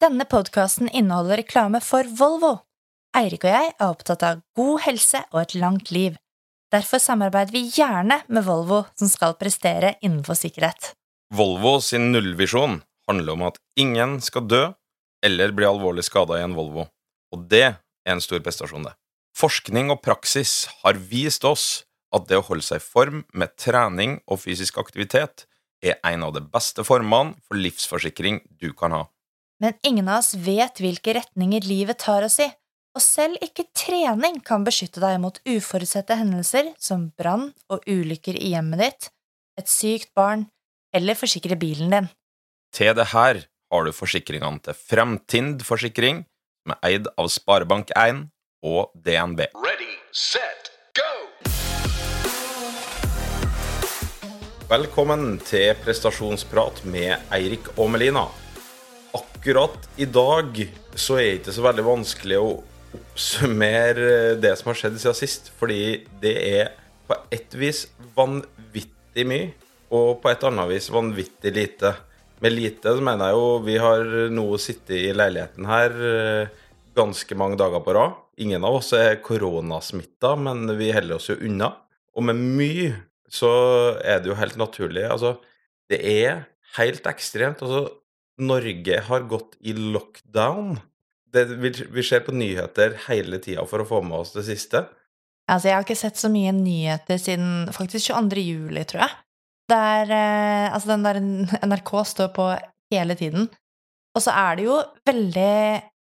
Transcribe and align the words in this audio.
Denne 0.00 0.24
podkasten 0.24 0.88
inneholder 0.88 1.42
reklame 1.42 1.76
for 1.84 2.08
Volvo. 2.16 2.54
Eirik 3.18 3.42
og 3.44 3.50
jeg 3.52 3.72
er 3.74 3.90
opptatt 3.90 4.22
av 4.24 4.38
god 4.56 4.78
helse 4.86 5.20
og 5.28 5.42
et 5.42 5.52
langt 5.60 5.90
liv. 5.92 6.14
Derfor 6.72 7.02
samarbeider 7.04 7.52
vi 7.52 7.66
gjerne 7.68 8.22
med 8.32 8.46
Volvo, 8.46 8.78
som 8.96 9.10
skal 9.12 9.36
prestere 9.36 9.98
innenfor 10.00 10.38
sikkerhet. 10.40 10.94
Volvo 11.36 11.74
sin 11.84 12.08
nullvisjon 12.14 12.78
handler 13.10 13.36
om 13.36 13.44
at 13.50 13.60
ingen 13.76 14.16
skal 14.24 14.48
dø 14.48 14.62
eller 15.20 15.52
bli 15.52 15.68
alvorlig 15.68 16.06
skada 16.08 16.40
i 16.40 16.46
en 16.46 16.56
Volvo, 16.56 16.86
og 17.36 17.44
det 17.52 17.66
er 17.68 17.78
en 18.08 18.24
stor 18.24 18.40
prestasjon, 18.40 18.88
det. 18.88 18.96
Forskning 19.36 19.92
og 19.92 20.00
praksis 20.00 20.64
har 20.80 20.96
vist 20.96 21.44
oss 21.44 21.84
at 22.16 22.24
det 22.32 22.40
å 22.40 22.48
holde 22.48 22.64
seg 22.64 22.80
i 22.80 22.88
form 22.88 23.26
med 23.36 23.52
trening 23.60 24.22
og 24.24 24.46
fysisk 24.48 24.80
aktivitet 24.80 25.44
er 25.84 26.00
en 26.08 26.24
av 26.24 26.32
de 26.32 26.40
beste 26.40 26.88
formene 26.88 27.36
for 27.44 27.60
livsforsikring 27.60 28.46
du 28.56 28.70
kan 28.72 28.96
ha. 28.96 29.06
Men 29.60 29.72
ingen 29.82 30.08
av 30.08 30.22
oss 30.22 30.32
vet 30.40 30.80
hvilke 30.80 31.12
retninger 31.18 31.66
livet 31.68 31.98
tar 32.00 32.24
oss 32.24 32.38
i, 32.40 32.46
og 32.96 33.02
selv 33.04 33.42
ikke 33.44 33.66
trening 33.76 34.38
kan 34.40 34.64
beskytte 34.64 35.02
deg 35.02 35.18
mot 35.20 35.36
uforutsette 35.44 36.16
hendelser 36.16 36.70
som 36.80 37.10
brann 37.20 37.50
og 37.68 37.84
ulykker 37.84 38.38
i 38.40 38.54
hjemmet 38.54 38.80
ditt, 38.80 39.10
et 39.60 39.68
sykt 39.68 40.14
barn 40.16 40.46
eller 40.96 41.18
forsikre 41.18 41.60
bilen 41.60 41.92
din. 41.92 42.08
Til 42.72 42.96
det 42.96 43.10
her 43.12 43.44
har 43.44 43.84
du 43.84 43.92
forsikringene 43.92 44.64
til 44.64 44.80
Fremtind 44.80 45.60
Forsikring, 45.68 46.24
som 46.64 46.78
er 46.78 46.82
eid 46.88 47.12
av 47.20 47.28
Sparebank1 47.28 48.26
og 48.64 48.96
DNB. 48.96 49.44
Ready, 49.60 49.92
set, 50.08 50.72
go! 50.96 51.10
Velkommen 54.72 55.34
til 55.44 55.74
prestasjonsprat 55.84 56.86
med 56.88 57.18
Eirik 57.28 57.74
og 57.76 57.92
Melina. 57.92 58.30
Akkurat 59.40 59.88
i 59.96 60.04
dag 60.04 60.58
så 61.00 61.14
er 61.16 61.22
det 61.24 61.36
ikke 61.38 61.52
så 61.56 61.62
veldig 61.64 61.82
vanskelig 61.86 62.36
å 62.36 62.48
oppsummere 62.98 64.34
det 64.36 64.50
som 64.60 64.66
har 64.68 64.76
skjedd 64.76 64.98
siden 65.00 65.16
sist, 65.16 65.46
fordi 65.56 65.78
det 66.20 66.32
er 66.44 66.74
på 67.08 67.16
et 67.32 67.54
vis 67.56 67.86
vanvittig 68.18 69.24
mye, 69.30 69.46
og 69.96 70.18
på 70.20 70.28
et 70.28 70.44
annet 70.44 70.68
vis 70.68 70.90
vanvittig 70.92 71.54
lite. 71.56 71.94
Med 72.44 72.52
lite 72.52 72.92
så 72.92 73.06
mener 73.06 73.30
jeg 73.30 73.38
jo 73.38 73.46
vi 73.64 73.78
har 73.80 74.04
nå 74.36 74.44
sittet 74.60 74.92
i 74.98 75.14
leiligheten 75.16 75.70
her 75.72 75.96
eh, 76.10 76.52
ganske 77.00 77.38
mange 77.40 77.56
dager 77.62 77.80
på 77.86 77.94
rad. 77.96 78.18
Ingen 78.44 78.68
av 78.68 78.76
oss 78.82 78.92
er 78.98 79.22
koronasmitta, 79.24 80.34
men 80.36 80.68
vi 80.76 80.92
holder 80.92 81.16
oss 81.16 81.30
jo 81.32 81.38
unna. 81.48 81.70
Og 82.12 82.28
med 82.28 82.44
mye 82.60 82.92
så 83.32 83.56
er 84.04 84.20
det 84.20 84.34
jo 84.34 84.36
helt 84.36 84.60
naturlig. 84.60 85.08
Altså, 85.08 85.38
det 85.88 86.04
er 86.04 86.44
helt 86.76 87.08
ekstremt. 87.08 87.64
Altså, 87.64 87.86
Norge 88.40 89.02
har 89.06 89.26
gått 89.30 89.56
i 89.60 89.74
lockdown. 89.76 90.78
Det, 91.30 91.44
vi, 91.62 91.70
vi 91.70 92.04
ser 92.06 92.24
på 92.26 92.34
nyheter 92.34 92.96
hele 93.06 93.38
tida 93.42 93.64
for 93.68 93.82
å 93.82 93.88
få 93.88 94.00
med 94.02 94.22
oss 94.22 94.34
det 94.34 94.46
siste. 94.48 94.84
Altså, 95.50 95.70
jeg 95.70 95.76
har 95.76 95.86
ikke 95.86 95.98
sett 95.98 96.18
så 96.20 96.30
mye 96.30 96.52
nyheter 96.54 97.18
siden 97.20 97.70
faktisk 97.74 98.12
22. 98.12 98.42
juli, 98.44 98.84
tror 98.88 99.04
jeg. 99.04 99.16
Der, 99.70 100.10
eh, 100.14 100.66
altså 100.74 100.92
den 100.92 101.06
der 101.06 101.20
NRK 101.70 101.92
står 102.12 102.32
på 102.34 102.50
hele 102.94 103.16
tiden. 103.18 103.48
Og 104.14 104.24
så 104.24 104.34
er 104.34 104.58
det 104.58 104.68
jo 104.68 104.82
veldig 105.06 105.52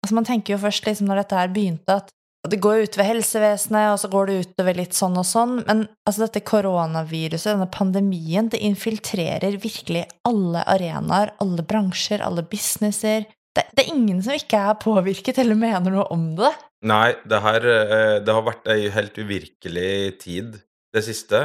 Altså, 0.06 0.14
man 0.14 0.26
tenker 0.28 0.52
jo 0.54 0.60
først, 0.62 0.84
liksom, 0.86 1.08
når 1.10 1.18
dette 1.18 1.34
her 1.34 1.48
begynte, 1.50 1.94
at 1.98 2.12
det 2.46 2.60
går 2.62 2.84
utover 2.86 3.08
helsevesenet, 3.08 3.88
og 3.92 4.00
så 4.00 4.10
går 4.12 4.28
det 4.28 4.36
utover 4.44 4.78
litt 4.78 4.96
sånn 4.96 5.16
og 5.18 5.26
sånn, 5.26 5.56
men 5.64 5.86
altså, 6.06 6.26
dette 6.26 6.44
koronaviruset, 6.46 7.52
denne 7.54 7.68
pandemien, 7.72 8.50
det 8.52 8.62
infiltrerer 8.66 9.58
virkelig 9.62 10.04
alle 10.28 10.62
arenaer, 10.68 11.34
alle 11.42 11.64
bransjer, 11.66 12.22
alle 12.22 12.44
businesser. 12.46 13.26
Det, 13.56 13.64
det 13.72 13.86
er 13.86 13.94
ingen 13.94 14.20
som 14.22 14.36
ikke 14.36 14.60
er 14.68 14.78
påvirket 14.82 15.40
eller 15.42 15.58
mener 15.58 15.94
noe 15.94 16.06
om 16.14 16.28
det. 16.38 16.52
Nei, 16.86 17.16
det 17.24 17.40
her 17.40 17.64
eh, 17.66 18.16
Det 18.22 18.34
har 18.36 18.44
vært 18.44 18.68
ei 18.70 18.90
helt 18.92 19.16
uvirkelig 19.16 19.92
tid, 20.22 20.58
det 20.94 21.02
siste. 21.06 21.40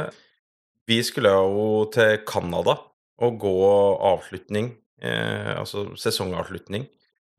Vi 0.88 1.00
skulle 1.06 1.32
jo 1.32 1.86
til 1.92 2.20
Canada 2.28 2.76
og 3.22 3.38
gå 3.40 3.56
avslutning, 4.12 4.72
eh, 5.02 5.52
altså 5.56 5.88
sesongavslutning, 5.98 6.86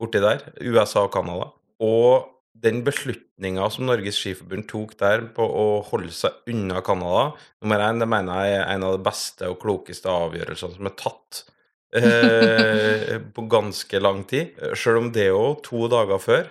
borti 0.00 0.22
der. 0.22 0.42
USA 0.60 1.06
og 1.06 1.14
Canada. 1.14 1.52
Og 1.84 2.33
den 2.54 2.82
beslutninga 2.86 3.66
som 3.72 3.88
Norges 3.88 4.18
Skiforbund 4.20 4.68
tok 4.70 4.94
der 5.00 5.26
på 5.36 5.44
å 5.44 5.66
holde 5.88 6.12
seg 6.14 6.46
unna 6.50 6.80
Canada 6.86 7.32
Nummer 7.62 7.82
én, 7.82 7.98
det 8.00 8.08
mener 8.08 8.46
jeg 8.46 8.60
er 8.60 8.68
en 8.70 8.86
av 8.86 8.94
de 8.96 9.04
beste 9.04 9.50
og 9.50 9.58
klokeste 9.64 10.12
avgjørelsene 10.12 10.78
som 10.78 10.88
er 10.88 10.96
tatt 11.00 11.40
eh, 11.98 13.16
på 13.34 13.46
ganske 13.50 14.00
lang 14.00 14.22
tid. 14.30 14.54
Sjøl 14.78 15.02
om 15.02 15.10
det 15.14 15.30
òg, 15.34 15.64
to 15.66 15.88
dager 15.92 16.22
før, 16.22 16.48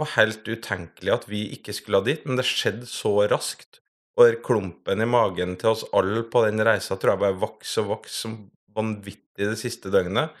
var 0.00 0.14
helt 0.16 0.48
utenkelig 0.48 1.14
at 1.14 1.28
vi 1.30 1.44
ikke 1.56 1.74
skulle 1.76 2.00
ha 2.00 2.06
dit. 2.06 2.24
Men 2.26 2.40
det 2.40 2.48
skjedde 2.48 2.88
så 2.90 3.18
raskt. 3.30 3.80
Og 4.20 4.42
klumpen 4.44 5.00
i 5.00 5.08
magen 5.08 5.54
til 5.60 5.72
oss 5.72 5.86
alle 5.96 6.24
på 6.28 6.42
den 6.44 6.60
reisa 6.64 6.98
tror 7.00 7.14
jeg 7.14 7.22
bare 7.22 7.40
vokste 7.40 7.84
og 7.84 7.94
vokste 7.94 8.18
som 8.26 8.34
vanvittig 8.76 9.48
det 9.48 9.56
siste 9.60 9.92
døgnet. 9.92 10.32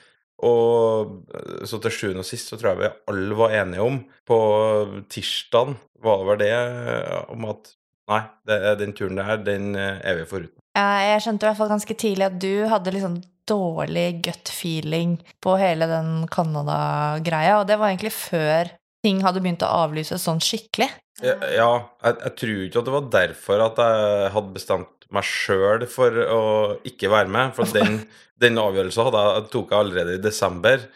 Og 0.42 1.12
eh, 1.34 1.62
så 1.68 1.78
til 1.82 1.94
sjuende 1.94 2.24
og 2.24 2.28
sist 2.28 2.50
så 2.50 2.58
tror 2.58 2.72
jeg 2.72 2.82
vi 2.82 2.90
alle 3.12 3.38
var 3.38 3.54
enige 3.60 3.86
om 3.86 4.00
På 4.26 4.38
tirsdagen 5.12 5.76
var 6.02 6.18
det 6.18 6.28
vel 6.30 6.40
det 6.42 6.52
eh, 6.56 7.18
om 7.30 7.46
at 7.52 7.74
nei, 8.10 8.22
det, 8.48 8.58
den 8.80 8.96
turen 8.98 9.20
der, 9.20 9.36
den 9.46 9.76
eh, 9.78 10.00
er 10.02 10.18
vi 10.18 10.26
foruten. 10.28 10.58
Ja, 10.74 10.88
jeg 11.12 11.22
skjønte 11.22 11.46
i 11.46 11.50
hvert 11.50 11.60
fall 11.60 11.70
ganske 11.70 11.96
tidlig 12.00 12.26
at 12.26 12.40
du 12.42 12.66
hadde 12.70 12.94
sånn 12.98 13.20
dårlig 13.48 14.06
gut 14.24 14.50
feeling 14.50 15.16
på 15.42 15.54
hele 15.60 15.88
den 15.90 16.26
Canada-greia, 16.32 17.58
og 17.60 17.68
det 17.68 17.78
var 17.78 17.90
egentlig 17.90 18.12
før 18.14 18.70
ting 19.02 19.22
hadde 19.24 19.42
begynt 19.42 19.64
å 19.66 19.70
avlyses 19.82 20.22
sånn 20.22 20.42
skikkelig. 20.42 20.88
Ja, 21.22 21.36
ja 21.50 21.70
jeg, 22.02 22.18
jeg, 22.24 22.34
tror 22.40 22.60
ikke 22.66 22.82
at 22.82 22.88
det 22.88 22.96
var 22.96 23.08
derfor 23.18 23.64
at 23.66 23.82
jeg 23.82 24.34
hadde 24.36 24.56
bestemt 24.56 25.01
meg 25.14 25.28
sjøl 25.28 25.86
for 25.90 26.18
å 26.24 26.42
ikke 26.88 27.10
være 27.12 27.32
med. 27.32 27.54
For 27.56 27.68
den, 27.78 28.02
den 28.40 28.60
avgjørelsen 28.60 29.16
jeg, 29.16 29.46
tok 29.52 29.72
jeg 29.72 29.84
allerede 29.86 30.18
i 30.18 30.22
desember. 30.22 30.86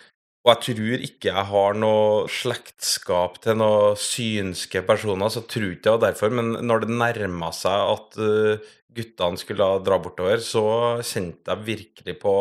Og 0.47 0.53
jeg 0.53 0.63
tror 0.63 1.05
ikke 1.09 1.31
jeg 1.33 1.51
har 1.51 1.79
noe 1.83 2.27
slektskap 2.31 3.41
til 3.43 3.57
noen 3.59 3.97
synske 3.99 4.85
personer, 4.87 5.27
så 5.27 5.41
jeg 5.43 5.51
tror 5.51 5.71
ikke 5.73 5.83
det 5.89 5.95
var 5.97 6.05
derfor. 6.05 6.37
Men 6.39 6.53
når 6.63 6.85
det 6.85 6.99
nærma 7.01 7.49
seg 7.57 7.95
at 7.97 8.19
uh, 8.23 8.69
guttene 8.97 9.41
skulle 9.43 9.71
dra 9.83 9.99
bortover, 10.03 10.39
så 10.39 10.67
kjente 11.03 11.51
jeg 11.51 11.67
virkelig 11.67 12.15
på 12.23 12.37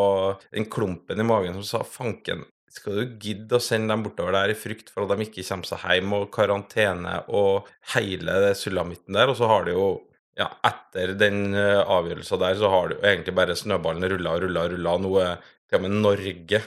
den 0.51 0.69
klumpen 0.69 1.21
i 1.23 1.25
magen 1.25 1.57
som 1.57 1.65
sa 1.65 1.81
fanken, 1.81 2.45
skal 2.75 2.99
du 2.99 3.17
gidde 3.23 3.57
å 3.57 3.63
sende 3.63 3.93
dem 3.93 4.03
bortover 4.03 4.35
der 4.35 4.51
i 4.51 4.59
frykt 4.59 4.91
for 4.91 5.05
at 5.05 5.15
de 5.15 5.25
ikke 5.25 5.45
kommer 5.47 5.69
seg 5.69 5.85
hjem, 5.87 6.15
og 6.17 6.27
karantene 6.35 7.21
og 7.31 7.69
hele 7.95 8.37
det 8.43 8.53
sulamitten 8.59 9.15
der, 9.15 9.31
og 9.31 9.39
så 9.39 9.49
har 9.49 9.65
de 9.67 9.75
jo 9.77 9.87
ja, 10.39 10.49
etter 10.67 11.13
den 11.19 11.55
uh, 11.55 11.83
avgjørelsen 11.95 12.41
der, 12.41 12.57
så 12.59 12.71
har 12.71 12.91
du 12.91 12.95
egentlig 12.99 13.35
bare 13.37 13.55
snøballen 13.57 14.07
rulla 14.11 14.35
og 14.35 14.45
rulla 14.45 14.65
og 14.65 14.73
rulla. 14.75 14.95
Nå 15.01 15.13
er 15.23 15.37
til 15.65 15.79
og 15.79 15.85
med 15.87 16.01
Norge 16.03 16.63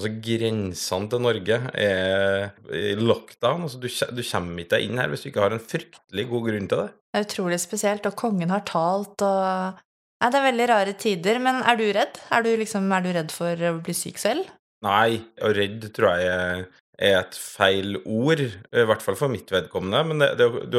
Altså 0.00 0.14
grensene 0.24 1.10
til 1.12 1.20
Norge 1.20 1.56
er 1.76 2.46
i 2.72 2.94
lockdown. 2.96 3.66
Altså, 3.66 3.76
du, 3.82 3.88
du 3.90 4.22
kommer 4.24 4.62
ikke 4.62 4.78
deg 4.78 4.86
inn 4.86 5.00
her 5.02 5.10
hvis 5.12 5.26
du 5.26 5.28
ikke 5.28 5.42
har 5.44 5.52
en 5.52 5.60
fryktelig 5.60 6.24
god 6.30 6.46
grunn 6.46 6.68
til 6.70 6.80
det. 6.80 6.86
Det 7.10 7.20
er 7.20 7.26
utrolig 7.26 7.58
spesielt, 7.60 8.06
og 8.08 8.16
kongen 8.16 8.54
har 8.54 8.64
talt 8.64 9.26
og 9.26 9.80
Nei, 10.20 10.28
det 10.28 10.36
er 10.36 10.44
veldig 10.44 10.64
rare 10.68 10.92
tider, 11.00 11.38
men 11.40 11.62
er 11.64 11.78
du 11.80 11.86
redd? 11.96 12.18
Er 12.28 12.42
du, 12.44 12.50
liksom, 12.60 12.90
er 12.92 13.04
du 13.04 13.12
redd 13.16 13.30
for 13.32 13.62
å 13.64 13.70
bli 13.80 13.94
syk 13.96 14.18
selv? 14.20 14.50
Nei, 14.84 15.16
og 15.40 15.54
redd 15.56 15.86
tror 15.96 16.20
jeg 16.20 16.66
er 17.00 17.16
et 17.22 17.36
feil 17.38 17.96
ord, 18.04 18.42
i 18.44 18.84
hvert 18.86 19.02
fall 19.04 19.16
for 19.18 19.32
mitt 19.32 19.50
vedkommende. 19.52 20.02
Men 20.10 20.22
det, 20.22 20.30
det, 20.40 20.48
du 20.72 20.78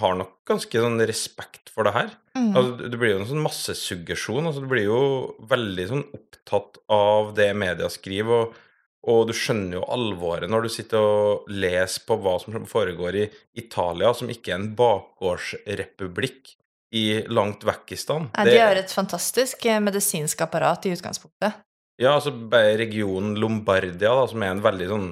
har 0.00 0.16
nok 0.18 0.38
ganske 0.48 0.84
sånn 0.84 1.00
respekt 1.08 1.72
for 1.72 1.88
det 1.88 1.94
her. 1.96 2.10
Mm. 2.36 2.50
Altså, 2.56 2.88
det 2.88 2.98
blir 2.98 3.14
jo 3.14 3.20
en 3.20 3.28
sånn 3.28 3.44
massesuggesjon. 3.44 4.48
Altså, 4.48 4.64
du 4.64 4.70
blir 4.70 4.88
jo 4.88 5.02
veldig 5.50 5.88
sånn 5.90 6.04
opptatt 6.16 6.80
av 6.92 7.34
det 7.36 7.50
media 7.58 7.90
skriver, 7.92 8.46
og, 8.46 8.56
og, 9.02 9.26
du 9.28 9.34
skjønner 9.36 9.80
jo 9.80 9.86
alvoret 9.92 10.50
når 10.52 10.66
du 10.66 10.72
sitter 10.72 11.04
og 11.04 11.52
leser 11.52 12.06
på 12.08 12.16
hva 12.22 12.38
som 12.42 12.56
foregår 12.68 13.20
i 13.20 13.28
Italia, 13.60 14.12
som 14.16 14.32
ikke 14.32 14.54
er 14.54 14.60
en 14.60 14.72
bakgårdsrepublikk 14.78 16.56
i 16.92 17.06
langt 17.32 17.64
vekk 17.64 17.94
i 17.94 18.00
stand. 18.00 18.32
Ja, 18.36 18.44
de 18.48 18.56
har 18.60 18.76
et 18.76 18.92
fantastisk 18.92 19.64
eh, 19.64 19.80
medisinsk 19.80 20.42
apparat 20.44 20.84
i 20.88 20.92
utgangspunktet. 20.92 21.60
Ja, 22.00 22.16
altså 22.16 22.32
regionen 22.76 23.36
Lombardia, 23.40 24.12
da, 24.12 24.26
som 24.28 24.42
er 24.44 24.52
en 24.52 24.64
veldig 24.64 24.88
sånn 24.90 25.10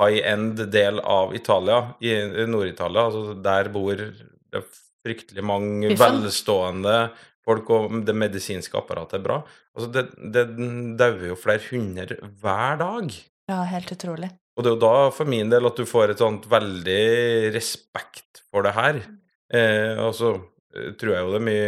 high 0.00 0.20
end 0.28 0.60
del 0.72 1.00
av 1.00 1.34
Italia, 1.36 1.94
i 2.04 2.12
Nord-Italia. 2.48 3.06
Altså, 3.08 3.36
der 3.42 3.70
bor 3.72 3.96
det 3.96 4.62
fryktelig 5.06 5.44
mange 5.46 5.94
velstående 5.96 6.96
folk, 7.46 7.70
og 7.70 8.00
det 8.06 8.16
medisinske 8.16 8.76
apparatet 8.78 9.20
er 9.20 9.24
bra. 9.26 9.38
Altså, 9.76 9.90
det, 9.94 10.08
det 10.34 10.46
dauer 10.98 11.30
jo 11.30 11.38
flere 11.38 11.62
hundre 11.70 12.18
hver 12.42 12.82
dag. 12.82 13.16
Ja, 13.46 13.62
helt 13.70 13.92
utrolig. 13.94 14.32
Og 14.56 14.64
det 14.64 14.70
er 14.70 14.76
jo 14.76 14.82
da, 14.82 14.94
for 15.14 15.28
min 15.28 15.52
del, 15.52 15.68
at 15.68 15.78
du 15.78 15.86
får 15.88 16.12
et 16.14 16.22
sånt 16.22 16.48
veldig 16.50 17.54
respekt 17.54 18.42
for 18.50 18.66
det 18.66 18.72
her. 18.76 19.00
Eh, 19.54 20.00
og 20.02 20.14
så 20.16 20.32
eh, 20.74 20.94
tror 20.98 21.12
jeg 21.12 21.22
jo 21.22 21.34
det 21.36 21.38
er 21.38 21.44
mye 21.46 21.66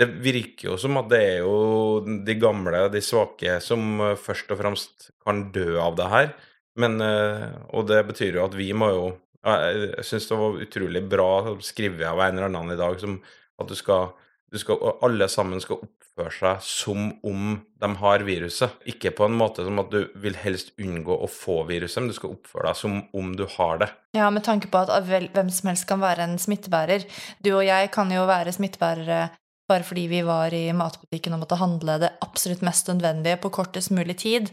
Det 0.00 0.06
virker 0.24 0.70
jo 0.70 0.76
som 0.80 0.96
at 0.96 1.10
det 1.12 1.18
er 1.20 1.42
jo 1.44 1.98
de 2.26 2.34
gamle, 2.40 2.86
de 2.90 3.02
svake, 3.04 3.58
som 3.62 4.00
først 4.18 4.48
og 4.50 4.58
fremst 4.58 5.10
kan 5.22 5.44
dø 5.54 5.76
av 5.78 5.94
det 6.00 6.08
her. 6.10 6.32
Men, 6.80 6.98
eh, 7.00 7.48
og 7.74 7.86
det 7.90 8.00
betyr 8.10 8.38
jo 8.38 8.46
at 8.48 8.56
vi 8.58 8.72
må 8.76 8.90
jo 8.92 9.04
Jeg, 9.44 10.04
syns 10.08 10.24
det 10.30 10.36
var 10.40 10.62
utrolig 10.64 11.02
bra 11.04 11.30
skrevet 11.60 12.06
av 12.08 12.22
en 12.24 12.38
eller 12.38 12.48
annen 12.48 12.72
i 12.72 12.80
dag 12.80 12.96
som 12.96 13.18
at 13.60 13.68
du 13.68 13.74
skal, 13.76 14.14
du 14.48 14.56
skal 14.58 14.80
Alle 15.04 15.28
sammen 15.28 15.60
skal 15.60 15.82
oppføre 15.84 16.32
seg 16.32 16.64
som 16.64 17.10
om 17.26 17.58
de 17.82 17.90
har 18.00 18.24
viruset. 18.24 18.72
Ikke 18.88 19.12
på 19.12 19.26
en 19.28 19.36
måte 19.36 19.66
som 19.66 19.82
at 19.82 19.92
du 19.92 20.08
vil 20.22 20.38
helst 20.40 20.72
unngå 20.80 21.12
å 21.12 21.28
få 21.28 21.60
viruset, 21.68 22.00
men 22.00 22.08
du 22.08 22.16
skal 22.16 22.36
oppføre 22.38 22.70
deg 22.70 22.80
som 22.80 22.98
om 23.12 23.32
du 23.36 23.44
har 23.58 23.82
det. 23.82 23.90
Ja, 24.16 24.30
med 24.32 24.46
tanke 24.46 24.70
på 24.72 24.80
at 24.80 25.04
hvem 25.04 25.50
som 25.52 25.72
helst 25.72 25.88
kan 25.90 26.00
være 26.00 26.24
en 26.24 26.38
smittebærer. 26.40 27.04
Du 27.44 27.52
og 27.56 27.66
jeg 27.66 27.90
kan 27.92 28.14
jo 28.14 28.24
være 28.30 28.54
smittebærere 28.54 29.26
bare 29.70 29.84
fordi 29.86 30.06
vi 30.10 30.20
var 30.26 30.52
i 30.52 30.66
matbutikken 30.76 31.32
og 31.34 31.44
måtte 31.44 31.56
handle 31.56 31.96
det 32.02 32.10
absolutt 32.24 32.64
mest 32.66 32.88
nødvendige 32.90 33.38
på 33.40 33.50
kortest 33.54 33.92
mulig 33.96 34.18
tid. 34.20 34.50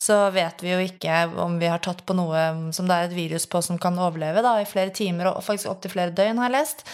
Så 0.00 0.16
vet 0.32 0.62
vi 0.64 0.72
jo 0.72 0.78
ikke 0.84 1.18
om 1.40 1.58
vi 1.60 1.68
har 1.68 1.82
tatt 1.84 2.00
på 2.08 2.16
noe 2.16 2.72
som 2.76 2.88
det 2.88 2.96
er 2.96 3.08
et 3.08 3.16
virus 3.16 3.44
på 3.50 3.60
som 3.64 3.78
kan 3.80 3.98
overleve 4.00 4.42
da, 4.44 4.56
i 4.60 4.68
flere 4.68 4.92
timer 4.94 5.30
og 5.30 5.44
faktisk 5.44 5.70
opptil 5.72 5.92
flere 5.92 6.14
døgn, 6.16 6.40
har 6.40 6.48
jeg 6.48 6.56
lest. 6.56 6.84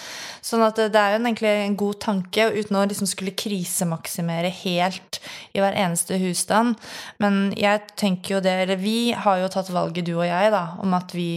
Sånn 0.47 0.65
at 0.67 0.79
det 0.81 0.99
er 0.99 1.15
jo 1.15 1.21
egentlig 1.23 1.53
en 1.53 1.79
god 1.79 2.01
tanke, 2.03 2.49
uten 2.59 2.79
å 2.79 2.87
liksom 2.91 3.11
skulle 3.11 3.37
krisemaksimere 3.39 4.51
helt 4.63 5.21
i 5.55 5.63
hver 5.63 5.79
eneste 5.79 6.19
husstand. 6.23 6.79
Men 7.23 7.53
jeg 7.59 7.87
tenker 8.01 8.37
jo 8.37 8.43
det, 8.45 8.57
eller 8.65 8.83
vi 8.83 9.13
har 9.15 9.43
jo 9.43 9.53
tatt 9.53 9.71
valget, 9.75 10.07
du 10.11 10.17
og 10.17 10.27
jeg, 10.27 10.51
da, 10.55 10.65
om 10.83 10.99
at 10.99 11.15
vi 11.15 11.33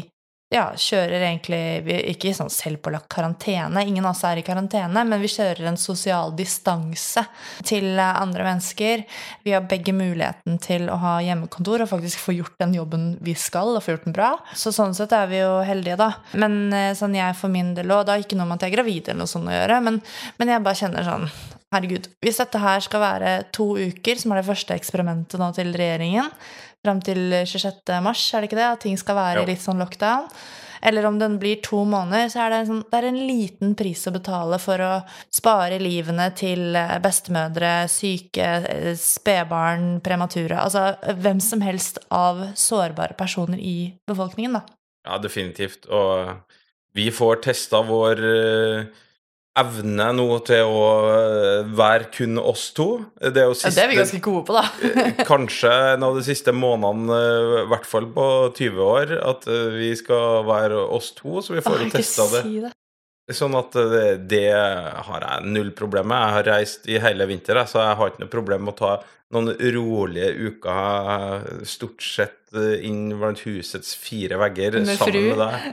ja, 0.53 0.67
kjører 0.77 1.25
egentlig 1.25 1.61
Ikke 2.13 2.33
sånn 2.35 2.51
selvpålagt 2.53 3.09
karantene, 3.11 3.83
ingen 3.88 4.05
av 4.05 4.13
oss 4.13 4.23
er 4.27 4.39
i 4.39 4.45
karantene, 4.45 5.03
men 5.07 5.21
vi 5.21 5.31
kjører 5.31 5.71
en 5.71 5.79
sosial 5.79 6.33
distanse 6.38 7.23
til 7.65 7.94
eh, 7.97 8.19
andre 8.21 8.45
mennesker. 8.47 9.03
Vi 9.45 9.55
har 9.55 9.65
begge 9.69 9.95
muligheten 9.95 10.59
til 10.63 10.89
å 10.94 11.00
ha 11.01 11.15
hjemmekontor 11.25 11.85
og 11.85 11.91
faktisk 11.91 12.21
få 12.21 12.38
gjort 12.38 12.57
den 12.61 12.75
jobben 12.77 13.07
vi 13.23 13.35
skal, 13.39 13.73
og 13.73 13.83
få 13.85 13.95
gjort 13.95 14.07
den 14.07 14.17
bra. 14.17 14.29
Så 14.57 14.73
sånn 14.75 14.95
sett 14.97 15.15
er 15.15 15.29
vi 15.31 15.41
jo 15.41 15.57
heldige, 15.65 15.97
da. 16.00 16.11
Men 16.38 16.69
eh, 16.75 16.91
sånn 16.97 17.17
jeg 17.17 17.39
for 17.39 17.53
min 17.53 17.73
del 17.77 17.91
òg, 17.91 18.06
det 18.06 18.15
har 18.15 18.25
ikke 18.25 18.38
noe 18.39 18.49
med 18.49 18.61
at 18.61 18.67
jeg 18.67 18.73
er 18.73 18.77
gravid 18.77 19.09
eller 19.09 19.23
noe 19.23 19.33
sånt 19.33 19.49
å 19.49 19.57
gjøre, 19.57 19.81
men, 19.89 19.99
men 20.39 20.53
jeg 20.53 20.65
bare 20.65 20.81
kjenner 20.83 21.09
sånn 21.09 21.27
Herregud, 21.73 22.06
hvis 22.21 22.38
dette 22.38 22.59
her 22.61 22.83
skal 22.85 23.01
være 23.01 23.29
to 23.56 23.71
uker, 23.79 24.19
som 24.21 24.29
er 24.29 24.44
det 24.44 24.45
første 24.45 24.75
eksperimentet 24.77 25.41
nå 25.41 25.47
til 25.57 25.71
regjeringen, 25.73 26.29
fram 26.83 27.00
til 27.03 27.31
26. 27.47 28.01
mars, 28.03 28.25
er 28.33 28.41
det 28.44 28.50
ikke 28.51 28.59
det? 28.59 28.68
At 28.74 28.83
ting 28.83 28.97
skal 29.00 29.15
være 29.15 29.41
Jo. 29.41 29.47
litt 29.47 29.63
sånn 29.63 29.80
lockdown. 29.80 30.27
Eller 30.83 31.06
om 31.07 31.15
den 31.18 31.38
blir 31.39 31.62
to 31.63 31.85
måneder, 31.88 32.27
så 32.27 32.41
er 32.44 32.50
det, 32.51 32.57
en 32.59 32.68
sånn, 32.68 32.81
det 32.91 32.97
er 33.00 33.06
en 33.07 33.19
liten 33.27 33.74
pris 33.80 34.01
å 34.06 34.12
betale 34.12 34.57
for 34.59 34.81
å 34.83 35.03
spare 35.31 35.77
livene 35.80 36.25
til 36.35 36.75
eh, 36.75 36.97
bestemødre, 37.00 37.88
syke, 37.88 38.50
eh, 38.68 38.89
spedbarn, 39.00 40.01
premature 40.03 40.59
Altså 40.59 40.97
hvem 41.24 41.39
som 41.39 41.62
helst 41.63 42.00
av 42.12 42.50
sårbare 42.59 43.15
personer 43.15 43.57
i 43.63 43.94
befolkningen, 44.06 44.59
da. 44.59 44.65
Ja, 45.07 45.18
definitivt. 45.24 45.88
Og 45.88 46.35
vi 46.94 47.07
får 47.15 47.41
testa 47.47 47.80
vår 47.88 48.19
eh, 48.27 48.85
evne 49.59 50.07
nå 50.17 50.25
til 50.47 50.65
å 50.65 50.85
eh, 51.11 51.71
være 51.77 52.09
kun 52.13 52.39
oss 52.41 52.71
to. 52.73 52.88
Det 53.21 53.38
er 53.38 53.51
jo 53.51 53.57
Ja, 53.59 53.71
det 53.75 53.83
er 53.83 53.91
vi 53.91 54.00
ganske 54.00 54.21
gode 54.25 54.45
på, 54.47 54.55
da. 54.57 54.63
Kanskje 55.31 55.73
en 55.94 56.05
av 56.07 56.17
de 56.17 56.23
siste 56.25 56.53
månedene, 56.55 57.19
eh, 57.19 57.57
i 57.61 57.67
hvert 57.71 57.89
fall 57.89 58.09
på 58.15 58.27
20 58.57 58.81
år, 58.88 59.13
at 59.21 59.45
eh, 59.50 59.67
vi 59.77 59.91
skal 60.00 60.47
være 60.50 60.81
oss 60.97 61.11
to, 61.19 61.38
så 61.45 61.57
vi 61.57 61.65
får 61.65 61.85
jo 61.85 61.91
testa 61.94 62.29
det. 62.33 62.45
si 62.47 62.63
det. 62.65 62.73
Sånn 63.33 63.53
at 63.55 63.71
det, 63.71 64.07
det 64.27 64.50
har 64.51 65.23
jeg 65.23 65.51
null 65.53 65.69
problem 65.77 66.09
med. 66.11 66.19
Jeg 66.19 66.38
har 66.38 66.49
reist 66.57 66.89
i 66.91 66.97
hele 66.99 67.29
vinter, 67.29 67.61
så 67.69 67.79
jeg 67.85 67.99
har 67.99 68.11
ikke 68.11 68.25
noe 68.25 68.33
problem 68.33 68.65
med 68.67 68.73
å 68.73 68.79
ta 68.81 68.95
noen 69.33 69.51
rolige 69.75 70.30
uker 70.47 71.65
stort 71.68 72.03
sett 72.06 72.53
eh, 72.56 72.83
inn 72.88 73.12
blant 73.19 73.41
husets 73.47 73.95
fire 73.97 74.38
vegger 74.41 74.77
Med 74.83 75.00
sammen 75.00 75.30
med 75.31 75.41
deg. 75.41 75.68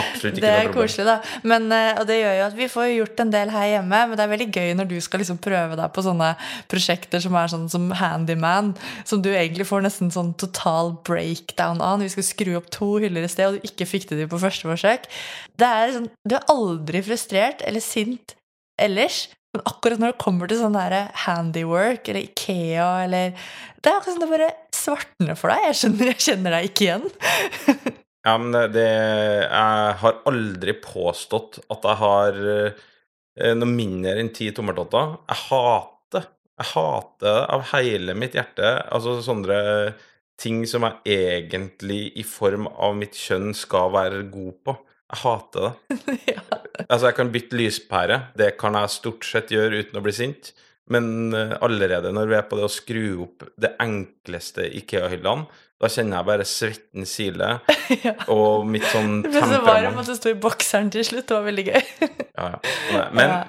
Absolutt 0.00 0.38
ikke 0.38 0.42
Det 0.46 0.52
er 0.52 0.70
koselig, 0.74 1.06
da. 1.08 1.16
Men, 1.46 1.68
eh, 1.74 1.92
og 2.00 2.08
det 2.08 2.18
gjør 2.20 2.36
jo 2.38 2.44
at 2.46 2.56
vi 2.58 2.68
får 2.72 2.88
gjort 2.94 3.22
en 3.24 3.34
del 3.34 3.52
her 3.54 3.68
hjemme, 3.74 4.02
men 4.08 4.16
det 4.16 4.24
er 4.24 4.32
veldig 4.32 4.48
gøy 4.50 4.72
når 4.80 4.90
du 4.92 4.96
skal 5.04 5.22
liksom 5.22 5.40
prøve 5.44 5.78
deg 5.78 5.92
på 5.96 6.06
sånne 6.06 6.32
prosjekter 6.72 7.22
som 7.24 7.36
er 7.38 7.52
sånn 7.52 7.68
som 7.72 7.90
handyman, 8.00 8.72
som 9.08 9.24
du 9.24 9.30
egentlig 9.34 9.68
får 9.68 9.86
nesten 9.86 10.12
sånn 10.14 10.32
total 10.40 10.94
breakdown 11.06 11.82
av. 11.84 11.98
Når 12.00 12.08
vi 12.08 12.14
skulle 12.16 12.32
skru 12.32 12.54
opp 12.60 12.72
to 12.74 12.96
hyller 13.04 13.26
i 13.26 13.32
sted, 13.32 13.50
og 13.50 13.60
du 13.60 13.70
ikke 13.70 13.88
fikk 13.88 14.10
det 14.10 14.22
dem 14.22 14.32
på 14.32 14.40
første 14.42 14.68
forsøk. 14.70 15.10
Det 15.60 15.72
er 15.82 15.96
sånn, 15.98 16.10
Du 16.26 16.36
er 16.38 16.48
aldri 16.52 17.04
frustrert 17.04 17.62
eller 17.66 17.84
sint 17.84 18.36
ellers. 18.80 19.26
Men 19.56 19.64
akkurat 19.64 20.00
når 20.02 20.12
det 20.12 20.20
kommer 20.20 20.50
til 20.50 20.58
sånn 20.60 20.74
der 20.76 20.94
handywork 21.24 22.10
eller 22.10 22.26
Ikea 22.26 22.88
eller 23.06 23.30
Det 23.80 23.88
er 23.88 23.94
akkurat 23.94 24.12
som 24.12 24.20
det 24.20 24.28
bare 24.28 24.48
svartner 24.76 25.38
for 25.38 25.52
deg. 25.52 25.62
Jeg 25.70 25.78
skjønner, 25.80 26.10
jeg 26.10 26.24
kjenner 26.26 26.56
deg 26.56 26.68
ikke 26.68 26.90
igjen. 26.90 27.06
Ja, 28.26 28.32
men 28.42 28.50
det, 28.50 28.72
det 28.74 28.82
Jeg 28.82 29.90
har 30.00 30.16
aldri 30.26 30.72
påstått 30.82 31.60
at 31.70 31.84
jeg 31.86 31.98
har 32.00 32.38
eh, 32.50 33.52
noe 33.54 33.68
mindre 33.70 34.16
enn 34.18 34.32
ti 34.34 34.48
tommeltotter. 34.50 35.12
Jeg 35.30 35.42
hater 35.44 36.26
Jeg 36.58 36.68
hater 36.72 37.38
av 37.54 37.68
hele 37.70 38.16
mitt 38.18 38.34
hjerte 38.34 38.72
altså 38.90 39.20
sånne 39.22 39.60
ting 40.42 40.64
som 40.66 40.88
jeg 40.88 41.14
egentlig 41.14 42.00
i 42.18 42.26
form 42.26 42.66
av 42.66 42.98
mitt 42.98 43.14
kjønn 43.14 43.54
skal 43.56 43.94
være 43.94 44.26
god 44.34 44.58
på. 44.66 44.76
Jeg 45.06 45.22
hater 45.22 45.66
det. 45.68 45.98
ja. 46.32 46.42
Altså, 46.88 47.06
jeg 47.06 47.16
kan 47.18 47.32
bytte 47.34 47.58
lyspære. 47.58 48.20
Det 48.38 48.52
kan 48.60 48.74
jeg 48.78 48.94
stort 48.94 49.26
sett 49.26 49.52
gjøre 49.54 49.84
uten 49.84 50.00
å 50.00 50.04
bli 50.04 50.14
sint. 50.16 50.50
Men 50.88 51.34
eh, 51.34 51.56
allerede 51.66 52.12
når 52.14 52.28
vi 52.30 52.36
er 52.38 52.44
på 52.46 52.56
det 52.60 52.66
å 52.68 52.70
skru 52.70 53.06
opp 53.26 53.46
det 53.58 53.72
enkleste 53.82 54.68
Ikea-hyllene, 54.82 55.46
da 55.76 55.90
kjenner 55.92 56.16
jeg 56.22 56.24
bare 56.30 56.44
svetten 56.48 57.04
sile, 57.04 57.48
ja. 58.06 58.12
og 58.32 58.62
mitt 58.64 58.86
sånn 58.88 59.18
Det 59.26 59.28
ble 59.34 59.42
så 59.42 59.58
varm 59.58 59.66
temperament 59.66 59.98
at 60.00 60.08
du 60.08 60.14
sto 60.16 60.30
i 60.32 60.38
bokseren 60.40 60.88
til 60.94 61.04
slutt. 61.04 61.26
Det 61.28 61.36
var 61.36 61.44
veldig 61.44 61.64
gøy. 61.66 61.82
ja, 62.38 62.46
ja. 62.94 63.02
Men 63.12 63.28
Ja. 63.34 63.40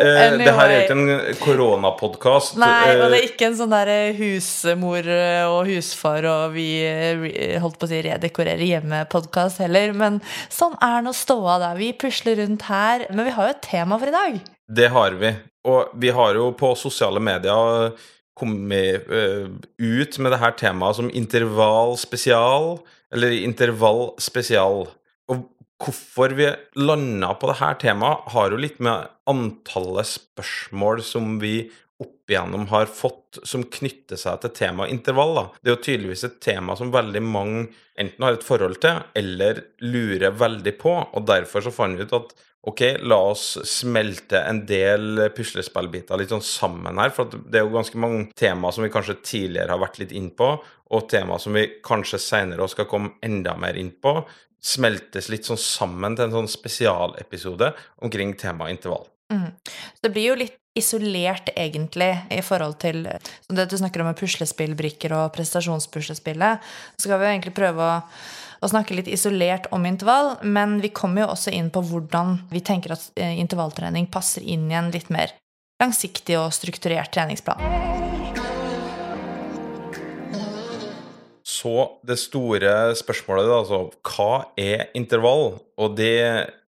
eh, 0.00 0.34
det 0.40 0.54
her 0.56 0.66
er 0.66 0.74
jo 0.74 0.80
ikke 0.88 0.96
en 0.96 1.36
koronapodkast. 1.44 2.56
Nei, 2.58 2.96
og 2.96 3.04
det 3.04 3.20
Eh, 3.20 3.20
er 3.20 3.28
ikke 3.28 3.46
en 3.52 3.58
sånn 3.60 3.70
der 3.76 3.92
husmor 4.18 5.12
og 5.52 5.70
husfar 5.70 6.26
og 6.32 6.56
vi 6.56 6.66
eh, 6.88 7.54
holdt 7.62 7.78
på 7.78 7.86
å 7.86 7.92
si 7.92 8.02
redekorerer 8.08 8.66
hjemme-podkast 8.66 9.62
heller. 9.62 9.94
Men 9.94 10.18
sånn 10.50 10.74
er 10.82 11.04
nå 11.06 11.14
ståa 11.14 11.60
der. 11.68 11.78
Vi 11.78 11.92
pusler 12.02 12.40
rundt 12.42 12.66
her. 12.70 13.06
Men 13.12 13.28
vi 13.30 13.36
har 13.36 13.52
jo 13.52 13.54
et 13.54 13.62
tema 13.68 13.98
for 14.02 14.10
i 14.10 14.16
dag. 14.16 14.40
Det 14.66 14.90
har 14.90 15.16
vi. 15.20 15.32
Og 15.66 15.94
vi 15.98 16.12
har 16.14 16.38
jo 16.38 16.50
på 16.58 16.74
sosiale 16.78 17.22
medier 17.22 17.92
kommet 18.36 19.08
eh, 19.08 19.48
ut 19.78 20.18
med 20.18 20.34
det 20.34 20.40
her 20.42 20.54
temaet 20.58 20.98
som 20.98 21.10
intervall 21.10 21.96
spesial, 21.98 22.76
eller 23.14 23.32
intervall 23.38 24.10
spesial. 24.20 24.86
Og 25.30 25.46
hvorfor 25.82 26.34
vi 26.36 26.50
landa 26.78 27.32
på 27.36 27.50
det 27.50 27.58
her 27.60 27.78
temaet, 27.80 28.28
har 28.34 28.52
jo 28.52 28.60
litt 28.60 28.78
med 28.82 29.08
antallet 29.30 30.08
spørsmål 30.10 31.02
som 31.04 31.36
vi 31.42 31.68
opp 32.02 32.30
igjennom 32.30 32.66
har 32.68 32.90
fått 32.90 33.38
som 33.46 33.64
knytter 33.72 34.18
seg 34.20 34.40
til 34.42 34.52
temaet 34.56 34.92
intervall. 34.92 35.34
Da. 35.36 35.44
Det 35.60 35.70
er 35.70 35.76
jo 35.76 35.84
tydeligvis 35.86 36.26
et 36.28 36.40
tema 36.44 36.76
som 36.76 36.92
veldig 36.92 37.22
mange 37.24 37.62
enten 37.96 38.26
har 38.26 38.36
et 38.36 38.44
forhold 38.44 38.80
til, 38.82 39.00
eller 39.16 39.62
lurer 39.84 40.36
veldig 40.36 40.74
på. 40.80 40.92
Og 41.16 41.28
derfor 41.28 41.64
så 41.64 41.72
fant 41.72 41.96
vi 41.96 42.04
ut 42.04 42.16
at 42.16 42.34
ok, 42.66 42.82
la 43.06 43.18
oss 43.30 43.44
smelte 43.70 44.42
en 44.42 44.64
del 44.68 45.28
puslespillbiter 45.36 46.18
litt 46.18 46.34
sånn 46.34 46.44
sammen 46.44 46.98
her. 47.00 47.14
For 47.14 47.30
det 47.30 47.60
er 47.60 47.64
jo 47.64 47.76
ganske 47.78 48.00
mange 48.02 48.26
temaer 48.36 48.74
som 48.74 48.84
vi 48.84 48.92
kanskje 48.92 49.20
tidligere 49.22 49.72
har 49.72 49.82
vært 49.84 50.00
litt 50.02 50.12
inn 50.16 50.32
på, 50.36 50.50
og 50.86 51.08
temaer 51.10 51.42
som 51.42 51.56
vi 51.56 51.64
kanskje 51.86 52.20
seinere 52.22 52.68
skal 52.70 52.90
komme 52.90 53.16
enda 53.24 53.56
mer 53.58 53.78
inn 53.78 53.94
på. 54.02 54.18
Smeltes 54.66 55.30
litt 55.30 55.46
sånn 55.46 55.60
sammen 55.62 56.18
til 56.18 56.26
en 56.26 56.40
sånn 56.40 56.50
spesialepisode 56.50 57.70
omkring 58.04 58.34
temaet 58.36 58.74
intervall. 58.76 59.06
Så 59.64 60.06
det 60.06 60.14
blir 60.14 60.32
jo 60.32 60.38
litt 60.42 60.58
isolert, 60.76 61.50
egentlig, 61.56 62.12
i 62.30 62.42
forhold 62.44 62.76
til 62.82 63.04
det 63.06 63.68
du 63.70 63.76
snakker 63.78 64.02
om 64.02 64.10
med 64.10 64.18
puslespillbrikker 64.18 65.14
og 65.16 65.32
prestasjonspuslespillet. 65.36 66.66
Så 66.96 67.08
skal 67.08 67.20
vi 67.20 67.28
jo 67.28 67.32
egentlig 67.32 67.54
prøve 67.56 67.86
å, 67.86 67.96
å 68.60 68.70
snakke 68.70 68.98
litt 68.98 69.10
isolert 69.10 69.70
om 69.74 69.88
intervall, 69.88 70.36
men 70.44 70.78
vi 70.84 70.92
kommer 70.94 71.24
jo 71.24 71.32
også 71.34 71.54
inn 71.56 71.72
på 71.72 71.84
hvordan 71.88 72.38
vi 72.52 72.62
tenker 72.64 72.96
at 72.96 73.08
eh, 73.16 73.38
intervalltrening 73.40 74.10
passer 74.12 74.44
inn 74.44 74.68
i 74.70 74.78
en 74.78 74.92
litt 74.94 75.10
mer 75.12 75.34
langsiktig 75.82 76.38
og 76.40 76.52
strukturert 76.56 77.12
treningsplan. 77.14 77.60
Så 81.46 81.74
det 82.06 82.18
store 82.20 82.72
spørsmålet, 82.98 83.48
da, 83.48 83.58
altså 83.62 83.80
hva 84.04 84.32
er 84.60 84.88
intervall? 84.98 85.56
Og 85.80 85.94
det 85.98 86.20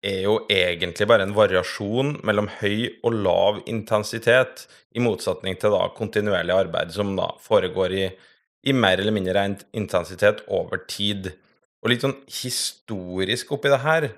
er 0.05 0.21
jo 0.23 0.35
egentlig 0.51 1.07
bare 1.09 1.25
en 1.27 1.35
variasjon 1.35 2.15
mellom 2.27 2.47
høy 2.59 3.01
og 3.03 3.17
lav 3.17 3.59
intensitet, 3.67 4.67
i 4.95 5.03
motsetning 5.03 5.59
til 5.61 5.75
da 5.75 5.83
kontinuerlig 5.93 6.55
arbeid 6.55 6.93
som 6.95 7.11
da 7.17 7.27
foregår 7.43 7.93
i, 7.93 8.07
i 8.65 8.73
mer 8.73 8.97
eller 8.97 9.13
mindre 9.13 9.43
int- 9.45 9.67
intensitet 9.77 10.41
over 10.47 10.81
tid. 10.89 11.29
Og 11.83 11.91
litt 11.91 12.01
sånn 12.03 12.17
historisk 12.25 13.53
oppi 13.53 13.69
det 13.69 13.83
her, 13.83 14.09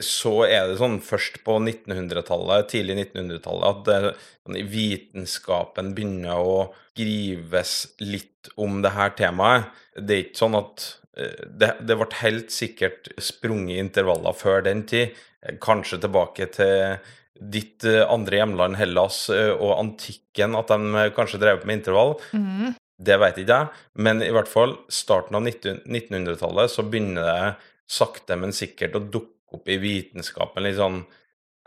så 0.00 0.46
er 0.46 0.70
det 0.70 0.78
sånn 0.80 0.96
først 1.04 1.42
på 1.46 1.58
1900-tallet, 1.60 2.70
tidlig 2.72 2.96
1900-tallet, 3.02 3.68
at 3.68 3.84
det, 3.90 4.14
sånn, 4.42 4.58
vitenskapen 4.72 5.92
begynner 5.94 6.40
å 6.40 6.56
skrives 6.94 7.94
litt 7.98 8.50
om 8.56 8.82
det 8.82 8.94
her 8.94 9.14
temaet. 9.18 9.70
Det 9.98 10.14
er 10.14 10.22
ikke 10.24 10.42
sånn 10.44 10.58
at 10.58 10.86
det, 11.14 11.70
det 11.86 11.96
ble 11.98 12.08
helt 12.20 12.54
sikkert 12.54 13.10
sprunget 13.22 13.78
intervaller 13.78 14.34
før 14.36 14.64
den 14.66 14.82
tid. 14.90 15.14
Eh, 15.44 15.58
Kanskje 15.62 16.00
tilbake 16.02 16.48
til 16.54 16.98
ditt 17.34 17.84
eh, 17.84 18.02
andre 18.10 18.40
hjemland, 18.40 18.78
Hellas, 18.78 19.26
eh, 19.34 19.52
og 19.52 19.76
antikken, 19.78 20.56
at 20.58 20.70
de 20.70 20.96
eh, 21.00 21.12
kanskje 21.14 21.40
drev 21.42 21.64
med 21.66 21.80
intervall. 21.80 22.14
Mm. 22.32 22.74
Det 23.04 23.18
vet 23.18 23.40
ikke 23.42 23.58
jeg, 23.58 23.84
men 24.06 24.22
i 24.22 24.30
hvert 24.34 24.50
fall 24.50 24.76
starten 24.92 25.34
av 25.34 25.46
1900-tallet 25.48 26.70
så 26.70 26.84
begynner 26.86 27.26
det 27.26 27.54
sakte, 27.90 28.38
men 28.38 28.54
sikkert 28.54 28.94
å 28.94 29.02
dukke 29.02 29.58
opp 29.58 29.70
i 29.70 29.80
vitenskapen 29.82 30.64
litt 30.64 30.78
sånn 30.78 31.02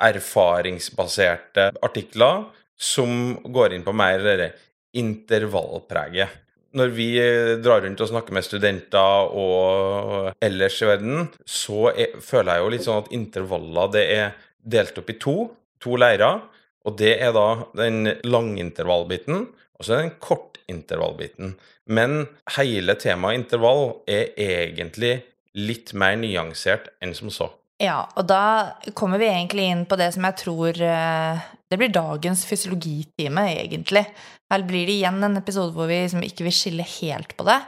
erfaringsbaserte 0.08 1.72
artikler 1.84 2.46
som 2.78 3.36
går 3.44 3.76
inn 3.76 3.86
på 3.86 3.96
mer 3.96 4.24
det 4.24 4.52
intervallpreget. 4.98 6.47
Når 6.78 6.92
vi 6.94 7.08
eh, 7.22 7.54
drar 7.64 7.84
rundt 7.84 8.02
og 8.04 8.12
snakker 8.12 8.36
med 8.36 8.46
studenter 8.46 9.32
og 9.34 10.34
ellers 10.44 10.82
i 10.84 10.90
verden, 10.90 11.28
så 11.48 11.90
er, 11.94 12.18
føler 12.24 12.58
jeg 12.58 12.64
jo 12.64 12.74
litt 12.74 12.86
sånn 12.86 13.02
at 13.04 13.16
intervaller 13.18 13.94
det 13.96 14.06
er 14.14 14.36
delt 14.78 15.00
opp 15.00 15.10
i 15.10 15.18
to, 15.22 15.38
to 15.84 15.98
leirer. 16.00 16.44
Og 16.88 16.96
det 17.00 17.18
er 17.24 17.34
da 17.36 17.48
den 17.76 18.14
langintervallbiten, 18.24 19.48
og 19.78 19.84
så 19.84 19.94
er 19.94 19.98
det 19.98 20.06
den 20.06 20.20
kortintervallbiten. 20.24 21.56
Men 21.92 22.22
hele 22.58 22.96
temaet 23.00 23.42
intervall 23.42 23.90
er 24.08 24.32
egentlig 24.38 25.18
litt 25.58 25.94
mer 25.98 26.16
nyansert 26.20 26.92
enn 27.04 27.16
som 27.18 27.32
så. 27.34 27.50
Ja, 27.82 28.08
og 28.18 28.26
da 28.30 28.74
kommer 28.98 29.22
vi 29.22 29.30
egentlig 29.30 29.68
inn 29.70 29.84
på 29.86 29.98
det 30.00 30.10
som 30.16 30.26
jeg 30.26 30.38
tror 30.40 30.80
eh, 30.82 31.44
Det 31.70 31.78
blir 31.78 31.92
dagens 31.94 32.42
fysiologitime, 32.50 33.44
egentlig. 33.60 34.06
Her 34.52 34.64
blir 34.68 34.88
det 34.88 34.96
igjen 34.96 35.24
en 35.24 35.40
episode 35.40 35.76
hvor 35.76 35.90
vi 35.90 36.02
liksom 36.06 36.24
ikke 36.24 36.48
vil 36.48 36.56
skille 36.56 36.88
helt 36.98 37.36
på 37.38 37.48
det, 37.48 37.60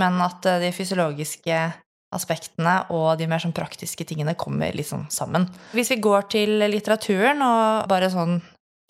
men 0.00 0.20
at 0.24 0.48
eh, 0.48 0.62
de 0.64 0.72
fysiologiske 0.74 1.58
aspektene 2.12 2.78
og 2.92 3.16
de 3.20 3.28
mer 3.28 3.40
sånn 3.40 3.54
praktiske 3.56 4.04
tingene 4.08 4.36
kommer 4.36 4.74
liksom 4.76 5.06
sammen. 5.12 5.46
Hvis 5.76 5.92
vi 5.94 6.02
går 6.04 6.28
til 6.32 6.58
litteraturen 6.72 7.40
og 7.44 7.88
bare 7.88 8.10
sånn 8.12 8.40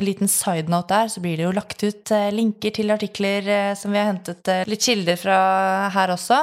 en 0.03 0.07
liten 0.09 0.31
side 0.31 0.71
note 0.73 0.91
der, 0.91 1.11
så 1.13 1.21
blir 1.23 1.37
det 1.39 1.45
jo 1.45 1.53
lagt 1.55 1.83
ut 1.85 2.11
eh, 2.15 2.31
linker 2.35 2.75
til 2.75 2.91
artikler 2.95 3.47
eh, 3.47 3.75
som 3.79 3.93
vi 3.93 4.01
har 4.01 4.09
hentet 4.09 4.51
litt 4.71 4.83
kilder 4.83 5.19
fra 5.21 5.37
her 5.95 6.15
også. 6.15 6.41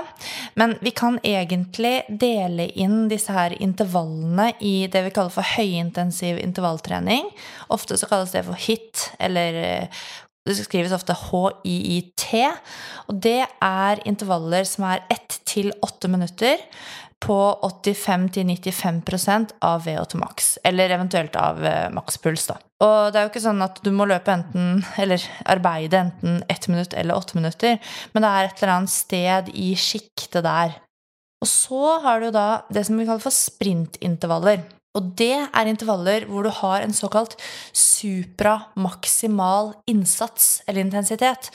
Men 0.59 0.77
vi 0.83 0.93
kan 0.95 1.17
egentlig 1.23 2.05
dele 2.07 2.69
inn 2.79 3.09
disse 3.11 3.35
her 3.35 3.55
intervallene 3.59 4.51
i 4.63 4.87
det 4.91 5.03
vi 5.07 5.15
kaller 5.15 5.33
for 5.33 5.55
høyintensiv 5.57 6.39
intervalltrening. 6.43 7.27
Ofte 7.75 7.99
så 7.99 8.07
kalles 8.11 8.35
det 8.35 8.45
for 8.47 8.59
HIT, 8.59 9.09
eller 9.19 9.59
det 10.47 10.55
skrives 10.57 10.95
ofte 10.95 11.15
HIIT. 11.17 12.25
Og 13.09 13.19
det 13.21 13.41
er 13.45 14.01
intervaller 14.09 14.65
som 14.67 14.87
er 14.89 15.03
1-8 15.13 16.11
minutter 16.11 16.63
på 17.19 17.37
85-95 17.83 19.53
av 19.59 19.83
VO2 19.83 20.19
max, 20.21 20.57
eller 20.63 20.89
eventuelt 20.95 21.35
av 21.35 21.59
eh, 21.65 21.89
makspuls, 21.91 22.47
da. 22.47 22.55
Og 22.79 23.11
det 23.11 23.19
er 23.19 23.25
jo 23.25 23.31
ikke 23.33 23.43
sånn 23.43 23.63
at 23.65 23.81
du 23.83 23.91
må 23.91 24.07
løpe 24.07 24.31
enten, 24.31 24.85
eller 25.03 25.23
arbeide 25.51 25.99
enten 25.99 26.39
1 26.47 26.69
minutt 26.71 26.95
eller 26.95 27.19
8 27.19 27.35
minutter, 27.35 27.75
men 28.13 28.23
det 28.23 28.31
er 28.31 28.47
et 28.47 28.63
eller 28.63 28.75
annet 28.77 28.93
sted 28.93 29.51
i 29.51 29.73
sjiktet 29.75 30.45
der. 30.47 30.77
Og 31.43 31.47
så 31.51 31.99
har 32.03 32.23
du 32.23 32.31
da 32.35 32.47
det 32.71 32.85
som 32.87 32.99
vi 32.99 33.07
kaller 33.07 33.23
for 33.23 33.35
sprintintervaller. 33.35 34.63
Og 34.99 35.13
det 35.19 35.33
er 35.47 35.71
intervaller 35.71 36.27
hvor 36.27 36.43
du 36.43 36.51
har 36.59 36.83
en 36.83 36.95
såkalt 36.95 37.37
supramaksimal 37.75 39.73
innsats 39.89 40.59
eller 40.67 40.83
intensitet. 40.83 41.51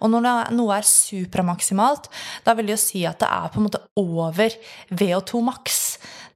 Og 0.00 0.12
når 0.12 0.52
noe 0.56 0.78
er 0.78 0.88
supramaksimalt, 0.88 2.08
da 2.46 2.56
vil 2.56 2.70
det 2.70 2.78
jo 2.78 2.84
si 2.86 3.04
at 3.08 3.20
det 3.20 3.28
er 3.28 3.52
på 3.52 3.60
en 3.60 3.68
måte 3.68 3.84
over 4.00 4.56
VO2 4.96 5.42
maks. 5.44 5.82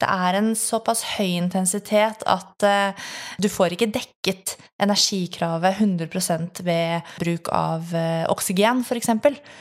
Det 0.00 0.08
er 0.08 0.38
en 0.38 0.54
såpass 0.56 1.02
høy 1.18 1.34
intensitet 1.36 2.22
at 2.28 2.64
eh, 2.64 3.08
du 3.40 3.50
får 3.52 3.74
ikke 3.76 3.90
dekket 3.92 4.54
energikravet 4.80 5.82
100% 5.82 6.62
ved 6.64 7.10
bruk 7.20 7.50
av 7.52 7.92
eh, 7.96 8.24
oksygen, 8.32 8.80
f.eks. 8.80 9.12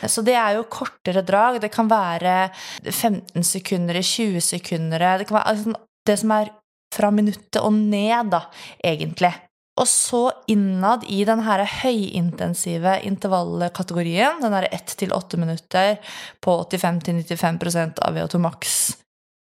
Så 0.07 0.23
det 0.23 0.37
er 0.39 0.55
jo 0.55 0.69
kortere 0.71 1.25
drag. 1.27 1.59
Det 1.59 1.71
kan 1.73 1.91
være 1.91 2.37
15 2.85 3.43
sekunder, 3.43 3.99
20 3.99 4.39
sekunder 4.43 5.07
Det 5.19 5.27
kan 5.27 5.41
være 5.41 5.55
altså, 5.55 5.75
det 6.07 6.17
som 6.23 6.31
er 6.33 6.53
fra 6.93 7.11
minuttet 7.13 7.61
og 7.61 7.73
ned, 7.75 8.31
da, 8.33 8.43
egentlig. 8.83 9.33
Og 9.79 9.87
så 9.87 10.23
innad 10.51 11.05
i 11.07 11.21
den 11.27 11.43
her 11.45 11.63
høyintensive 11.63 12.97
intervallkategorien, 13.07 14.41
den 14.43 14.55
der 14.57 14.67
1 14.75 14.95
til 14.99 15.13
8 15.15 15.39
minutter 15.39 15.95
på 16.43 16.57
85-95% 16.65 18.03
av 18.03 18.17
VO2 18.17 18.43
max 18.43 18.79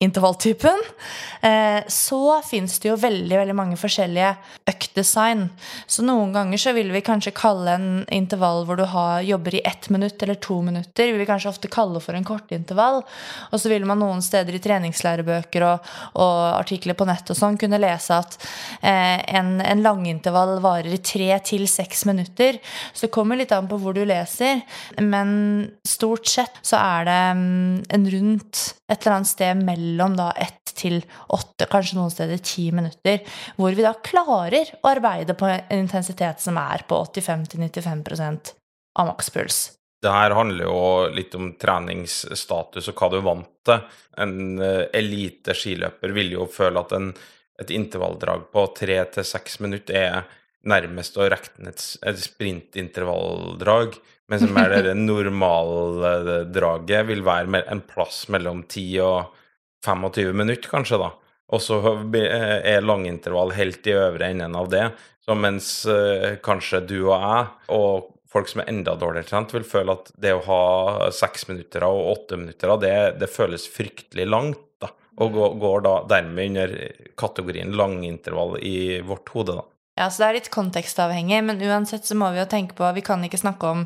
intervalltypen, 0.02 0.80
eh, 1.42 1.84
så 1.88 2.42
fins 2.42 2.80
det 2.80 2.90
jo 2.90 2.96
veldig 2.98 3.38
veldig 3.38 3.54
mange 3.54 3.78
forskjellige 3.78 4.32
øktdesign. 4.72 5.44
Så 5.86 6.02
noen 6.02 6.32
ganger 6.34 6.58
så 6.58 6.74
vil 6.74 6.90
vi 6.90 7.04
kanskje 7.06 7.36
kalle 7.38 7.76
en 7.78 7.90
intervall 8.10 8.66
hvor 8.66 8.80
du 8.80 8.86
har, 8.90 9.22
jobber 9.22 9.60
i 9.60 9.62
ett 9.68 9.92
minutt 9.94 10.24
eller 10.24 10.40
to 10.42 10.58
minutter, 10.66 11.12
vil 11.12 11.22
vi 11.22 11.28
kanskje 11.30 11.52
ofte 11.52 11.70
kalle 11.70 12.02
for 12.02 12.18
en 12.18 12.26
kortintervall. 12.26 13.04
Og 13.52 13.62
så 13.62 13.70
vil 13.70 13.86
man 13.86 14.02
noen 14.02 14.26
steder 14.26 14.58
i 14.58 14.64
treningslærebøker 14.64 15.68
og, 15.70 15.94
og 16.18 16.40
artikler 16.56 16.98
på 16.98 17.06
nett 17.06 17.30
og 17.30 17.38
sånn 17.38 17.62
kunne 17.62 17.82
lese 17.82 18.18
at 18.18 18.40
eh, 18.82 19.22
en, 19.38 19.60
en 19.62 19.86
langintervall 19.86 20.58
varer 20.66 20.98
i 20.98 21.02
tre 21.06 21.30
til 21.46 21.68
seks 21.70 22.08
minutter. 22.10 22.58
Så 22.90 23.06
det 23.06 23.14
kommer 23.14 23.38
litt 23.38 23.54
an 23.54 23.70
på 23.70 23.78
hvor 23.86 23.94
du 23.94 24.02
leser, 24.02 24.66
men 24.98 25.38
stort 25.86 26.26
sett 26.26 26.58
så 26.66 26.82
er 26.82 27.10
det 27.12 27.22
mm, 27.38 27.82
en 27.94 28.12
rundt 28.18 28.66
et 28.92 28.98
eller 29.06 29.20
annet 29.20 29.30
sted 29.30 29.62
mellom 29.62 29.91
da 29.98 30.32
ett 30.40 30.74
til 30.78 31.02
åtte, 31.34 31.68
kanskje 31.72 31.98
noen 31.98 32.14
steder 32.14 32.40
ti 32.44 32.70
minutter, 32.76 33.22
hvor 33.58 33.76
vi 33.76 33.86
da 33.86 33.94
klarer 34.04 34.72
å 34.82 34.90
arbeide 34.92 35.36
på 35.38 35.50
en 35.50 35.84
intensitet 35.84 36.42
som 36.44 36.58
er 36.62 36.86
på 36.88 36.96
85-95% 37.12 38.56
av 39.00 39.08
makspuls. 39.12 39.72
Det 40.02 40.10
her 40.10 40.34
handler 40.34 40.66
jo 40.66 41.10
litt 41.14 41.36
om 41.38 41.52
treningsstatus 41.62 42.90
og 42.90 42.96
hva 42.98 43.10
du 43.12 43.18
er 43.20 43.28
vant 43.28 43.52
til. 43.68 43.80
En 44.24 44.58
uh, 44.58 44.90
elite 44.98 45.54
skiløper 45.58 46.10
vil 46.16 46.32
jo 46.34 46.48
føle 46.50 46.82
at 46.82 46.92
en, 46.98 47.12
et 47.62 47.70
intervalldrag 47.76 48.48
på 48.54 48.66
tre 48.78 48.98
til 49.14 49.24
seks 49.28 49.60
minutter 49.62 49.96
er 50.00 50.24
nærmest 50.66 51.18
å 51.18 51.30
regne 51.30 51.70
et, 51.70 51.82
et 52.02 52.18
sprintintervalldrag. 52.22 53.90
Mens 54.32 54.44
mer 54.50 54.70
det 54.88 54.96
normaldraget 55.12 57.08
vil 57.10 57.22
være 57.28 57.62
en 57.62 57.82
plass 57.86 58.26
mellom 58.34 58.64
10 58.66 59.00
og 59.06 59.20
25 59.86 60.34
minutter, 60.38 60.70
kanskje, 60.70 61.00
da. 61.02 61.12
Og 61.52 61.60
så 61.64 61.82
er 62.16 62.86
langintervall 62.86 63.52
helt 63.58 63.88
i 63.90 63.96
øvre 63.98 64.30
enden 64.32 64.56
av 64.56 64.70
det. 64.72 64.86
Så 65.26 65.36
mens 65.38 65.68
uh, 65.90 66.38
kanskje 66.44 66.84
du 66.88 66.98
og 67.02 67.16
jeg, 67.18 67.50
og 67.76 68.12
folk 68.32 68.50
som 68.50 68.64
er 68.64 68.72
enda 68.72 68.96
dårligere 68.96 69.28
trent, 69.28 69.54
vil 69.54 69.68
føle 69.68 69.98
at 69.98 70.14
det 70.22 70.34
å 70.38 70.46
ha 70.48 70.62
seks 71.14 71.50
minutter 71.50 71.84
og 71.88 72.14
åtte 72.14 72.40
minutter, 72.40 72.72
det, 72.82 72.96
det 73.20 73.30
føles 73.32 73.68
fryktelig 73.70 74.30
langt. 74.30 74.64
da, 74.82 74.94
Og 75.20 75.36
går, 75.36 75.58
går 75.62 75.86
da 75.86 75.96
dermed 76.16 76.54
under 76.54 76.78
kategorien 77.20 77.76
langintervall 77.76 78.58
i 78.64 79.02
vårt 79.06 79.30
hode, 79.36 79.60
da. 79.60 79.68
Ja, 80.00 80.08
så 80.10 80.24
det 80.24 80.28
er 80.28 80.36
litt 80.38 80.52
kontekstavhengig, 80.54 81.42
men 81.44 81.60
uansett 81.68 82.08
så 82.08 82.16
må 82.16 82.30
vi 82.32 82.40
jo 82.40 82.48
tenke 82.50 82.78
på 82.78 82.88
Vi 82.96 83.04
kan 83.04 83.24
ikke 83.28 83.40
snakke 83.42 83.72
om 83.74 83.82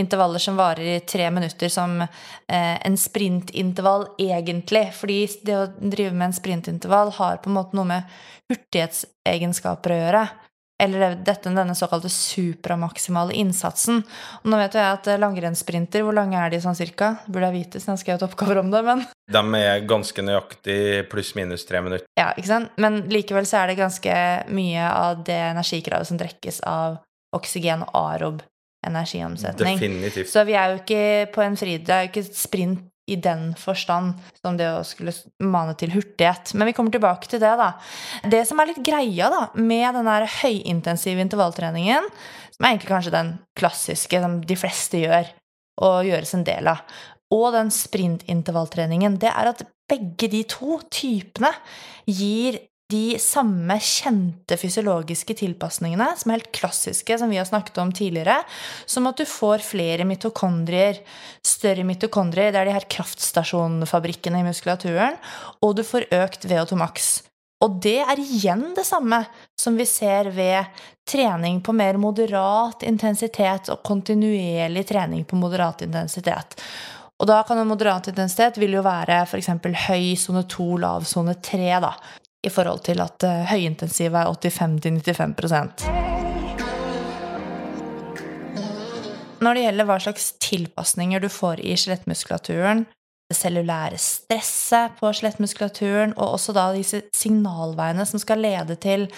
intervaller 0.00 0.40
som 0.40 0.56
varer 0.56 0.94
i 0.94 1.00
tre 1.04 1.28
minutter 1.30 1.68
som 1.68 2.00
eh, 2.00 2.76
en 2.86 2.96
sprintintervall, 2.96 4.06
egentlig. 4.18 4.86
Fordi 4.96 5.18
det 5.44 5.58
å 5.58 5.66
drive 5.76 6.14
med 6.16 6.30
en 6.30 6.38
sprintintervall 6.38 7.12
har 7.18 7.42
på 7.44 7.52
en 7.52 7.58
måte 7.58 7.76
noe 7.76 7.90
med 7.90 8.16
hurtighetsegenskaper 8.48 9.92
å 9.92 10.00
gjøre. 10.00 10.24
Eller 10.82 11.14
dette, 11.14 11.52
denne 11.54 11.76
såkalte 11.78 12.10
supramaksimale 12.10 13.36
innsatsen. 13.38 14.00
Og 14.42 14.50
nå 14.50 14.58
vet 14.58 14.74
jo 14.74 14.82
jeg 14.82 14.98
at 14.98 15.10
langrennssprinter, 15.22 16.02
hvor 16.02 16.16
lange 16.16 16.40
er 16.40 16.50
de 16.50 16.58
sånn 16.64 16.78
cirka? 16.78 17.14
Burde 17.28 17.52
jeg 17.52 17.58
vite, 17.60 17.82
så 17.82 17.92
jeg 17.92 17.94
har 17.94 18.02
skrevet 18.02 18.26
oppgaver 18.26 18.62
om 18.64 18.72
det, 18.72 18.82
men 18.88 19.04
De 19.32 19.42
er 19.60 19.86
ganske 19.88 20.24
nøyaktig 20.26 20.80
pluss-minus 21.12 21.66
tre 21.68 21.84
minutter. 21.84 22.08
Ja, 22.18 22.32
ikke 22.34 22.50
sant? 22.50 22.74
Men 22.82 23.04
likevel 23.12 23.46
så 23.48 23.62
er 23.62 23.70
det 23.70 23.80
ganske 23.80 24.16
mye 24.50 24.88
av 24.90 25.22
det 25.26 25.38
energikravet 25.52 26.10
som 26.10 26.18
drekkes 26.20 26.64
av 26.68 26.98
oksygen 27.36 27.86
og 27.86 28.00
arob 28.02 28.42
energiomsetning. 28.86 29.78
Definitivt. 29.78 30.30
Så 30.32 30.42
vi 30.48 30.56
er 30.58 30.72
jo 30.72 30.82
ikke 30.82 31.04
på 31.34 31.44
en 31.44 31.56
fri... 31.56 31.78
Det 31.78 31.94
er 31.94 32.08
jo 32.08 32.10
ikke 32.10 32.26
sprint 32.34 32.88
i 33.12 33.18
den 33.20 33.50
forstand 33.58 34.18
som 34.40 34.56
det 34.58 34.68
å 34.72 34.82
skulle 34.86 35.14
mane 35.44 35.76
til 35.78 35.92
hurtighet. 35.94 36.54
Men 36.56 36.70
vi 36.70 36.74
kommer 36.76 36.94
tilbake 36.94 37.30
til 37.30 37.42
det, 37.42 37.52
da. 37.60 37.72
Det 38.32 38.42
som 38.48 38.60
er 38.62 38.72
litt 38.72 38.82
greia 38.86 39.30
da, 39.32 39.44
med 39.58 39.98
den 39.98 40.10
der 40.10 40.28
høyintensive 40.40 41.24
intervalltreningen, 41.24 42.08
som 42.56 42.66
er 42.66 42.74
egentlig 42.74 42.92
kanskje 42.92 43.14
den 43.14 43.32
klassiske 43.58 44.22
som 44.24 44.40
de 44.46 44.58
fleste 44.58 45.04
gjør, 45.04 45.30
og 45.82 46.04
gjøres 46.06 46.34
en 46.36 46.44
del 46.46 46.68
av, 46.68 46.82
og 47.32 47.46
den 47.54 47.70
sprintintervalltreningen, 47.72 49.16
det 49.20 49.30
er 49.32 49.52
at 49.54 49.64
begge 49.88 50.28
de 50.32 50.42
to 50.48 50.78
typene 50.92 51.52
gir 52.08 52.58
de 52.92 53.16
samme 53.20 53.78
kjente 53.80 54.58
fysiologiske 54.60 55.36
tilpasningene, 55.40 56.10
som 56.18 56.30
er 56.30 56.40
helt 56.40 56.52
klassiske, 56.54 57.16
som 57.18 57.32
vi 57.32 57.40
har 57.40 57.48
snakket 57.48 57.80
om 57.80 57.92
tidligere, 57.96 58.42
som 58.86 59.08
at 59.08 59.18
du 59.18 59.24
får 59.28 59.64
flere 59.64 60.06
mitokondrier, 60.08 61.00
større 61.46 61.86
mitokondrier, 61.88 62.52
det 62.52 62.60
er 62.60 62.70
de 62.70 62.76
her 62.76 62.88
kraftstasjonfabrikkene 62.92 64.42
i 64.42 64.46
muskulaturen, 64.46 65.18
og 65.64 65.76
du 65.78 65.84
får 65.86 66.10
økt 66.12 66.48
VO2 66.50 66.80
max. 66.80 67.12
Og 67.62 67.78
det 67.82 68.00
er 68.02 68.18
igjen 68.18 68.72
det 68.76 68.84
samme 68.88 69.22
som 69.58 69.76
vi 69.78 69.86
ser 69.86 70.32
ved 70.34 70.66
trening 71.08 71.60
på 71.62 71.74
mer 71.76 71.98
moderat 72.00 72.82
intensitet 72.86 73.70
og 73.70 73.84
kontinuerlig 73.86 74.82
trening 74.88 75.22
på 75.28 75.38
moderat 75.38 75.84
intensitet. 75.86 76.58
Og 77.22 77.28
da 77.30 77.38
kan 77.46 77.60
en 77.62 77.70
moderat 77.70 78.08
intensitet 78.10 78.58
vil 78.58 78.74
jo 78.74 78.82
være 78.82 79.20
f.eks. 79.28 79.52
høy 79.86 80.16
sone 80.18 80.42
2, 80.50 80.66
lav 80.82 81.06
sone 81.06 81.36
3, 81.38 81.68
da 81.84 81.92
i 82.42 82.50
forhold 82.50 82.82
til 82.86 83.00
at 83.04 83.22
uh, 83.26 83.44
høyintensiv 83.50 84.14
er 84.18 84.30
85-95 84.30 85.86
Når 89.42 89.54
det 89.58 89.62
gjelder 89.64 89.86
hva 89.88 89.98
slags 90.02 90.32
tilpasninger 90.42 91.22
du 91.22 91.28
får 91.32 91.62
i 91.66 91.74
skjelettmuskulaturen, 91.78 92.84
det 93.32 93.38
cellulære 93.38 93.98
stresset 93.98 94.98
på 95.00 95.10
skjelettmuskulaturen, 95.10 96.12
og 96.14 96.36
også 96.36 96.54
da 96.54 96.68
disse 96.76 97.02
signalveiene 97.16 98.06
som 98.06 98.22
skal 98.22 98.42
lede 98.44 98.76
til 98.82 99.08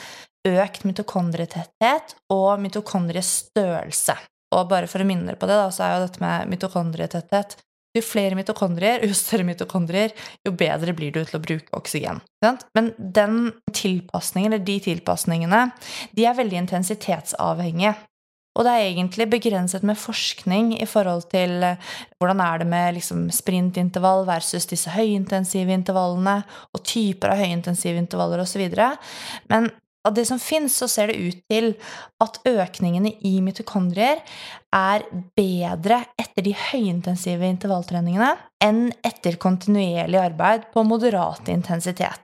økt 0.48 0.84
mitokondrietetthet 0.88 2.16
og 2.32 2.60
mitokondriestørrelse. 2.62 4.16
Og 4.54 4.68
bare 4.70 4.88
for 4.88 5.02
å 5.02 5.08
minne 5.08 5.26
dere 5.28 5.40
på 5.40 5.48
det, 5.50 5.56
da, 5.58 5.68
så 5.74 5.84
er 5.84 5.94
jo 5.94 6.04
dette 6.06 6.22
med 6.22 6.50
mitokondrietetthet 6.52 7.56
jo 7.94 8.02
flere 8.02 8.38
mitokondrier, 8.38 9.04
jo 9.06 9.16
større 9.16 9.46
mitokondrier, 9.46 10.14
jo 10.46 10.54
bedre 10.58 10.94
blir 10.96 11.14
du 11.14 11.20
til 11.22 11.38
å 11.38 11.42
bruke 11.44 11.76
oksygen. 11.78 12.22
Men 12.74 12.90
den 12.98 13.52
tilpasningen, 13.72 14.52
eller 14.52 14.64
de 14.66 14.80
tilpasningene, 14.88 15.68
de 16.16 16.26
er 16.26 16.36
veldig 16.38 16.60
intensitetsavhengige. 16.64 17.94
Og 18.54 18.62
det 18.62 18.72
er 18.72 18.84
egentlig 18.86 19.26
begrenset 19.32 19.82
med 19.82 19.98
forskning 19.98 20.76
i 20.78 20.86
forhold 20.86 21.24
til 21.32 21.56
eh, 21.66 21.94
hvordan 22.22 22.42
er 22.44 22.60
det 22.62 22.68
med 22.70 22.94
liksom 22.94 23.24
sprintintervall 23.34 24.22
versus 24.28 24.68
disse 24.70 24.92
høyintensive 24.94 25.74
intervallene, 25.74 26.36
og 26.70 26.84
typer 26.86 27.34
av 27.34 27.42
høyintensive 27.42 27.98
intervaller 27.98 28.44
osv. 28.44 28.62
Men 29.50 29.72
av 30.04 30.14
det 30.14 30.26
som 30.28 30.40
fins, 30.40 30.76
så 30.76 30.88
ser 30.90 31.10
det 31.10 31.16
ut 31.16 31.40
til 31.50 31.70
at 32.22 32.40
økningene 32.48 33.14
i 33.24 33.38
mitokondrier 33.44 34.20
er 34.74 35.06
bedre 35.36 36.02
etter 36.20 36.44
de 36.44 36.52
høyintensive 36.58 37.48
intervalltreningene 37.48 38.34
enn 38.64 38.86
etter 39.06 39.38
kontinuerlig 39.40 40.20
arbeid 40.20 40.68
på 40.74 40.84
moderat 40.86 41.48
intensitet. 41.52 42.20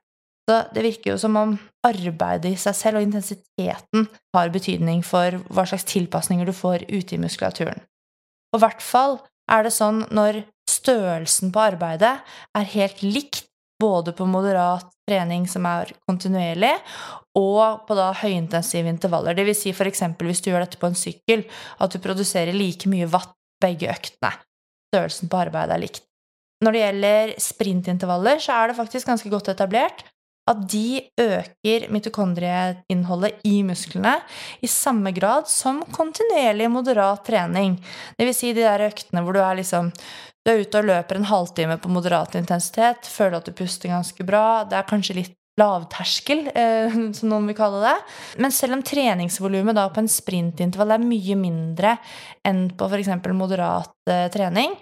Så 0.49 0.63
det 0.75 0.83
virker 0.83 1.13
jo 1.13 1.19
som 1.23 1.37
om 1.39 1.57
arbeidet 1.87 2.51
i 2.51 2.59
seg 2.59 2.77
selv 2.77 3.01
og 3.01 3.07
intensiteten 3.07 4.09
har 4.35 4.53
betydning 4.53 5.05
for 5.07 5.39
hva 5.49 5.67
slags 5.69 5.87
tilpasninger 5.89 6.49
du 6.49 6.55
får 6.57 6.89
ute 6.91 7.17
i 7.17 7.21
muskulaturen. 7.23 7.79
Og 8.51 8.59
i 8.59 8.65
hvert 8.65 8.83
fall 8.83 9.21
er 9.51 9.65
det 9.65 9.75
sånn 9.75 10.03
når 10.11 10.43
størrelsen 10.71 11.53
på 11.55 11.63
arbeidet 11.63 12.17
er 12.57 12.73
helt 12.75 13.05
likt 13.07 13.47
både 13.81 14.13
på 14.13 14.27
moderat 14.29 14.91
trening 15.09 15.47
som 15.49 15.65
er 15.67 15.95
kontinuerlig, 16.09 16.75
og 17.39 17.87
på 17.87 17.97
da 17.99 18.11
høyintensive 18.21 18.91
intervaller. 18.91 19.39
Vil 19.39 19.57
si 19.57 19.73
f.eks. 19.75 20.03
hvis 20.19 20.43
du 20.43 20.51
gjør 20.51 20.65
dette 20.65 20.81
på 20.81 20.91
en 20.91 20.99
sykkel, 20.99 21.45
at 21.79 21.93
du 21.93 22.03
produserer 22.03 22.57
like 22.57 22.91
mye 22.91 23.09
watt 23.11 23.35
begge 23.63 23.91
øktene. 23.93 24.33
Størrelsen 24.91 25.31
på 25.31 25.39
arbeidet 25.39 25.77
er 25.77 25.85
likt. 25.85 26.07
Når 26.65 26.75
det 26.75 26.81
gjelder 26.81 27.35
sprintintervaller, 27.41 28.41
så 28.43 28.57
er 28.57 28.71
det 28.71 28.81
faktisk 28.81 29.09
ganske 29.09 29.31
godt 29.33 29.53
etablert 29.53 30.03
at 30.51 30.65
de 30.73 31.01
øker 31.21 31.87
mitokondrieinnholdet 31.93 33.45
i 33.47 33.61
musklene 33.67 34.17
i 34.65 34.71
samme 34.71 35.13
grad 35.15 35.49
som 35.49 35.83
kontinuerlig 35.95 36.71
moderat 36.73 37.23
trening. 37.29 37.77
Det 38.19 38.27
vil 38.27 38.37
si 38.37 38.53
de 38.57 38.65
der 38.65 38.89
øktene 38.89 39.23
hvor 39.23 39.37
du 39.37 39.43
er 39.45 39.61
liksom 39.61 39.93
du 40.41 40.55
er 40.55 40.63
ute 40.65 40.81
og 40.81 40.89
løper 40.89 41.19
en 41.19 41.29
halvtime 41.29 41.77
på 41.83 41.91
moderat 41.93 42.35
intensitet, 42.39 43.05
føler 43.05 43.39
at 43.39 43.49
du 43.49 43.53
puster 43.53 43.93
ganske 43.93 44.25
bra. 44.25 44.65
Det 44.65 44.79
er 44.79 44.89
kanskje 44.89 45.19
litt 45.19 45.35
lavterskel, 45.61 46.47
eh, 46.55 46.99
som 47.17 47.33
noen 47.33 47.49
vil 47.51 47.59
kalle 47.59 47.83
det. 47.85 47.97
Men 48.43 48.55
selv 48.55 48.79
om 48.79 48.85
treningsvolumet 48.87 49.81
på 49.95 50.05
en 50.05 50.11
sprintintervall 50.11 50.97
er 50.97 51.05
mye 51.05 51.39
mindre 51.39 51.97
enn 52.47 52.69
på 52.77 52.89
f.eks. 52.91 53.13
moderat 53.37 53.95
eh, 54.11 54.29
trening, 54.33 54.77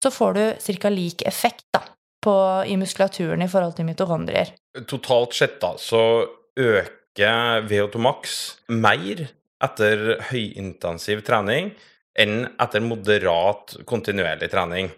så 0.00 0.12
får 0.14 0.38
du 0.38 0.44
ca. 0.80 0.92
lik 0.92 1.26
effekt 1.28 1.66
da, 1.76 1.82
på, 2.24 2.34
i 2.66 2.76
muskulaturen 2.80 3.42
i 3.44 3.50
forhold 3.50 3.76
til 3.76 3.88
mitokondrier. 3.88 4.54
Totalt 4.88 5.36
sett 5.36 5.60
da, 5.60 5.74
så 5.76 6.24
øker 6.56 7.66
VO2 7.68 8.00
max 8.00 8.38
mer 8.72 9.26
etter 9.60 10.16
høyintensiv 10.30 11.20
trening 11.26 11.74
enn 12.18 12.46
etter 12.60 12.82
moderat 12.84 13.76
kontinuerlig 13.88 14.50
trening. 14.52 14.88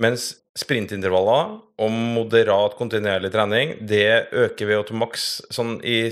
Mens 0.00 0.32
sprintintervaller 0.56 1.56
og 1.84 1.92
moderat 1.92 2.76
kontinuerlig 2.78 3.30
trening 3.34 3.74
det 3.88 4.32
øker 4.32 4.70
VO2 4.70 4.96
max 4.96 5.26
sånn 5.52 5.76
i 5.84 6.08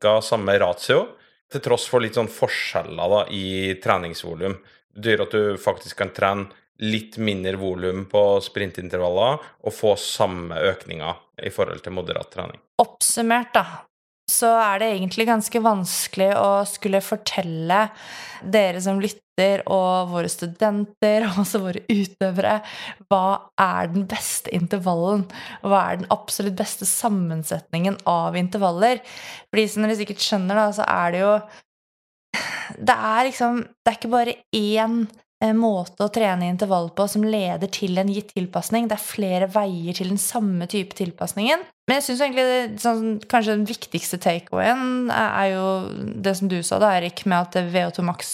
ca. 0.00 0.18
samme 0.20 0.58
ratio, 0.60 1.06
til 1.52 1.62
tross 1.62 1.86
for 1.88 2.02
litt 2.02 2.18
sånn 2.18 2.30
forskjeller 2.32 3.12
da, 3.12 3.24
i 3.30 3.76
treningsvolum. 3.82 4.58
Det 4.92 5.14
gjør 5.14 5.26
at 5.26 5.36
du 5.36 5.42
faktisk 5.62 6.00
kan 6.00 6.12
trene 6.16 6.48
litt 6.84 7.16
mindre 7.16 7.56
volum 7.56 8.04
på 8.10 8.22
sprintintervaller 8.44 9.38
og 9.40 9.72
få 9.72 9.94
samme 10.00 10.58
økninger 10.72 11.22
i 11.46 11.52
forhold 11.52 11.80
til 11.84 11.94
moderat 11.96 12.28
trening. 12.34 12.60
Oppsummert, 12.82 13.54
da, 13.54 13.64
så 14.28 14.50
er 14.60 14.82
det 14.82 14.90
egentlig 14.96 15.28
ganske 15.28 15.62
vanskelig 15.64 16.32
å 16.36 16.50
skulle 16.68 17.00
fortelle 17.04 17.86
dere 18.42 18.82
som 18.84 19.00
lytter, 19.00 19.22
og 19.68 20.12
våre 20.12 20.30
studenter, 20.32 21.26
og 21.28 21.42
også 21.42 21.60
våre 21.64 21.82
utøvere, 21.90 22.56
hva 23.10 23.26
er 23.60 23.92
den 23.92 24.06
beste 24.08 24.52
intervallen? 24.56 25.26
Hva 25.62 25.82
er 25.90 26.00
den 26.00 26.10
absolutt 26.14 26.56
beste 26.58 26.88
sammensetningen 26.88 28.00
av 28.08 28.38
intervaller? 28.40 29.02
Fordi 29.50 29.68
som 29.68 29.86
dere 29.86 29.98
sikkert 30.00 30.24
skjønner, 30.24 30.58
da, 30.58 30.66
så 30.76 30.88
er 30.88 31.14
det 31.14 31.22
jo 31.24 31.36
Det 32.76 32.92
er 32.92 33.24
liksom 33.24 33.62
Det 33.62 33.92
er 33.92 33.96
ikke 33.96 34.12
bare 34.12 34.34
én 34.52 35.06
Eh, 35.44 35.52
måte 35.52 36.00
å 36.00 36.08
trene 36.08 36.46
intervall 36.48 36.86
på 36.96 37.04
som 37.12 37.24
leder 37.28 37.68
til 37.68 37.98
en 38.00 38.08
gitt 38.08 38.30
tilpasning. 38.32 38.86
Det 38.88 38.96
er 38.96 39.04
flere 39.04 39.48
veier 39.52 39.96
til 39.98 40.08
den 40.08 40.20
samme 40.20 40.64
type 40.72 40.96
tilpasningen. 40.96 41.64
Men 41.86 41.98
jeg 41.98 42.06
syns 42.06 42.22
egentlig 42.24 42.80
sånn, 42.80 43.10
kanskje 43.28 43.58
den 43.58 43.66
viktigste 43.68 44.18
takeawayen 44.22 45.10
er 45.12 45.50
jo 45.52 45.66
det 46.24 46.32
som 46.38 46.48
du 46.48 46.56
sa, 46.64 46.80
da, 46.80 46.94
Erik, 46.96 47.26
med 47.28 47.50
at 47.50 47.68
VO2 47.74 48.06
max 48.08 48.30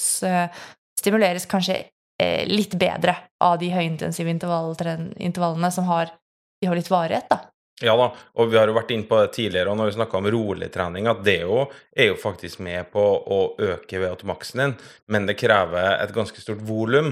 stimuleres 1.02 1.48
kanskje 1.50 1.82
eh, 2.22 2.46
litt 2.48 2.78
bedre 2.78 3.16
av 3.42 3.58
de 3.60 3.72
høyintensive 3.74 4.32
intervallene 4.32 5.72
som 5.74 5.90
har, 5.90 6.14
har 6.64 6.78
litt 6.78 6.92
varighet, 6.92 7.28
da. 7.30 7.42
Ja 7.82 7.96
da, 7.98 8.12
og 8.38 8.52
vi 8.52 8.58
har 8.60 8.70
jo 8.70 8.76
vært 8.76 8.92
inne 8.94 9.08
på 9.08 9.18
det 9.18 9.32
tidligere 9.34 9.72
og 9.72 9.78
når 9.80 9.90
vi 9.90 9.96
snakka 9.96 10.20
om 10.20 10.28
rolig 10.30 10.68
trening, 10.70 11.08
at 11.10 11.24
det 11.26 11.40
jo 11.40 11.64
er 11.90 12.12
jo 12.12 12.20
faktisk 12.20 12.62
med 12.62 12.92
på 12.92 13.02
å 13.02 13.40
øke 13.58 13.98
VO2-maksen 13.98 14.62
din, 14.62 14.74
men 15.10 15.26
det 15.26 15.38
krever 15.40 15.96
et 15.96 16.14
ganske 16.14 16.38
stort 16.42 16.62
volum. 16.68 17.10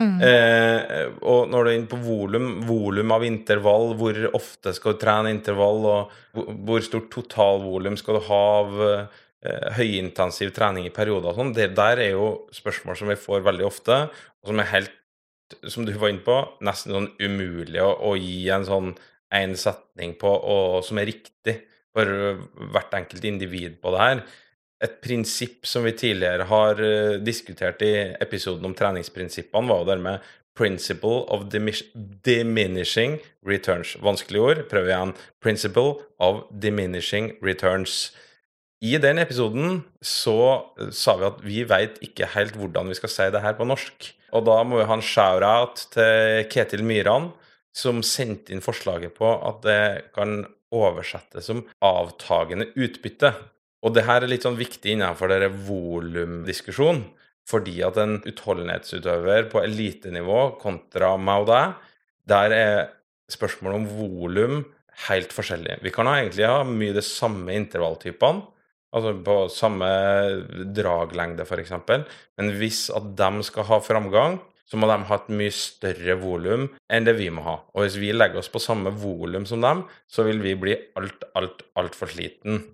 Mm. 0.00 0.16
Eh, 0.20 1.04
og 1.24 1.48
når 1.48 1.64
du 1.64 1.70
er 1.70 1.76
inne 1.78 1.90
på 1.90 2.00
volum, 2.00 2.48
volum 2.68 3.12
av 3.16 3.24
intervall, 3.28 3.94
hvor 3.96 4.18
ofte 4.36 4.72
skal 4.76 4.96
du 4.96 5.00
trene 5.00 5.32
intervall, 5.32 5.86
og 5.88 6.50
hvor 6.64 6.84
stort 6.84 7.08
totalvolum 7.12 7.96
skal 8.00 8.18
du 8.18 8.26
ha 8.28 8.42
av 8.60 8.82
eh, 8.88 9.22
høyintensiv 9.76 10.50
trening 10.56 10.88
i 10.88 10.94
perioder 10.94 11.30
og 11.30 11.36
sånn, 11.38 11.52
det 11.54 11.68
der 11.76 12.00
er 12.02 12.14
jo 12.14 12.28
spørsmål 12.56 12.96
som 12.98 13.10
vi 13.12 13.18
får 13.20 13.44
veldig 13.46 13.66
ofte, 13.66 13.98
og 14.42 14.50
som 14.50 14.62
er 14.62 14.70
helt, 14.72 14.96
som 15.70 15.86
du 15.86 15.92
var 15.94 16.10
inne 16.10 16.24
på, 16.26 16.38
nesten 16.66 16.94
sånn 16.96 17.10
umulig 17.20 17.82
å, 17.84 17.92
å 18.10 18.16
gi 18.18 18.48
en 18.54 18.66
sånn 18.66 18.90
én 19.36 19.54
setning 19.58 20.16
på, 20.18 20.30
og 20.30 20.82
som 20.86 20.98
er 20.98 21.10
riktig 21.10 21.60
for 21.96 22.40
hvert 22.72 22.96
enkelt 22.96 23.24
individ 23.24 23.78
på 23.82 23.92
det 23.94 24.02
her. 24.02 24.24
Et 24.84 24.98
prinsipp 25.00 25.64
som 25.68 25.86
vi 25.86 25.94
tidligere 25.96 26.48
har 26.50 26.82
uh, 26.82 27.16
diskutert 27.24 27.80
i 27.86 27.94
episoden 28.20 28.68
om 28.68 28.74
treningsprinsippene, 28.76 29.70
var 29.70 29.80
jo 29.80 29.88
det 29.88 30.00
med 30.04 30.34
'principle 30.56 31.24
of 31.28 31.48
diminishing 32.24 33.18
returns'. 33.44 33.96
Vanskelig 34.00 34.40
ord. 34.40 34.68
Prøv 34.68 34.88
igjen. 34.88 35.14
'Principle 35.40 36.02
of 36.18 36.44
diminishing 36.50 37.32
returns'. 37.42 38.14
I 38.84 38.98
den 39.00 39.18
episoden 39.22 39.80
så 40.04 40.36
uh, 40.76 40.90
sa 40.92 41.16
vi 41.16 41.28
at 41.28 41.40
vi 41.44 41.62
veit 41.68 41.96
ikke 42.04 42.28
helt 42.34 42.58
hvordan 42.58 42.92
vi 42.92 42.98
skal 42.98 43.12
si 43.12 43.28
det 43.32 43.42
her 43.44 43.56
på 43.56 43.66
norsk. 43.68 44.10
Og 44.36 44.44
da 44.44 44.60
må 44.66 44.80
vi 44.80 44.88
ha 44.88 44.96
en 44.98 45.04
shout-out 45.04 45.86
til 45.94 46.44
Ketil 46.52 46.84
Myran, 46.84 47.30
som 47.76 48.02
sendte 48.04 48.52
inn 48.52 48.64
forslaget 48.64 49.14
på 49.16 49.28
at 49.48 49.62
det 49.64 49.80
kan 50.16 50.42
oversettes 50.74 51.48
som 51.48 51.62
avtagende 51.84 52.68
utbytte. 52.74 53.32
Og 53.86 53.94
det 53.94 54.06
her 54.08 54.24
er 54.24 54.30
litt 54.32 54.44
sånn 54.44 54.58
viktig 54.58 54.96
innenfor 54.96 55.30
denne 55.30 55.52
volumdiskusjonen. 55.68 57.04
Fordi 57.46 57.76
at 57.86 57.98
en 58.02 58.16
utholdenhetsutøver 58.26 59.46
på 59.52 59.60
elitenivå 59.62 60.56
kontra 60.58 61.12
meg 61.20 61.44
og 61.44 61.50
deg, 61.52 61.76
der 62.26 62.54
er 62.56 62.80
spørsmålet 63.30 63.78
om 63.78 63.86
volum 64.00 64.56
helt 65.06 65.34
forskjellig. 65.34 65.78
Vi 65.84 65.92
kan 65.94 66.10
egentlig 66.10 66.48
ha 66.48 66.64
mye 66.66 66.96
de 66.96 67.04
samme 67.06 67.54
intervalltypene, 67.54 68.42
altså 68.96 69.12
på 69.26 69.38
samme 69.52 69.88
draglengde 70.76 71.44
f.eks., 71.46 71.74
men 72.40 72.52
hvis 72.60 72.86
at 72.96 73.10
de 73.18 73.46
skal 73.46 73.68
ha 73.68 73.80
framgang, 73.84 74.38
så 74.66 74.78
må 74.80 74.88
de 74.90 74.96
ha 75.08 75.18
et 75.20 75.28
mye 75.38 75.54
større 75.54 76.16
volum 76.18 76.66
enn 76.90 77.06
det 77.06 77.14
vi 77.20 77.28
må 77.30 77.44
ha. 77.46 77.60
Og 77.76 77.84
hvis 77.84 78.00
vi 78.02 78.10
legger 78.14 78.40
oss 78.40 78.50
på 78.50 78.62
samme 78.62 78.90
volum 78.98 79.46
som 79.46 79.62
dem, 79.62 79.84
så 80.10 80.26
vil 80.26 80.42
vi 80.42 80.56
bli 80.58 80.74
alt, 80.98 81.28
alt, 81.38 81.62
altfor 81.78 82.10
sliten. 82.10 82.64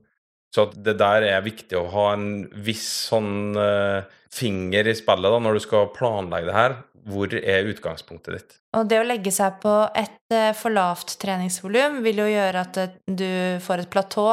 Så 0.52 0.70
det 0.72 0.96
der 1.00 1.26
er 1.28 1.44
viktig 1.44 1.76
å 1.78 1.90
ha 1.92 2.06
en 2.14 2.46
viss 2.64 2.86
sånn 3.10 3.56
eh, 3.60 4.08
finger 4.32 4.88
i 4.88 4.96
spillet 4.96 5.34
da, 5.34 5.38
når 5.42 5.58
du 5.58 5.64
skal 5.66 5.92
planlegge 5.96 6.50
det 6.50 6.56
her. 6.56 6.80
Hvor 7.02 7.32
er 7.34 7.66
utgangspunktet 7.66 8.36
ditt? 8.36 8.52
Og 8.78 8.86
det 8.86 9.00
å 9.02 9.06
legge 9.06 9.32
seg 9.34 9.56
på 9.60 9.72
et 9.98 10.34
eh, 10.34 10.52
for 10.54 10.70
lavt 10.70 11.16
treningsvolum 11.20 11.98
vil 12.04 12.20
jo 12.22 12.28
gjøre 12.30 12.62
at 12.62 12.78
eh, 12.78 12.92
du 13.10 13.58
får 13.64 13.82
et 13.82 13.90
platå, 13.90 14.28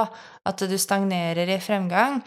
at 0.46 0.64
du 0.70 0.76
stagnerer 0.78 1.50
i 1.50 1.58
fremgang. 1.64 2.20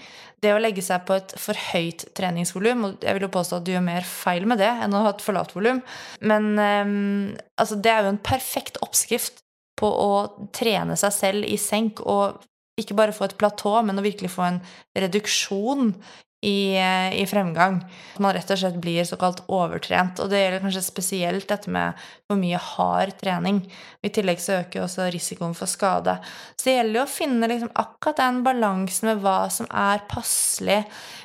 Det 0.42 0.50
å 0.50 0.58
legge 0.58 0.82
seg 0.82 1.04
på 1.06 1.14
et 1.14 1.34
for 1.38 1.58
høyt 1.70 2.08
treningsvolum, 2.18 2.88
og 2.88 3.06
jeg 3.06 3.14
vil 3.14 3.28
jo 3.28 3.30
påstå 3.38 3.60
at 3.60 3.68
du 3.68 3.70
gjør 3.76 3.86
mer 3.86 4.08
feil 4.08 4.48
med 4.50 4.58
det 4.58 4.72
enn 4.82 4.98
å 4.98 5.04
ha 5.06 5.12
et 5.14 5.22
for 5.22 5.38
lavt 5.38 5.54
volum, 5.54 5.78
men 6.26 6.48
ehm, 6.58 7.28
altså, 7.54 7.78
det 7.78 7.92
er 7.92 8.02
jo 8.02 8.10
en 8.16 8.20
perfekt 8.26 8.80
oppskrift 8.82 9.38
på 9.78 9.86
å 9.86 10.10
trene 10.50 10.98
seg 10.98 11.14
selv 11.14 11.46
i 11.46 11.54
senk 11.60 12.02
og 12.02 12.42
ikke 12.80 12.98
bare 12.98 13.14
få 13.14 13.28
et 13.28 13.38
platå, 13.38 13.76
men 13.86 14.00
å 14.00 14.04
virkelig 14.04 14.32
få 14.34 14.48
en 14.48 14.60
reduksjon 14.98 15.94
i, 16.42 16.74
eh, 16.74 17.22
i 17.22 17.26
fremgang. 17.26 17.78
Man 18.18 18.34
rett 18.34 18.50
og 18.50 18.58
slett 18.58 18.80
blir 18.82 19.06
såkalt 19.06 19.44
overtrent. 19.46 20.18
Og 20.20 20.30
det 20.30 20.40
gjelder 20.40 20.64
kanskje 20.64 20.82
spesielt 20.82 21.46
dette 21.48 21.70
med 21.70 21.98
for 22.26 22.40
mye 22.40 22.58
hard 22.58 23.14
trening. 23.20 23.62
I 24.02 24.10
tillegg 24.10 24.42
så 24.42 24.58
øker 24.60 24.82
også 24.82 25.06
risikoen 25.14 25.54
for 25.54 25.70
skade. 25.70 26.16
Så 26.56 26.66
det 26.66 26.76
gjelder 26.76 27.00
jo 27.00 27.06
å 27.06 27.12
finne 27.14 27.50
liksom 27.50 27.72
akkurat 27.78 28.18
den 28.24 28.42
balansen 28.46 29.12
med 29.12 29.22
hva 29.22 29.38
som 29.54 29.70
er 29.70 30.02
passelig 30.10 30.82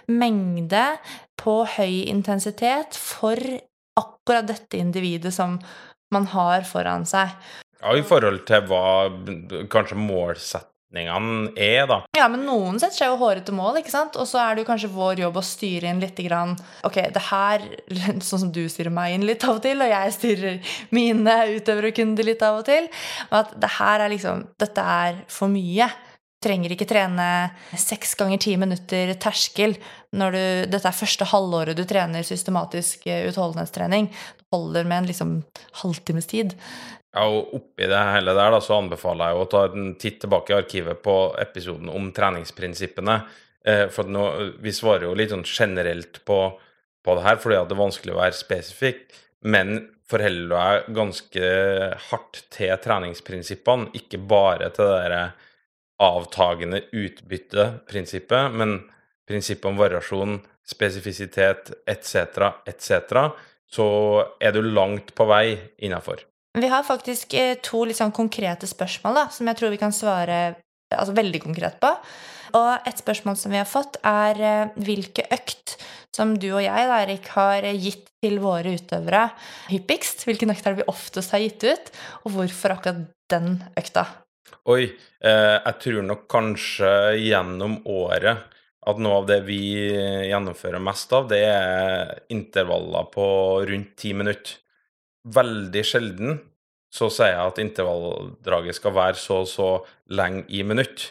mengde 0.08 0.86
på 1.42 1.60
høy 1.78 2.06
intensitet 2.06 2.98
for 2.98 3.42
akkurat 3.98 4.46
dette 4.46 4.78
individet 4.78 5.34
som 5.34 5.58
man 6.14 6.30
har 6.30 6.62
foran 6.70 7.10
seg. 7.10 7.34
Ja, 7.82 7.94
i 7.94 8.06
forhold 8.06 8.46
til 8.50 8.70
hva 8.70 9.10
kanskje 9.74 9.98
målsettingene 10.93 11.52
er, 11.56 11.88
da. 11.88 12.06
Ja, 12.15 12.28
men 12.28 12.45
noen 12.45 12.80
setter 12.80 12.95
seg 12.95 13.12
jo 13.12 13.19
hårete 13.19 13.52
mål, 13.52 13.80
ikke 13.82 13.91
sant? 13.91 14.15
Og 14.15 14.28
så 14.28 14.39
er 14.39 14.56
det 14.56 14.63
jo 14.63 14.69
kanskje 14.71 14.89
vår 14.93 15.19
jobb 15.19 15.38
å 15.38 15.43
styre 15.43 15.89
inn 15.89 16.00
litt 16.00 16.17
grann 16.17 16.56
Ok, 16.84 17.12
det 17.13 17.23
her 17.30 17.62
Sånn 18.21 18.47
som 18.47 18.52
du 18.52 18.67
styrer 18.69 18.91
meg 18.93 19.15
inn 19.15 19.26
litt 19.26 19.43
av 19.43 19.58
og 19.58 19.63
til, 19.63 19.82
og 19.82 19.89
jeg 19.89 20.15
styrer 20.15 20.60
mine 20.91 21.38
utøvere 21.58 21.91
og 21.91 21.97
kunder 21.97 22.23
litt 22.28 22.41
av 22.43 22.62
og 22.62 22.67
til. 22.67 22.88
Og 23.32 23.39
at 23.43 23.56
det 23.60 23.71
her 23.78 24.04
er 24.04 24.13
liksom 24.13 24.45
Dette 24.60 24.82
er 24.82 25.23
for 25.32 25.52
mye. 25.52 25.89
Trenger 26.43 26.73
ikke 26.73 26.86
trene 26.86 27.28
seks 27.82 28.13
ganger 28.17 28.38
ti 28.38 28.54
minutter 28.62 29.15
terskel 29.17 29.73
når 30.17 30.36
du 30.36 30.43
Dette 30.71 30.86
er 30.88 30.95
første 30.95 31.26
halvåret 31.28 31.78
du 31.78 31.84
trener 31.89 32.26
systematisk 32.26 33.08
utholdenhetstrening. 33.10 34.12
Det 34.38 34.47
holder 34.54 34.88
med 34.88 35.02
en 35.02 35.10
liksom 35.10 35.34
halvtimes 35.82 36.30
tid. 36.30 36.54
Ja, 37.15 37.26
og 37.26 37.54
oppi 37.56 37.88
det 37.88 38.00
hele 38.12 38.36
der 38.36 38.54
da, 38.54 38.62
så 38.62 38.78
anbefaler 38.78 39.32
jeg 39.32 39.41
å 39.41 39.50
ta 39.52 39.63
en 39.72 39.91
titt 40.00 40.20
tilbake 40.22 40.54
i 40.54 40.58
arkivet 40.58 41.02
på 41.06 41.17
episoden 41.41 41.89
om 41.93 42.10
treningsprinsippene. 42.15 43.20
Eh, 43.67 43.86
for 43.93 44.10
nå, 44.12 44.26
vi 44.63 44.74
svarer 44.76 45.08
jo 45.08 45.15
litt 45.17 45.32
sånn 45.34 45.48
generelt 45.48 46.22
på, 46.28 46.39
på 47.04 47.15
det 47.17 47.26
her, 47.26 47.39
fordi 47.41 47.62
det 47.63 47.78
er 47.78 47.86
vanskelig 47.86 48.15
å 48.15 48.20
være 48.20 48.38
spesifikk. 48.38 49.06
Men 49.48 49.80
forholder 50.08 50.54
deg 50.54 50.93
ganske 50.98 51.50
hardt 52.10 52.43
til 52.54 52.76
treningsprinsippene, 52.84 53.91
ikke 53.98 54.22
bare 54.30 54.70
til 54.76 54.88
det 54.88 55.02
derre 55.02 55.24
avtagende 56.04 56.84
utbytteprinsippet, 56.93 58.54
men 58.54 58.78
prinsippet 59.28 59.67
om 59.67 59.80
variasjon, 59.80 60.39
spesifisitet 60.67 61.74
etc., 61.89 62.52
etc., 62.70 63.24
så 63.67 63.88
er 64.39 64.54
du 64.56 64.62
langt 64.63 65.12
på 65.17 65.26
vei 65.28 65.58
innafor. 65.84 66.22
Vi 66.58 66.70
har 66.72 66.86
faktisk 66.88 67.34
eh, 67.38 67.58
to 67.64 67.84
litt 67.86 68.00
sånn 68.00 68.16
konkrete 68.16 68.70
spørsmål 68.70 69.20
da, 69.20 69.28
som 69.34 69.50
jeg 69.50 69.60
tror 69.60 69.74
vi 69.74 69.82
kan 69.82 69.94
svare 69.94 70.40
altså, 70.94 71.14
veldig 71.18 71.44
konkret 71.44 71.80
på. 71.84 71.92
Og 72.58 72.88
et 72.88 73.02
spørsmål 73.02 73.38
som 73.40 73.54
vi 73.54 73.60
har 73.60 73.70
fått, 73.70 74.00
er 74.08 74.42
eh, 74.42 74.76
hvilke 74.88 75.28
økt 75.34 75.78
som 76.16 76.34
du 76.40 76.50
og 76.50 76.64
jeg, 76.64 76.88
da, 76.90 77.02
Erik, 77.04 77.28
har 77.36 77.68
gitt 77.78 78.08
til 78.24 78.40
våre 78.42 78.74
utøvere 78.80 79.28
hyppigst? 79.70 80.26
Hvilken 80.26 80.54
økt 80.54 80.66
er 80.66 80.74
det 80.74 80.84
vi 80.86 80.92
oftest 80.94 81.36
har 81.36 81.44
gitt 81.44 81.68
ut, 81.68 81.92
og 82.24 82.34
hvorfor 82.38 82.78
akkurat 82.78 83.04
den 83.32 83.60
økta? 83.78 84.08
Oi, 84.68 84.88
eh, 85.22 85.58
jeg 85.58 85.82
tror 85.84 86.08
nok 86.08 86.26
kanskje 86.32 86.94
gjennom 87.22 87.82
året 87.92 88.48
at 88.88 89.02
noe 89.04 89.20
av 89.20 89.28
det 89.28 89.42
vi 89.44 89.60
gjennomfører 90.32 90.80
mest 90.80 91.12
av, 91.14 91.28
det 91.28 91.42
er 91.44 92.14
intervaller 92.32 93.10
på 93.12 93.28
rundt 93.68 93.94
ti 94.00 94.14
minutter 94.16 94.56
veldig 95.34 95.84
sjelden 95.86 96.40
så 96.94 97.10
sier 97.12 97.34
jeg 97.34 97.52
at 97.52 97.62
intervalldraget 97.62 98.78
skal 98.78 98.96
være 98.96 99.20
så 99.20 99.42
og 99.44 99.50
så 99.52 99.70
lenge 100.16 100.46
i 100.56 100.63
minutt. 100.63 101.10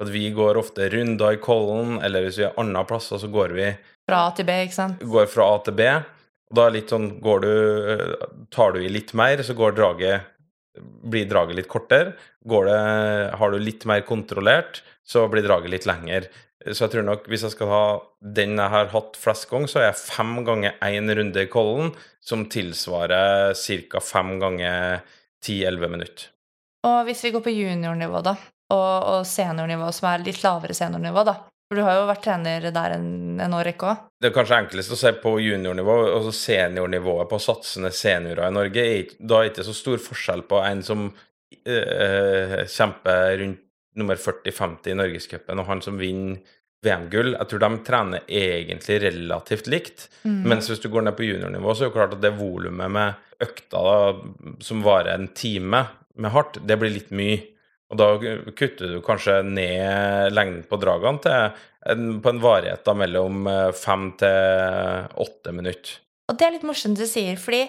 At 0.00 0.10
vi 0.12 0.28
går 0.34 0.60
ofte 0.60 0.90
runder 0.92 1.34
i 1.34 1.40
Kollen, 1.42 1.96
eller 2.04 2.26
hvis 2.26 2.38
vi 2.40 2.46
er 2.46 2.58
andre 2.60 2.84
plasser, 2.88 3.18
så 3.18 3.30
går 3.32 3.56
vi 3.56 3.70
Fra 4.06 4.26
A 4.28 4.30
til 4.36 4.46
B, 4.46 4.54
ikke 4.66 4.76
sant? 4.76 5.02
Går 5.02 5.26
fra 5.32 5.48
A 5.54 5.58
til 5.66 5.76
B. 5.78 5.88
Og 6.46 6.58
da 6.58 6.66
er 6.66 6.76
litt 6.76 6.92
sånn 6.92 7.08
går 7.24 7.42
du, 7.42 7.52
Tar 8.54 8.76
du 8.76 8.84
i 8.84 8.92
litt 8.92 9.14
mer, 9.18 9.42
så 9.42 9.56
går 9.56 9.74
draget 9.78 10.32
blir 10.76 11.28
draget 11.30 11.56
litt 11.56 11.70
kortere. 11.72 12.14
Går 12.46 12.68
det, 12.68 12.80
har 13.40 13.52
du 13.52 13.58
litt 13.60 13.86
mer 13.88 14.02
kontrollert, 14.06 14.82
så 15.06 15.24
blir 15.32 15.46
draget 15.46 15.72
litt 15.72 15.88
lengre. 15.88 16.28
Så 16.64 16.86
jeg 16.86 16.94
tror 16.94 17.04
nok 17.04 17.26
hvis 17.28 17.44
jeg 17.44 17.52
skal 17.52 17.68
ha 17.68 17.82
den 18.36 18.56
jeg 18.56 18.72
har 18.72 18.88
hatt 18.94 19.18
flest 19.20 19.48
ganger, 19.50 19.70
så 19.70 19.82
er 19.82 19.90
jeg 19.90 20.00
fem 20.00 20.38
ganger 20.46 20.78
én 20.86 21.12
runde 21.18 21.44
i 21.44 21.50
Kollen, 21.52 21.92
som 22.24 22.46
tilsvarer 22.50 23.52
ca. 23.52 24.00
fem 24.00 24.38
ganger 24.40 25.02
ti-elleve 25.44 25.90
minutter. 25.92 26.30
Og 26.86 27.02
hvis 27.08 27.22
vi 27.26 27.34
går 27.34 27.44
på 27.44 27.52
juniornivå, 27.52 28.22
da, 28.24 28.36
og, 28.72 28.94
og 29.10 29.28
seniornivå, 29.28 29.90
som 29.94 30.08
er 30.10 30.24
litt 30.24 30.40
lavere 30.44 30.74
seniornivå, 30.76 31.26
da. 31.28 31.36
For 31.66 31.78
du 31.78 31.82
har 31.82 31.96
jo 31.98 32.06
vært 32.06 32.22
trener 32.22 32.68
der 32.70 32.92
en, 32.94 33.08
en 33.42 33.54
årrekke 33.58 33.88
òg. 33.90 34.02
Det 34.22 34.28
er 34.28 34.34
kanskje 34.36 34.60
enklest 34.62 34.94
å 34.94 34.98
se 35.00 35.10
på 35.18 35.32
juniornivå. 35.42 35.96
altså 36.14 36.32
Seniornivået 36.34 37.30
på 37.30 37.40
satsende 37.42 37.90
seniorer 37.90 38.46
i 38.46 38.54
Norge 38.54 38.84
Da 39.18 39.40
er 39.40 39.48
det 39.48 39.50
ikke 39.50 39.66
så 39.66 39.74
stor 39.74 40.02
forskjell 40.04 40.44
på 40.46 40.60
en 40.62 40.84
som 40.86 41.08
øh, 41.10 42.60
kjemper 42.70 43.40
rundt 43.42 43.65
nummer 43.96 44.18
40-50 44.20 44.92
i 44.92 44.96
Norgescupen, 45.00 45.60
og 45.62 45.68
han 45.70 45.82
som 45.84 45.98
vinner 46.00 46.40
VM-gull. 46.86 47.34
Jeg 47.34 47.50
tror 47.50 47.62
de 47.62 47.70
trener 47.86 48.24
egentlig 48.28 49.00
relativt 49.02 49.68
likt. 49.70 50.06
Mm. 50.26 50.42
Mens 50.52 50.70
hvis 50.70 50.82
du 50.82 50.90
går 50.92 51.06
ned 51.06 51.16
på 51.18 51.26
juniornivå, 51.26 51.74
så 51.74 51.86
er 51.86 51.90
det 51.90 51.96
klart 51.96 52.16
at 52.16 52.22
det 52.24 52.34
volumet 52.38 52.92
med 52.92 53.42
økta 53.42 53.82
da, 53.84 53.98
som 54.64 54.84
varer 54.84 55.14
en 55.16 55.28
time 55.36 55.84
med 56.16 56.32
hardt, 56.32 56.60
det 56.64 56.78
blir 56.80 56.94
litt 56.94 57.12
mye. 57.16 57.40
Og 57.92 58.00
da 58.00 58.06
kutter 58.58 58.96
du 58.96 59.02
kanskje 59.04 59.40
ned 59.46 60.34
lengden 60.34 60.64
på 60.66 60.78
dragene 60.82 61.22
til 61.22 61.60
en, 61.92 62.16
på 62.22 62.32
en 62.32 62.42
varighet 62.42 62.82
da 62.86 62.96
mellom 62.98 63.46
eh, 63.50 63.68
fem 63.78 64.08
til 64.18 65.06
åtte 65.22 65.54
minutter. 65.54 66.00
Og 66.26 66.34
det 66.38 66.48
er 66.48 66.56
litt 66.56 66.66
morsomt 66.66 66.98
du 66.98 67.06
sier, 67.06 67.38
fordi 67.38 67.68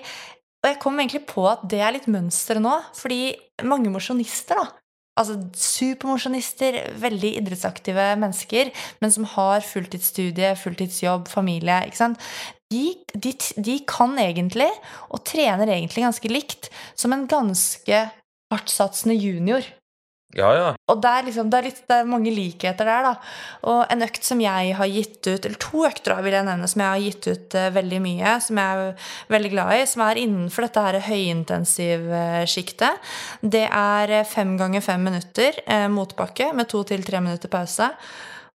Og 0.65 0.71
jeg 0.71 0.79
kom 0.81 0.97
egentlig 0.97 1.21
på 1.29 1.43
at 1.45 1.61
det 1.69 1.83
er 1.85 1.93
litt 1.93 2.07
mønsteret 2.09 2.63
nå. 2.63 2.73
Fordi 2.97 3.29
mange 3.69 3.91
mosjonister, 3.93 4.57
da, 4.57 4.71
altså 5.17 5.37
supermosjonister, 5.57 6.79
veldig 7.01 7.33
idrettsaktive 7.41 8.11
mennesker, 8.21 8.71
men 9.01 9.13
som 9.13 9.27
har 9.35 9.65
fulltidsstudie, 9.65 10.53
fulltidsjobb, 10.59 11.27
familie, 11.31 11.81
ikke 11.87 12.01
sant. 12.01 12.29
De, 12.71 12.83
de, 13.15 13.31
de, 13.63 13.77
kan 13.87 14.17
egentlig, 14.19 14.69
og 15.09 15.23
trener 15.27 15.71
egentlig 15.71 16.03
ganske 16.03 16.31
likt, 16.31 16.71
som 16.99 17.15
en 17.15 17.27
ganske 17.31 18.01
hardtsatsende 18.51 19.15
junior. 19.15 19.65
Ja, 20.35 20.49
ja. 20.51 20.71
Og 20.91 20.99
det 21.01 21.07
er, 21.07 21.23
liksom, 21.23 21.47
det, 21.47 21.59
er 21.59 21.65
litt, 21.69 21.77
det 21.87 21.97
er 22.01 22.09
mange 22.11 22.31
likheter 22.35 22.89
der, 22.89 23.05
da. 23.07 23.13
Og 23.71 23.93
en 23.93 24.03
økt 24.03 24.27
som 24.27 24.41
jeg 24.43 24.73
har 24.75 24.89
gitt 24.91 25.21
ut, 25.23 25.47
eller 25.47 25.55
to 25.63 25.85
økter 25.87 26.19
vil 26.25 26.35
jeg 26.35 26.47
nevne, 26.49 26.67
som 26.67 26.83
jeg 26.83 26.91
har 26.91 27.05
gitt 27.05 27.29
ut 27.31 27.55
uh, 27.55 27.69
veldig 27.77 28.01
mye, 28.03 28.33
som 28.43 28.59
jeg 28.59 28.83
er 28.83 29.07
veldig 29.31 29.51
glad 29.55 29.71
i, 29.77 29.87
som 29.87 30.03
er 30.03 30.21
innenfor 30.21 30.67
dette 30.67 30.83
her 30.83 30.99
høyintensivsjiktet, 31.07 33.11
det 33.55 33.65
er 33.71 34.17
fem 34.27 34.57
ganger 34.59 34.83
fem 34.83 35.07
minutter 35.07 35.63
uh, 35.63 35.87
motbakke 35.95 36.51
med 36.57 36.67
to 36.75 36.83
til 36.91 37.07
tre 37.07 37.23
minutter 37.23 37.53
pause. 37.53 37.87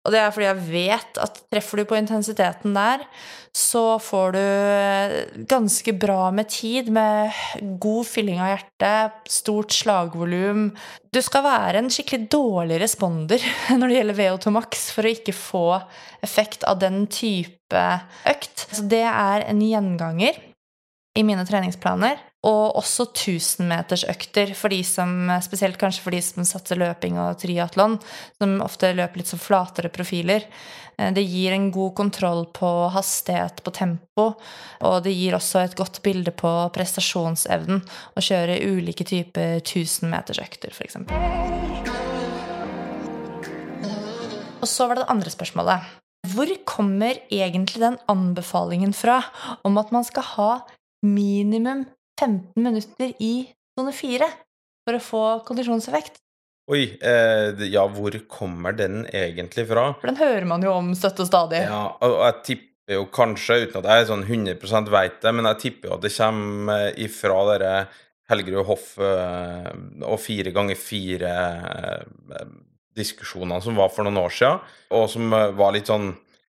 Og 0.07 0.13
det 0.15 0.21
er 0.23 0.31
fordi 0.31 0.47
jeg 0.47 0.67
vet 0.71 1.19
at 1.19 1.41
treffer 1.51 1.81
du 1.81 1.89
på 1.89 1.97
intensiteten 1.99 2.71
der, 2.77 3.03
så 3.57 3.97
får 3.99 4.35
du 4.37 4.39
eh, 4.39 5.15
ganske 5.49 5.93
bra 5.99 6.29
med 6.31 6.47
tid, 6.53 6.87
med 6.93 7.35
god 7.83 8.07
fylling 8.07 8.39
av 8.39 8.53
hjertet, 8.53 9.17
stort 9.33 9.75
slagvolum. 9.75 10.69
Du 11.11 11.19
skal 11.25 11.43
være 11.43 11.81
en 11.81 11.91
skikkelig 11.91 12.29
dårlig 12.31 12.79
responder 12.85 13.43
når 13.77 13.83
det 13.83 13.99
gjelder 13.99 14.19
VO2 14.21 14.55
max, 14.55 14.87
for 14.95 15.03
å 15.03 15.11
ikke 15.11 15.35
få 15.35 15.65
effekt 16.23 16.63
av 16.69 16.79
den 16.85 17.03
type 17.11 17.83
økt. 18.31 18.67
Så 18.71 18.87
det 18.87 19.03
er 19.09 19.43
en 19.49 19.59
gjenganger 19.65 20.39
i 21.17 21.25
mine 21.27 21.43
treningsplaner. 21.49 22.21
Og 22.47 22.77
også 22.79 23.09
1000-metersøkter, 23.11 24.53
for 24.55 24.71
de 24.71 24.79
som, 24.87 25.27
spesielt 25.43 25.79
kanskje 25.81 26.03
for 26.05 26.15
de 26.15 26.21
som 26.23 26.45
satser 26.47 26.79
løping 26.79 27.17
og 27.19 27.39
triatlon, 27.41 27.97
som 28.39 28.59
ofte 28.63 28.93
løper 28.95 29.19
litt 29.19 29.31
så 29.33 29.39
flatere 29.41 29.91
profiler. 29.91 30.45
Eh, 30.97 31.11
Det 31.13 31.25
gir 31.27 31.51
en 31.51 31.71
god 31.71 31.93
kontroll 31.95 32.45
på 32.55 32.69
hastighet, 32.93 33.63
på 33.63 33.71
tempo, 33.75 34.29
og 34.81 35.03
det 35.03 35.13
gir 35.13 35.35
også 35.35 35.65
et 35.65 35.75
godt 35.75 36.01
bilde 36.03 36.31
på 36.31 36.53
prestasjonsevnen 36.73 37.83
å 38.15 38.23
kjøre 38.23 38.61
ulike 38.63 39.03
typer 39.03 39.59
1000-metersøkter, 39.59 40.71
f.eks. 40.71 40.97
Og 44.57 44.67
så 44.67 44.87
var 44.87 44.97
det 44.97 45.03
det 45.05 45.13
andre 45.13 45.31
spørsmålet. 45.31 45.93
Hvor 46.27 46.49
kommer 46.67 47.19
egentlig 47.31 47.83
den 47.83 47.99
anbefalingen 48.09 48.93
fra 48.95 49.21
om 49.63 49.77
at 49.79 49.93
man 49.95 50.03
skal 50.07 50.25
ha 50.33 50.49
minimum 51.05 51.85
15 52.17 52.63
minutter 52.63 53.13
i 53.23 53.33
sone 53.77 53.93
4 53.95 54.29
for 54.87 54.97
å 54.97 55.03
få 55.03 55.25
kondisjonseffekt? 55.47 56.21
Oi, 56.67 56.81
eh, 56.99 57.67
ja, 57.71 57.85
hvor 57.87 58.15
kommer 58.27 58.75
den 58.75 59.05
egentlig 59.15 59.67
fra? 59.69 59.93
For 60.01 60.11
den 60.11 60.19
hører 60.19 60.47
man 60.49 60.65
jo 60.65 60.73
om 60.75 60.91
støtt 60.99 61.21
og 61.23 61.29
stadig. 61.29 61.61
Ja, 61.63 61.85
og 62.03 62.17
jeg 62.25 62.41
tipper 62.49 62.97
jo 62.97 63.05
kanskje, 63.11 63.61
uten 63.67 63.79
at 63.79 63.87
jeg 63.91 64.09
sånn 64.09 64.25
100 64.27 64.91
vet 64.91 65.21
det, 65.23 65.33
men 65.35 65.47
jeg 65.53 65.61
tipper 65.63 65.91
jo 65.91 65.95
at 65.95 66.03
det 66.03 66.11
kommer 66.17 66.99
ifra 67.07 67.39
dere 67.53 67.71
Helgerud 68.27 68.67
Hoff 68.67 68.95
eh, 68.99 69.71
og 70.03 70.19
fire 70.19 70.51
ganger 70.55 70.79
fire 70.79 71.33
eh, 72.35 72.47
diskusjonene 72.97 73.63
som 73.63 73.77
var 73.79 73.91
for 73.93 74.07
noen 74.07 74.19
år 74.25 74.33
siden, 74.35 74.63
og 74.97 75.05
som 75.11 75.31
eh, 75.35 75.53
var 75.55 75.75
litt 75.75 75.91
sånn 75.91 76.11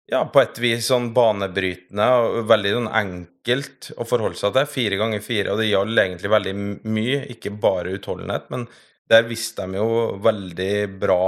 ja, 0.08 0.22
på 0.32 0.40
et 0.40 0.58
vis 0.62 0.88
sånn 0.88 1.10
banebrytende 1.16 2.08
og 2.16 2.48
veldig 2.48 2.74
sånn 2.78 2.90
enkelt 3.00 3.90
å 4.00 4.06
forholde 4.08 4.40
seg 4.40 4.54
til. 4.56 4.70
Fire 4.72 5.00
ganger 5.00 5.24
fire, 5.24 5.52
og 5.52 5.60
det 5.60 5.68
gjaldt 5.68 6.02
egentlig 6.04 6.32
veldig 6.32 6.54
mye, 6.88 7.22
ikke 7.34 7.52
bare 7.60 7.92
utholdenhet, 7.98 8.48
men 8.54 8.64
der 9.08 9.28
visste 9.28 9.64
de 9.68 9.80
jo 9.80 10.18
veldig 10.24 10.74
bra 11.00 11.24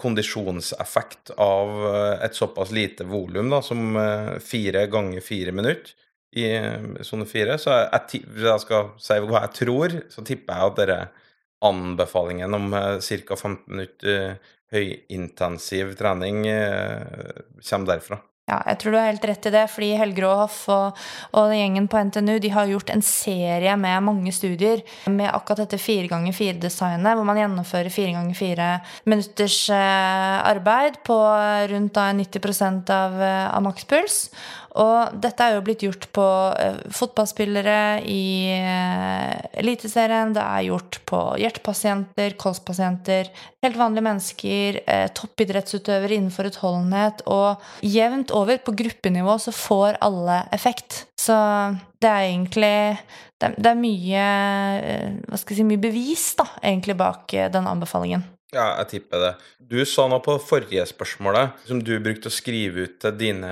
kondisjonseffekt 0.00 1.34
av 1.36 1.72
eh, 1.90 2.14
et 2.26 2.36
såpass 2.36 2.72
lite 2.74 3.04
volum 3.08 3.52
som 3.62 3.96
eh, 4.00 4.36
fire 4.42 4.86
ganger 4.90 5.20
fire 5.24 5.52
minutter 5.52 5.92
i 6.40 6.46
eh, 6.56 7.02
sone 7.06 7.26
fire. 7.28 7.58
Så 7.60 7.74
jeg, 7.74 8.22
hvis 8.30 8.48
jeg 8.48 8.64
skal 8.64 8.94
si 9.02 9.18
hva 9.26 9.44
jeg 9.44 9.56
tror, 9.60 9.98
så 10.12 10.24
tipper 10.26 10.56
jeg 10.56 10.72
at 10.72 10.80
denne 10.80 11.00
anbefalingen 11.60 12.56
om 12.56 12.70
ca. 12.72 13.36
15 13.36 13.58
minutter 13.68 14.38
høyintensiv 14.74 15.94
trening 15.98 16.44
eh, 16.48 17.40
kommer 17.66 17.94
derfra. 17.94 18.20
Ja, 18.50 18.56
jeg 18.66 18.80
tror 18.80 18.94
du 18.94 18.98
har 18.98 19.10
helt 19.12 19.24
rett 19.28 19.46
i 19.46 19.52
det, 19.54 19.62
fordi 19.70 19.88
Helge 19.94 20.24
Råhoff 20.24 20.56
og, 20.74 20.96
og 21.38 21.52
gjengen 21.54 21.86
på 21.90 22.00
NTNU 22.08 22.32
de 22.42 22.50
har 22.50 22.70
gjort 22.72 22.90
en 22.90 23.04
serie 23.04 23.76
med 23.78 24.02
mange 24.02 24.32
studier 24.34 24.82
med 25.06 25.30
akkurat 25.30 25.62
dette 25.62 25.78
4x4-designet, 25.78 27.14
hvor 27.14 27.28
man 27.28 27.38
gjennomfører 27.38 27.92
4x4 27.94 28.70
minutters 29.12 29.60
eh, 29.74 30.38
arbeid 30.50 30.98
på 31.06 31.18
rundt 31.70 31.94
da 31.94 32.08
90 32.16 32.90
av, 32.90 33.20
eh, 33.22 33.46
av 33.52 33.62
makspuls. 33.68 34.24
Og 34.78 35.16
dette 35.22 35.42
er 35.42 35.56
jo 35.56 35.62
blitt 35.66 35.82
gjort 35.82 36.06
på 36.14 36.24
eh, 36.54 36.78
fotballspillere 36.94 38.02
i 38.06 38.22
eh, 38.54 39.34
Eliteserien, 39.62 40.34
det 40.36 40.44
er 40.44 40.68
gjort 40.68 41.00
på 41.10 41.22
hjertepasienter, 41.42 42.36
kolspasienter, 42.40 43.32
helt 43.64 43.80
vanlige 43.80 44.06
mennesker, 44.06 44.80
eh, 44.86 45.06
toppidrettsutøvere 45.16 46.14
innenfor 46.14 46.50
utholdenhet, 46.52 47.24
og 47.26 47.58
jevnt 47.82 48.30
over 48.36 48.62
på 48.62 48.76
gruppenivå 48.78 49.38
så 49.42 49.54
får 49.54 49.98
alle 50.06 50.44
effekt. 50.54 51.04
Så 51.18 51.34
det 52.00 52.10
er 52.10 52.28
egentlig 52.30 52.74
det 53.40 53.70
er, 53.70 53.78
mye 53.78 54.24
hva 55.24 55.38
skal 55.40 55.54
jeg 55.54 55.62
si, 55.62 55.64
mye 55.66 55.80
bevis 55.80 56.26
da, 56.36 56.44
egentlig 56.60 56.98
bak 57.00 57.32
den 57.52 57.68
anbefalingen. 57.70 58.26
Ja, 58.50 58.64
jeg 58.80 58.88
tipper 58.90 59.22
det. 59.22 59.34
Du 59.62 59.78
sa 59.86 60.08
noe 60.10 60.22
på 60.24 60.34
forrige 60.42 60.82
spørsmålet 60.90 61.60
som 61.68 61.82
du 61.86 61.92
brukte 62.02 62.30
å 62.30 62.34
skrive 62.34 62.86
ut 62.88 62.96
til 63.02 63.14
dine 63.20 63.50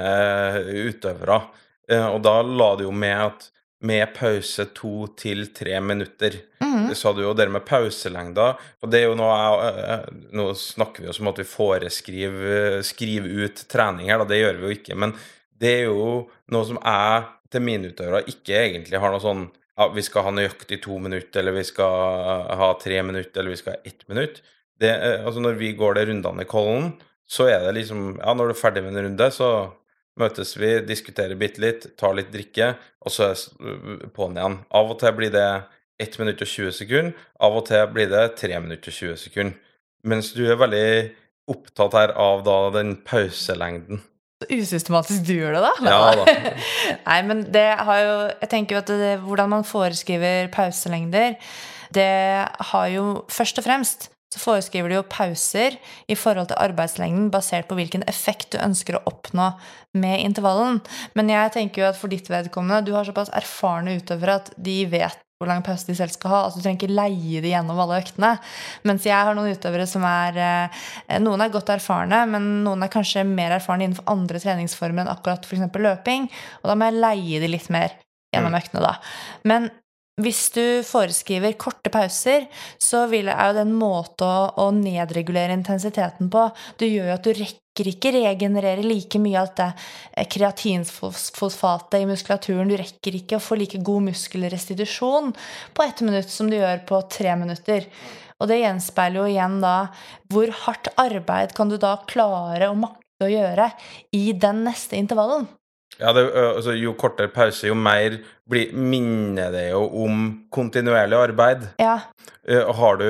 utøvere. 0.88 1.42
Eh, 1.88 2.06
Og 2.08 2.20
da 2.26 2.40
la 2.42 2.72
du 2.76 2.84
jo 2.88 2.92
med 2.94 3.14
at 3.28 3.48
med 3.80 4.10
pause 4.16 4.64
to 4.74 5.06
til 5.14 5.46
tre 5.54 5.76
minutter. 5.80 6.34
Mm. 6.58 6.88
Det 6.90 6.96
sa 6.98 7.12
du 7.14 7.22
jo 7.22 7.34
der 7.38 7.46
med 7.48 7.62
pauselengda. 7.64 8.56
Og 8.82 8.90
det 8.90 9.04
er 9.04 9.06
jo 9.06 9.14
noe 9.20 9.36
jeg, 9.38 9.84
eh, 9.84 10.08
Nå 10.34 10.48
snakker 10.58 11.04
vi 11.04 11.06
jo 11.06 11.14
som 11.14 11.30
at 11.30 11.38
vi 11.38 11.46
foreskriver 11.46 12.82
skriver 12.82 13.44
ut 13.46 13.62
trening 13.70 14.10
her, 14.10 14.18
da. 14.18 14.24
Det 14.24 14.40
gjør 14.40 14.58
vi 14.58 14.66
jo 14.66 14.78
ikke. 14.80 14.98
Men 14.98 15.14
det 15.54 15.74
er 15.76 15.84
jo 15.86 16.28
noe 16.50 16.66
som 16.66 16.78
jeg 16.82 17.24
til 17.54 17.62
mine 17.64 17.92
utøvere 17.94 18.26
ikke 18.26 18.58
egentlig 18.66 18.98
har 19.00 19.14
noe 19.14 19.22
sånn 19.22 19.46
ja, 19.78 19.86
vi 19.94 20.02
skal 20.02 20.24
ha 20.26 20.30
nøyaktig 20.34 20.82
to 20.82 20.98
minutter, 20.98 21.38
eller 21.38 21.54
vi 21.54 21.62
skal 21.62 22.48
ha 22.58 22.72
tre 22.82 22.98
minutter, 23.06 23.38
eller 23.40 23.54
vi 23.54 23.60
skal 23.60 23.76
ha 23.76 23.78
ett 23.86 24.02
minutt. 24.10 24.40
Det, 24.78 24.90
eh, 24.90 25.24
altså 25.24 25.42
når 25.42 25.58
vi 25.58 25.72
går 25.78 25.98
de 25.98 26.06
rundene 26.10 26.46
i 26.46 26.48
Kollen, 26.48 26.92
så 27.28 27.48
er 27.50 27.66
det 27.66 27.76
liksom 27.80 28.16
Ja, 28.16 28.34
når 28.34 28.50
du 28.50 28.56
er 28.56 28.62
ferdig 28.62 28.84
med 28.84 28.96
en 28.96 29.10
runde, 29.10 29.30
så 29.34 29.50
møtes 30.18 30.56
vi, 30.58 30.72
diskuterer 30.86 31.38
bitte 31.38 31.62
litt, 31.62 31.86
tar 31.98 32.16
litt 32.18 32.32
drikke, 32.34 32.72
og 33.04 33.14
så 33.14 33.30
er 33.30 34.08
på'n 34.16 34.38
igjen. 34.38 34.58
Av 34.74 34.90
og 34.90 34.98
til 35.00 35.14
blir 35.14 35.30
det 35.34 35.46
1 36.02 36.18
minutt 36.22 36.42
og 36.42 36.50
20 36.50 36.74
sekunder, 36.74 37.24
av 37.42 37.56
og 37.58 37.66
til 37.68 37.86
blir 37.94 38.10
det 38.10 38.24
3 38.40 38.60
minutter 38.64 38.90
og 38.90 38.98
20 38.98 39.22
sekunder. 39.24 39.56
Mens 40.06 40.30
du 40.34 40.44
er 40.46 40.58
veldig 40.58 40.90
opptatt 41.50 41.96
her 41.96 42.12
av 42.18 42.44
da 42.46 42.58
den 42.76 42.96
pauselengden. 43.06 44.02
Så 44.38 44.54
usystematisk 44.54 45.24
du 45.26 45.32
gjør 45.34 45.56
det, 45.56 45.62
da. 45.64 45.72
Ja 45.90 46.12
da. 46.14 46.34
Nei, 47.08 47.18
men 47.26 47.40
det 47.50 47.66
har 47.74 48.02
jo 48.04 48.12
Jeg 48.28 48.50
tenker 48.52 48.76
jo 48.76 48.82
at 48.84 48.92
det, 49.00 49.14
hvordan 49.24 49.50
man 49.50 49.66
foreskriver 49.66 50.50
pauselengder, 50.54 51.34
det 51.94 52.12
har 52.70 52.86
jo 52.92 53.24
først 53.32 53.58
og 53.58 53.66
fremst 53.66 54.10
så 54.28 54.40
foreskriver 54.42 54.92
du 54.92 54.98
jo 54.98 55.06
pauser 55.08 55.78
i 56.10 56.16
forhold 56.18 56.50
til 56.50 56.60
arbeidslengden 56.60 57.30
basert 57.32 57.68
på 57.68 57.78
hvilken 57.78 58.04
effekt 58.10 58.52
du 58.52 58.58
ønsker 58.60 58.98
å 58.98 59.04
oppnå 59.08 59.52
med 59.96 60.20
intervallen. 60.26 60.82
Men 61.16 61.32
jeg 61.32 61.54
tenker 61.54 61.82
jo 61.82 61.88
at 61.88 62.00
for 62.00 62.12
ditt 62.12 62.28
vedkommende, 62.28 62.84
du 62.84 62.92
har 62.96 63.08
såpass 63.08 63.32
erfarne 63.36 63.96
utøvere 64.00 64.36
at 64.42 64.52
de 64.60 64.82
vet 64.92 65.24
hvor 65.38 65.46
lang 65.46 65.62
pause 65.62 65.86
de 65.86 65.94
selv 65.94 66.12
skal 66.12 66.32
ha. 66.32 66.38
Altså 66.44 66.58
Du 66.58 66.64
trenger 66.66 66.82
ikke 66.82 66.98
leie 66.98 67.40
de 67.42 67.52
gjennom 67.52 67.78
alle 67.78 68.00
øktene. 68.02 68.34
Mens 68.88 69.06
jeg 69.06 69.14
har 69.14 69.38
noen 69.38 69.54
utøvere 69.54 69.86
som 69.86 70.04
er 70.06 70.38
eh, 70.42 70.78
Noen 71.22 71.44
er 71.44 71.52
godt 71.54 71.70
erfarne, 71.72 72.24
men 72.30 72.48
noen 72.66 72.82
er 72.84 72.92
kanskje 72.92 73.24
mer 73.26 73.54
erfarne 73.56 73.86
innenfor 73.86 74.10
andre 74.10 74.42
treningsformer 74.42 75.06
enn 75.06 75.12
akkurat 75.14 75.46
f.eks. 75.46 75.70
løping. 75.78 76.26
Og 76.62 76.72
da 76.72 76.74
må 76.74 76.90
jeg 76.90 77.00
leie 77.04 77.42
de 77.44 77.52
litt 77.54 77.70
mer 77.72 77.94
gjennom 78.34 78.58
øktene, 78.58 78.82
da. 78.84 78.96
Men 79.48 79.70
hvis 80.18 80.48
du 80.54 80.62
foreskriver 80.86 81.54
korte 81.60 81.92
pauser, 81.94 82.48
så 82.82 83.04
er 83.06 83.30
jo 83.30 83.54
det 83.54 83.62
en 83.62 83.74
måte 83.78 84.26
å, 84.26 84.68
nedregulere 84.74 85.54
intensiteten 85.54 86.30
på. 86.32 86.48
Det 86.78 86.90
gjør 86.90 87.10
jo 87.12 87.16
at 87.16 87.26
du 87.26 87.32
rekker 87.38 87.90
ikke 87.92 88.12
regenerere 88.16 88.82
like 88.82 89.20
mye 89.22 89.38
av 89.38 89.52
dette 89.52 89.68
eh, 90.10 90.26
kreatinfosfatet 90.26 92.00
i 92.00 92.08
muskulaturen. 92.10 92.70
Du 92.70 92.74
rekker 92.80 93.20
ikke 93.20 93.38
å 93.38 93.44
få 93.44 93.60
like 93.60 93.78
god 93.86 94.08
muskelrestitusjon 94.10 95.30
på 95.74 95.86
ett 95.86 96.02
minutt 96.02 96.32
som 96.34 96.50
du 96.50 96.58
gjør 96.58 96.82
på 96.88 97.02
tre 97.14 97.36
minutter. 97.38 97.86
Og 98.38 98.50
det 98.50 98.60
gjenspeiler 98.62 99.22
jo 99.22 99.28
igjen 99.30 99.60
da 99.62 99.76
hvor 100.32 100.50
hardt 100.64 100.90
arbeid 100.98 101.54
kan 101.54 101.70
du 101.70 101.78
da 101.78 101.96
klare 102.10 102.70
å 102.70 102.78
makte 102.78 103.26
å 103.26 103.30
gjøre 103.30 103.70
i 104.14 104.30
den 104.34 104.64
neste 104.66 104.98
intervallen. 104.98 105.46
Ja, 105.98 106.12
det, 106.14 106.22
altså, 106.30 106.76
jo 106.78 106.92
kortere 106.98 107.30
pause, 107.32 107.66
jo 107.66 107.74
mer 107.74 108.20
blir, 108.48 108.70
minner 108.76 109.50
det 109.54 109.64
jo 109.72 109.80
om 110.04 110.28
kontinuerlig 110.54 111.18
arbeid. 111.18 111.64
Ja, 111.82 111.96
Har 112.78 113.00
du 113.00 113.08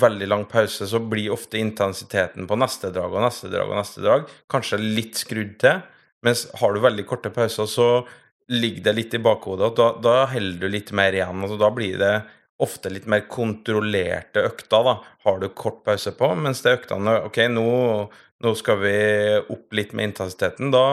veldig 0.00 0.26
lang 0.28 0.42
pause, 0.50 0.88
så 0.90 0.98
blir 0.98 1.32
ofte 1.36 1.60
intensiteten 1.60 2.48
på 2.50 2.58
neste 2.58 2.90
drag 2.94 3.14
og 3.14 3.22
neste 3.24 3.52
drag 3.52 3.70
og 3.70 3.78
neste 3.78 4.02
drag 4.04 4.26
kanskje 4.50 4.80
litt 4.82 5.20
skrudd 5.22 5.54
til. 5.62 5.84
Mens 6.26 6.44
har 6.60 6.74
du 6.74 6.82
veldig 6.82 7.06
korte 7.08 7.30
pauser, 7.32 7.68
så 7.70 7.88
ligger 8.50 8.88
det 8.88 8.96
litt 8.96 9.14
i 9.14 9.22
bakhodet 9.22 9.70
og 9.70 9.78
da, 9.78 9.88
da 10.02 10.14
holder 10.32 10.66
du 10.66 10.74
litt 10.74 10.90
mer 10.96 11.14
igjen. 11.14 11.44
Altså, 11.44 11.60
da 11.60 11.70
blir 11.72 11.96
det 12.00 12.14
ofte 12.60 12.90
litt 12.92 13.06
mer 13.08 13.24
kontrollerte 13.30 14.42
økter. 14.44 14.84
da, 14.84 14.96
Har 15.24 15.38
du 15.40 15.48
kort 15.48 15.84
pause 15.86 16.12
på, 16.16 16.34
mens 16.36 16.60
det 16.66 16.80
øktene 16.80 17.20
Ok, 17.28 17.38
nå, 17.52 17.68
nå 18.40 18.54
skal 18.56 18.78
vi 18.80 18.94
opp 19.52 19.76
litt 19.76 19.92
med 19.96 20.10
intensiteten. 20.10 20.70
Da, 20.72 20.84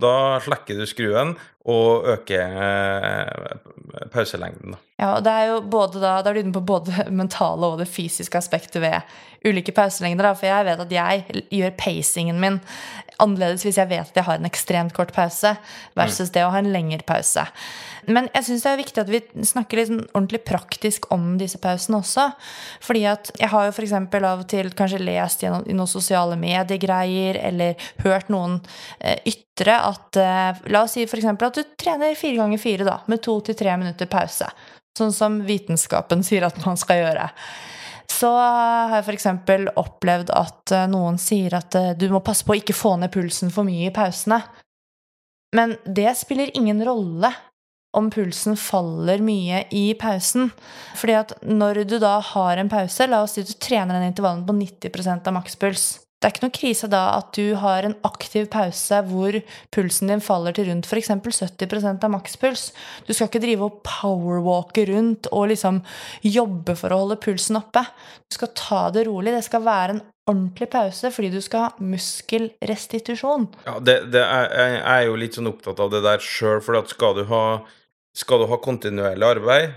da 0.00 0.14
slekker 0.44 0.80
du 0.80 0.86
skruen 0.88 1.34
og 1.64 2.08
øker 2.12 2.58
eh, 2.64 4.08
pauselengden. 4.12 4.76
Ja, 5.00 5.16
og 5.16 5.24
det 5.26 5.32
er 5.32 5.48
jo 5.50 5.60
både 5.66 5.98
da, 5.98 6.18
da 6.22 6.30
er 6.30 6.36
du 6.36 6.44
inne 6.44 6.54
på 6.54 6.62
både 6.64 6.92
det 6.92 7.06
mentale 7.12 7.66
og 7.66 7.80
det 7.80 7.88
fysiske 7.90 8.38
aspektet 8.38 8.82
ved 8.84 9.00
ulike 9.44 9.72
pauselengder. 9.74 10.28
Da, 10.28 10.34
for 10.38 10.48
jeg 10.48 10.66
vet 10.68 10.84
at 10.84 10.92
jeg 10.94 11.42
gjør 11.52 11.74
pacingen 11.80 12.38
min 12.40 12.60
annerledes 13.22 13.64
hvis 13.66 13.78
jeg 13.78 13.90
vet 13.90 14.08
at 14.10 14.16
jeg 14.18 14.26
har 14.26 14.40
en 14.40 14.48
ekstremt 14.48 14.94
kort 14.96 15.12
pause, 15.14 15.54
versus 15.98 16.32
det 16.34 16.44
å 16.44 16.52
ha 16.54 16.60
en 16.60 16.72
lengre 16.74 17.04
pause. 17.06 17.44
Men 18.10 18.28
jeg 18.34 18.46
syns 18.48 18.64
det 18.64 18.70
er 18.70 18.80
viktig 18.80 19.02
at 19.02 19.12
vi 19.12 19.20
snakker 19.48 19.80
litt 19.80 19.90
sånn 19.90 20.02
ordentlig 20.12 20.42
praktisk 20.44 21.06
om 21.14 21.34
disse 21.40 21.60
pausene 21.62 22.00
også. 22.02 22.26
Fordi 22.84 23.04
at 23.08 23.30
jeg 23.40 23.50
har 23.52 23.68
jo 23.68 23.74
f.eks. 23.74 23.94
av 23.96 24.42
og 24.42 24.46
til 24.50 24.70
kanskje 24.76 25.02
lest 25.02 25.44
i 25.44 25.50
noen 25.50 25.90
sosiale 25.90 26.36
mediegreier, 26.40 27.38
eller 27.50 27.88
hørt 28.04 28.30
noen 28.32 28.58
eh, 29.00 29.18
ytre 29.30 29.78
at 29.78 30.20
eh, 30.20 30.62
La 30.74 30.84
oss 30.84 30.96
si 30.98 31.06
f.eks. 31.06 31.30
at 31.32 31.53
du 31.54 31.62
trener 31.80 32.16
fire 32.18 32.40
ganger 32.42 32.60
fire, 32.60 32.86
da, 32.86 32.98
med 33.10 33.22
to 33.24 33.38
til 33.44 33.56
tre 33.58 33.76
minutter 33.80 34.10
pause. 34.10 34.48
sånn 34.98 35.12
som 35.12 35.40
vitenskapen 35.42 36.22
sier 36.22 36.44
at 36.46 36.58
man 36.66 36.76
skal 36.78 37.00
gjøre. 37.00 37.30
Så 38.10 38.30
har 38.30 39.00
jeg 39.00 39.06
f.eks. 39.08 39.26
opplevd 39.80 40.30
at 40.30 40.74
eh, 40.74 40.84
noen 40.90 41.18
sier 41.18 41.56
at 41.58 41.74
eh, 41.74 41.94
du 41.98 42.06
må 42.12 42.20
passe 42.22 42.44
på 42.46 42.54
å 42.54 42.60
ikke 42.60 42.76
få 42.76 42.94
ned 43.00 43.10
pulsen 43.14 43.50
for 43.50 43.66
mye 43.66 43.88
i 43.88 43.94
pausene. 43.94 44.38
Men 45.56 45.74
det 45.86 46.12
spiller 46.18 46.52
ingen 46.54 46.82
rolle 46.86 47.32
om 47.94 48.10
pulsen 48.10 48.56
faller 48.58 49.22
mye 49.22 49.64
i 49.74 49.94
pausen. 49.98 50.50
Fordi 50.98 51.18
at 51.18 51.34
når 51.46 51.84
du 51.88 51.98
da 52.02 52.16
har 52.34 52.58
en 52.58 52.70
pause, 52.70 53.06
la 53.10 53.22
oss 53.24 53.36
si 53.38 53.44
du 53.46 53.54
trener 53.54 53.98
den 53.98 54.10
intervallen 54.10 54.44
på 54.46 54.56
90% 54.58 55.30
av 55.30 55.36
makspuls. 55.38 55.86
Det 56.24 56.30
er 56.30 56.32
ikke 56.32 56.46
noe 56.46 56.56
krise 56.56 56.88
da 56.88 57.02
at 57.18 57.34
du 57.36 57.52
har 57.60 57.84
en 57.84 57.94
aktiv 58.08 58.46
pause 58.48 59.02
hvor 59.10 59.36
pulsen 59.76 60.08
din 60.08 60.24
faller 60.24 60.56
til 60.56 60.70
rundt 60.70 60.88
f.eks. 60.88 61.10
70% 61.12 62.06
av 62.08 62.14
makspuls. 62.14 62.70
Du 63.04 63.12
skal 63.12 63.28
ikke 63.28 63.42
drive 63.44 63.68
og 63.68 63.82
powerwalke 63.84 64.86
rundt 64.88 65.28
og 65.28 65.50
liksom 65.52 65.82
jobbe 66.24 66.78
for 66.80 66.96
å 66.96 67.02
holde 67.02 67.20
pulsen 67.20 67.60
oppe. 67.60 67.84
Du 68.24 68.38
skal 68.38 68.54
ta 68.56 68.82
det 68.96 69.04
rolig. 69.04 69.36
Det 69.36 69.44
skal 69.44 69.66
være 69.68 69.98
en 69.98 70.02
ordentlig 70.24 70.72
pause 70.72 71.12
fordi 71.12 71.34
du 71.36 71.40
skal 71.44 71.66
ha 71.66 71.86
muskelrestitusjon. 71.92 73.50
Ja, 73.68 73.76
det, 73.84 74.00
det 74.16 74.24
er, 74.24 74.52
jeg 74.56 74.82
er 74.96 75.08
jo 75.10 75.20
litt 75.20 75.36
sånn 75.36 75.52
opptatt 75.52 75.84
av 75.84 75.92
det 75.92 76.00
der 76.08 76.24
sjøl, 76.24 76.64
for 76.64 76.80
at 76.80 76.88
skal 76.96 77.20
du 77.20 77.26
ha 77.28 77.44
skal 78.16 78.40
du 78.40 78.48
ha 78.48 78.62
kontinuerlig 78.62 79.26
arbeid, 79.26 79.72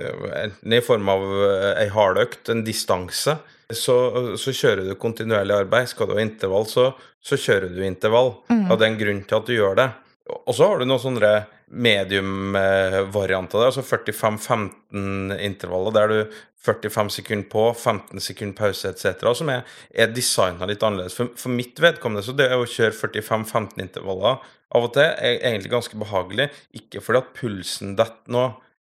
eh, 0.00 0.24
enten 0.42 0.74
i 0.74 0.84
form 0.84 1.08
av 1.08 1.22
eh, 1.24 1.84
ei 1.84 1.88
hardøkt, 1.94 2.50
en 2.52 2.64
distanse, 2.66 3.38
så, 3.74 4.36
så, 4.40 4.52
kjører 4.52 4.88
du 4.88 4.94
kontinuerlig 5.00 5.54
arbeid. 5.54 5.88
Skal 5.90 6.08
du 6.08 6.14
ha 6.16 6.22
intervall, 6.24 6.66
så, 6.68 6.92
så 7.20 7.36
kjører 7.36 7.68
du 7.74 7.84
intervall. 7.84 8.34
Mm. 8.48 8.70
Av 8.72 8.78
den 8.80 8.98
grunn 9.00 9.24
til 9.28 9.36
at 9.38 9.46
du 9.48 9.54
gjør 9.56 9.74
det. 9.78 9.88
Og 10.28 10.54
så 10.56 10.66
har 10.68 10.76
du 10.80 10.84
noen 10.88 11.00
sånne 11.00 11.46
medium-varianter 11.68 13.58
der, 13.60 13.66
altså 13.70 13.82
45-15-intervaller, 13.84 15.92
der 15.96 16.06
du 16.08 16.18
45 16.64 17.10
sekunder 17.18 17.48
på, 17.52 17.74
15 17.74 18.20
sekunder 18.24 18.56
pause 18.58 18.88
etc., 18.90 19.04
som 19.36 19.48
er, 19.52 19.60
er 19.92 20.12
designa 20.12 20.66
litt 20.68 20.82
annerledes. 20.84 21.16
For, 21.16 21.26
for, 21.38 21.50
mitt 21.54 21.80
vedkommende 21.80 22.22
så 22.24 22.32
det 22.36 22.56
å 22.56 22.66
kjøre 22.68 22.96
45-15-intervaller 22.96 24.34
av 24.76 24.82
og 24.84 24.92
til 24.96 25.06
er 25.06 25.38
egentlig 25.38 25.70
ganske 25.72 25.96
behagelig. 26.00 26.46
Ikke 26.76 27.00
fordi 27.04 27.18
at 27.22 27.34
pulsen 27.36 27.88
detter 28.00 28.28
nå 28.34 28.44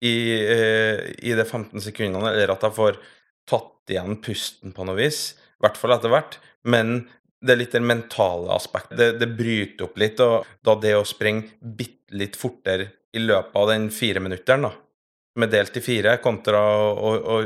i, 0.03 0.15
eh, 0.41 0.97
i 1.21 1.31
de 1.37 1.45
15 1.45 1.81
sekundene, 1.85 2.29
eller 2.33 2.49
at 2.55 2.63
jeg 2.65 2.73
får 2.75 2.93
tatt 3.51 3.91
igjen 3.91 4.21
pusten 4.23 4.75
på 4.75 4.87
noe 4.87 4.97
vis, 4.99 5.33
i 5.59 5.65
hvert 5.65 5.79
fall 5.79 5.95
etter 5.97 6.13
hvert, 6.13 6.37
men 6.71 7.01
det 7.41 7.55
er 7.55 7.59
litt 7.59 7.73
det 7.73 7.81
mentale 7.83 8.53
aspektet. 8.53 8.97
Det, 8.99 9.09
det, 9.21 9.29
bryter 9.37 9.87
opp 9.87 9.97
litt, 9.99 10.21
og 10.21 10.47
da 10.65 10.77
det 10.81 10.93
å 10.97 11.07
springe 11.07 11.57
bitte 11.59 12.15
litt 12.17 12.37
fortere 12.37 12.87
i 13.17 13.23
løpet 13.23 13.57
av 13.57 13.69
den 13.71 13.89
fire 13.93 14.21
minutteren, 14.23 14.67
da, 14.69 14.71
med 15.41 15.51
delt 15.51 15.77
i 15.79 15.83
fire, 15.83 16.17
kontra 16.23 16.59
å, 16.59 16.89
å, 16.91 17.11
å, 17.17 17.37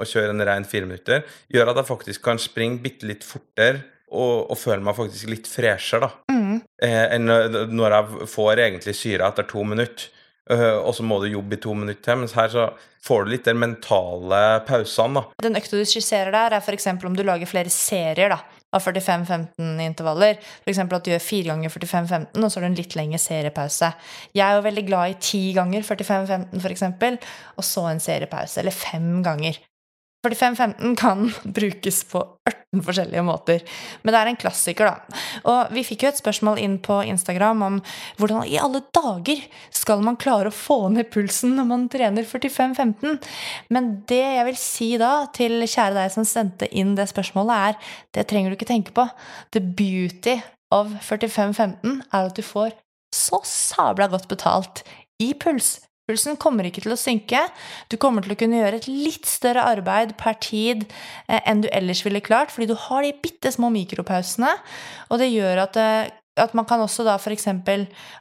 å 0.00 0.06
kjøre 0.08 0.32
en 0.34 0.46
ren 0.48 0.66
fire 0.68 0.88
minutter, 0.88 1.24
gjør 1.52 1.72
at 1.72 1.80
jeg 1.80 1.90
faktisk 1.90 2.24
kan 2.24 2.40
springe 2.40 2.82
bitte 2.84 3.08
litt 3.08 3.24
fortere 3.26 3.82
og, 4.14 4.50
og 4.50 4.58
føle 4.58 4.82
meg 4.84 4.96
faktisk 4.96 5.30
litt 5.30 5.48
freshere, 5.50 6.08
da. 6.08 6.34
Mm. 6.34 6.58
Eh, 6.84 7.04
enn 7.16 7.30
når 7.74 7.96
jeg 7.96 8.28
får 8.32 8.62
egentlig 8.66 8.96
syre 8.98 9.28
etter 9.28 9.46
to 9.50 9.64
minutter. 9.66 10.10
Uh, 10.50 10.82
og 10.84 10.92
så 10.96 11.04
må 11.06 11.20
du 11.22 11.30
jobbe 11.30 11.56
i 11.56 11.62
to 11.62 11.72
minutter 11.76 12.02
til. 12.04 12.20
Mens 12.20 12.34
her 12.36 12.50
så 12.52 12.66
får 13.04 13.24
du 13.24 13.32
litt 13.32 13.48
den 13.48 13.60
mentale 13.62 14.42
pausene. 14.68 15.22
da. 15.22 15.46
Den 15.46 15.56
økta 15.60 15.80
du 15.80 15.88
skisserer 15.88 16.34
der, 16.34 16.58
er 16.58 16.64
f.eks. 16.64 16.90
om 16.94 17.16
du 17.16 17.24
lager 17.24 17.48
flere 17.48 17.72
serier. 17.72 18.36
da 18.36 18.42
av 18.74 18.82
45-15 18.82 19.82
intervaller. 19.84 20.40
F.eks. 20.64 20.80
at 20.82 21.06
du 21.06 21.12
gjør 21.12 21.22
fire 21.22 21.52
ganger 21.52 21.70
45-15, 21.70 22.40
og 22.40 22.48
så 22.48 22.58
har 22.58 22.64
du 22.64 22.70
en 22.72 22.78
litt 22.80 22.96
lengre 22.98 23.20
seriepause. 23.22 23.92
Jeg 24.34 24.44
er 24.46 24.58
jo 24.58 24.66
veldig 24.66 24.86
glad 24.88 25.12
i 25.12 25.20
ti 25.22 25.42
ganger 25.56 25.86
45-15, 25.86 26.58
f.eks., 26.58 27.30
og 27.54 27.68
så 27.68 27.86
en 27.90 28.02
seriepause. 28.02 28.58
Eller 28.62 28.74
fem 28.74 29.22
ganger. 29.26 29.60
45-15 30.24 30.96
kan 30.98 31.28
brukes 31.56 32.02
på 32.10 32.22
18 32.48 32.82
forskjellige 32.84 33.22
måter. 33.26 33.62
Men 34.02 34.14
det 34.14 34.20
er 34.20 34.30
en 34.30 34.38
klassiker, 34.40 34.90
da. 34.90 35.20
Og 35.50 35.74
vi 35.76 35.84
fikk 35.86 36.04
jo 36.04 36.10
et 36.10 36.20
spørsmål 36.20 36.60
inn 36.62 36.78
på 36.82 36.98
Instagram 37.06 37.62
om 37.66 37.78
hvordan 38.18 38.48
i 38.50 38.58
alle 38.60 38.82
dager 38.94 39.44
skal 39.74 40.02
man 40.04 40.18
klare 40.20 40.50
å 40.50 40.56
få 40.56 40.88
ned 40.94 41.10
pulsen 41.14 41.54
når 41.58 41.68
man 41.70 41.86
trener 41.92 42.26
45-15? 42.28 43.20
Men 43.74 43.92
det 44.10 44.22
jeg 44.22 44.48
vil 44.50 44.60
si 44.60 44.90
da, 45.00 45.12
til 45.36 45.60
kjære 45.62 45.98
deg 46.00 46.14
som 46.16 46.28
sendte 46.28 46.70
inn 46.74 46.96
det 46.98 47.08
spørsmålet, 47.12 47.54
er 47.54 47.94
det 48.16 48.28
trenger 48.30 48.50
du 48.50 48.58
ikke 48.58 48.72
tenke 48.72 48.96
på. 48.96 49.06
The 49.54 49.62
beauty 49.62 50.40
of 50.74 50.96
45-15 51.06 52.00
er 52.10 52.20
at 52.24 52.36
du 52.36 52.42
får 52.44 52.74
så 53.14 53.38
sabla 53.46 54.08
godt 54.10 54.26
betalt 54.30 54.82
i 55.22 55.30
puls 55.38 55.76
Pulsen 56.04 56.36
kommer 56.36 56.66
ikke 56.68 56.82
til 56.84 56.92
å 56.92 57.00
synke. 57.00 57.40
Du 57.88 57.96
kommer 58.00 58.24
til 58.24 58.34
å 58.34 58.36
kunne 58.36 58.58
gjøre 58.58 58.82
et 58.82 58.88
litt 58.90 59.24
større 59.28 59.64
arbeid 59.64 60.12
per 60.20 60.36
tid 60.36 60.84
eh, 60.84 61.40
enn 61.48 61.62
du 61.64 61.70
ellers 61.72 62.02
ville 62.04 62.20
klart, 62.24 62.52
fordi 62.52 62.68
du 62.68 62.76
har 62.76 63.06
de 63.06 63.14
bitte 63.24 63.52
små 63.54 63.70
mikropausene. 63.72 64.50
Og 65.08 65.22
det 65.22 65.30
gjør 65.32 65.62
at, 65.64 65.78
eh, 65.80 66.12
at 66.44 66.52
man 66.58 66.68
kan 66.68 66.84
også 66.84 67.06
da 67.08 67.16
f.eks. 67.16 67.48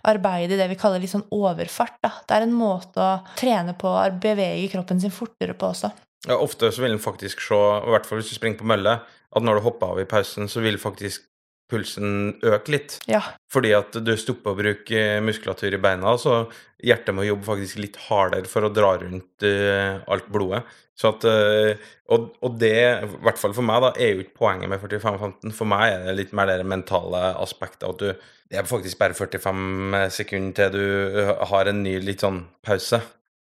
arbeide 0.07 0.55
i 0.55 0.61
det 0.61 0.69
vi 0.71 0.79
kaller 0.79 1.03
litt 1.03 1.11
sånn 1.11 1.27
overfart. 1.35 1.99
Da. 2.05 2.13
Det 2.23 2.37
er 2.37 2.47
en 2.47 2.55
måte 2.55 3.03
å 3.03 3.11
trene 3.39 3.75
på 3.75 3.91
å 3.91 4.07
bevege 4.15 4.71
kroppen 4.71 5.03
sin 5.03 5.11
fortere 5.11 5.57
på 5.57 5.73
også. 5.73 5.91
Ja, 6.29 6.39
ofte 6.39 6.71
så 6.71 6.85
vil 6.85 6.95
en 6.95 7.03
faktisk 7.03 7.43
se, 7.43 7.59
i 7.83 7.91
hvert 7.91 8.07
fall 8.07 8.21
hvis 8.21 8.31
du 8.31 8.37
springer 8.37 8.61
på 8.63 8.69
mølle, 8.71 9.01
at 9.03 9.43
når 9.43 9.59
du 9.59 9.67
hopper 9.67 9.91
av 9.91 9.99
i 9.99 10.07
pausen, 10.07 10.47
så 10.47 10.63
vil 10.63 10.79
faktisk 10.79 11.25
pulsen 11.73 12.37
øke 12.45 12.75
litt. 12.75 12.99
Ja. 13.09 13.23
Fordi 13.51 13.73
at 13.75 13.97
du 14.05 14.13
stopper 14.19 14.53
å 14.53 14.59
bruke 14.59 15.01
muskulatur 15.25 15.73
i 15.75 15.81
beina, 15.81 16.13
så 16.21 16.43
hjertet 16.83 17.15
må 17.17 17.25
jobbe 17.27 17.47
faktisk 17.47 17.81
litt 17.81 17.99
hardere 18.07 18.49
for 18.51 18.67
å 18.67 18.71
dra 18.73 18.93
rundt 19.01 19.45
uh, 19.47 19.99
alt 20.13 20.29
blodet. 20.33 20.63
Så 20.99 21.09
at, 21.09 21.25
uh, 21.25 21.73
og, 22.13 22.29
og, 22.43 22.55
det, 22.61 22.77
i 23.01 23.11
hvert 23.25 23.41
fall 23.41 23.55
for 23.57 23.65
meg, 23.65 23.81
da, 23.83 23.91
er 23.97 24.13
jo 24.13 24.23
ikke 24.23 24.39
poenget 24.43 24.71
med 24.71 24.81
45-15. 24.83 25.53
For 25.57 25.69
meg 25.69 25.89
er 25.89 26.07
det 26.07 26.17
litt 26.19 26.37
mer 26.37 26.51
det 26.51 26.69
mentale 26.69 27.25
aspektet. 27.41 27.89
At 27.89 28.01
du, 28.01 28.31
det 28.51 28.61
er 28.61 28.69
faktisk 28.69 29.01
bare 29.01 29.17
45 29.17 29.99
sekunder 30.13 30.57
til 30.59 30.73
du 30.77 31.21
eh, 31.23 31.35
har 31.49 31.69
en 31.69 31.83
ny 31.85 31.97
litt 32.03 32.25
sånn 32.25 32.43
pause, 32.65 33.01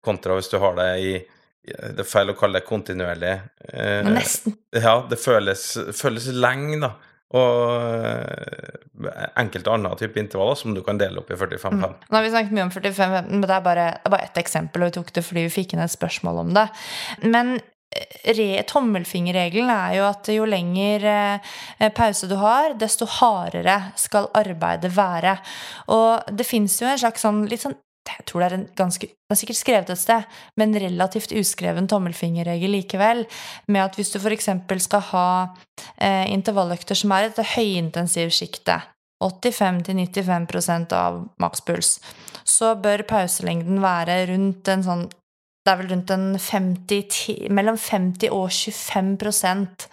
kontra 0.05 0.37
hvis 0.37 0.53
du 0.53 0.59
har 0.61 0.77
det 0.79 0.91
i 1.05 1.13
det 1.71 2.01
er 2.03 2.09
feil 2.09 2.33
å 2.33 2.35
kalle 2.39 2.59
det 2.59 2.67
kontinuerlig. 2.67 3.35
Uh, 3.69 4.01
Nesten. 4.09 4.57
Ja, 4.73 4.95
det 5.07 5.19
føles, 5.21 5.65
føles 5.97 6.31
lenge, 6.33 6.79
da. 6.81 6.95
Og 7.38 7.75
eh, 8.03 9.27
enkelte 9.38 9.71
andre 9.71 9.95
type 10.01 10.19
intervaller 10.19 10.59
som 10.59 10.75
du 10.75 10.83
kan 10.87 10.99
dele 10.99 11.23
opp 11.23 11.31
i 11.31 11.38
45-5. 11.38 11.77
Mm. 11.79 11.99
Nå 12.09 12.16
har 12.16 12.25
vi 12.27 12.33
snakket 12.33 12.57
mye 12.57 12.66
om 12.66 12.73
45-15, 12.75 13.29
men 13.31 13.45
det 13.47 13.57
er 13.57 13.66
bare, 13.66 13.90
det 14.03 14.14
bare 14.14 14.27
ett 14.27 14.40
eksempel, 14.43 14.83
og 14.83 14.90
vi 14.90 14.97
tok 14.99 15.12
det 15.14 15.27
fordi 15.27 15.45
vi 15.47 15.53
fikk 15.61 15.77
inn 15.77 15.85
et 15.85 15.95
spørsmål 15.95 16.43
om 16.43 16.51
det. 16.57 16.66
Men 17.23 17.53
eh, 17.61 18.16
re, 18.35 18.49
tommelfingerregelen 18.71 19.71
er 19.75 20.01
jo 20.01 20.09
at 20.09 20.33
jo 20.35 20.49
lenger 20.49 21.07
eh, 21.12 21.93
pause 21.95 22.31
du 22.31 22.35
har, 22.43 22.75
desto 22.81 23.07
hardere 23.21 23.79
skal 24.01 24.27
arbeidet 24.40 24.90
være. 24.97 25.38
Og 25.95 26.35
det 26.35 26.49
fins 26.49 26.81
jo 26.83 26.90
en 26.90 27.01
slags 27.05 27.27
sånn 27.27 27.45
litt 27.51 27.62
sånn 27.62 27.79
jeg 28.18 28.27
tror 28.29 28.42
det 28.42 28.49
er 28.49 28.57
en 28.59 28.68
ganske 28.79 29.07
Det 29.07 29.35
er 29.37 29.38
sikkert 29.38 29.61
skrevet 29.61 29.90
et 29.92 30.01
sted, 30.01 30.25
men 30.59 30.75
relativt 30.75 31.33
uskreven 31.38 31.87
tommelfingerregel 31.87 32.73
likevel, 32.75 33.27
med 33.70 33.85
at 33.85 33.94
hvis 33.94 34.11
du 34.11 34.18
f.eks. 34.18 34.49
skal 34.83 35.05
ha 35.12 35.27
eh, 35.96 36.27
intervalløkter 36.33 36.99
som 36.99 37.14
er 37.14 37.29
et 37.29 37.38
høyintensivsjiktet, 37.55 38.90
85-95% 39.23 40.94
av 40.96 41.20
makspuls, 41.38 41.99
så 42.42 42.73
bør 42.81 43.05
pauselengden 43.07 43.83
være 43.85 44.25
rundt 44.33 44.68
en 44.73 44.85
sånn 44.87 45.09
Det 45.61 45.75
er 45.75 45.77
vel 45.77 45.90
rundt 45.92 46.11
en 46.11 46.38
50, 46.40 47.51
mellom 47.53 47.77
50 47.77 48.33
og 48.33 48.49
25% 48.49 49.90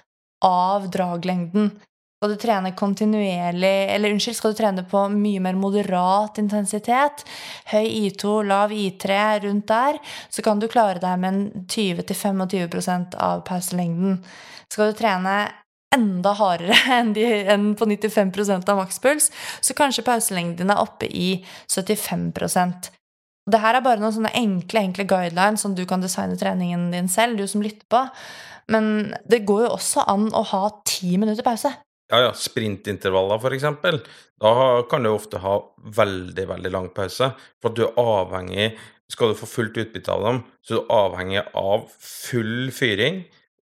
av 0.47 0.87
draglengden 0.93 1.73
skal 2.17 2.31
du 2.33 2.37
trene 2.41 2.73
kontinuerlig 2.73 3.75
Eller 3.93 4.13
unnskyld, 4.13 4.35
skal 4.39 4.53
du 4.53 4.57
trene 4.57 4.83
på 4.89 5.03
mye 5.13 5.41
mer 5.43 5.57
moderat 5.59 6.39
intensitet, 6.41 7.21
høy 7.69 7.85
I2, 7.85 8.41
lav 8.49 8.73
I3 8.73 9.21
rundt 9.45 9.67
der, 9.69 10.01
så 10.33 10.41
kan 10.41 10.59
du 10.59 10.65
klare 10.71 10.97
deg 11.03 11.21
med 11.21 11.29
en 11.29 11.67
20-25% 11.69 13.17
av 13.21 13.45
pauselengden. 13.45 14.17
Skal 14.73 14.91
du 14.91 14.97
trene 14.97 15.37
enda 15.93 16.33
hardere 16.35 16.75
enn, 16.97 17.13
de, 17.13 17.23
enn 17.53 17.71
på 17.77 17.85
95% 17.85 18.73
av 18.73 18.81
makspuls, 18.81 19.29
så 19.61 19.77
kanskje 19.77 20.05
pauselengden 20.07 20.73
er 20.73 20.81
oppe 20.81 21.07
i 21.07 21.35
75% 21.69 22.91
det 23.47 23.61
her 23.63 23.77
er 23.77 23.83
bare 23.83 24.01
noen 24.01 24.11
sånne 24.11 24.33
enkle 24.35 24.81
enkle 24.83 25.05
guidelines 25.07 25.61
som 25.63 25.71
du 25.75 25.85
kan 25.87 26.01
designe 26.03 26.35
treningen 26.35 26.89
din 26.91 27.07
selv, 27.07 27.39
du 27.39 27.47
som 27.47 27.63
lytter 27.63 27.85
på. 27.87 28.01
Men 28.73 29.13
det 29.23 29.45
går 29.47 29.63
jo 29.63 29.75
også 29.77 30.03
an 30.11 30.27
å 30.35 30.43
ha 30.49 30.63
ti 30.83 31.15
minutter 31.15 31.45
pause. 31.45 31.71
Ja, 32.07 32.21
ja, 32.23 32.33
sprintintervaller, 32.33 33.53
eksempel. 33.53 33.99
Da 34.39 34.83
kan 34.89 35.03
du 35.03 35.11
ofte 35.11 35.41
ha 35.43 35.57
veldig, 35.97 36.45
veldig 36.47 36.71
lang 36.71 36.87
pause. 36.95 37.33
For 37.61 37.71
at 37.73 37.79
du 37.79 37.83
er 37.87 37.99
avhengig 37.99 38.69
Skal 39.07 39.31
du 39.31 39.37
få 39.39 39.47
fullt 39.47 39.77
utbytte 39.79 40.11
av 40.11 40.23
dem, 40.25 40.39
så 40.67 40.73
er 40.73 40.79
du 40.81 40.89
avhengig 40.91 41.43
av 41.55 41.85
full 41.95 42.73
fyring, 42.75 43.21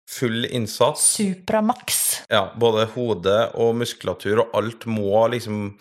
full 0.09 0.47
innsats. 0.49 1.03
Supramaks. 1.19 1.99
Ja, 2.33 2.55
både 2.57 2.87
hode 2.95 3.35
og 3.61 3.75
muskulatur 3.77 4.47
og 4.47 4.57
alt 4.57 4.87
må 4.89 5.27
liksom 5.35 5.75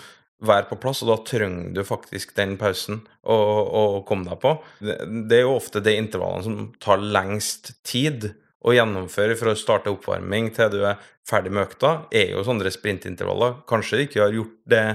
være 0.43 0.67
på 0.67 0.75
plass, 0.83 1.05
og 1.05 1.13
da 1.13 1.17
trenger 1.23 1.71
du 1.71 1.85
faktisk 1.87 2.35
den 2.35 2.57
pausen 2.59 3.05
å 3.23 4.03
komme 4.07 4.27
deg 4.27 4.41
på. 4.43 4.57
Det, 4.83 4.97
det 5.31 5.39
er 5.39 5.45
jo 5.45 5.55
ofte 5.55 5.79
de 5.79 5.95
intervallene 6.03 6.43
som 6.49 6.59
tar 6.83 6.99
lengst 6.99 7.77
tid 7.87 8.33
å 8.65 8.73
gjennomføre 8.73 9.37
fra 9.37 9.53
å 9.53 9.59
starte 9.59 9.91
oppvarming 9.93 10.49
til 10.55 10.71
du 10.73 10.79
er 10.89 11.01
ferdig 11.27 11.53
med 11.53 11.67
økta, 11.67 11.91
er 12.13 12.33
jo 12.33 12.45
sånne 12.45 12.71
sprintintervaller. 12.73 13.59
Kanskje 13.69 13.99
du 13.99 14.05
ikke 14.07 14.23
har 14.23 14.33
gjort 14.33 14.57
det 14.73 14.85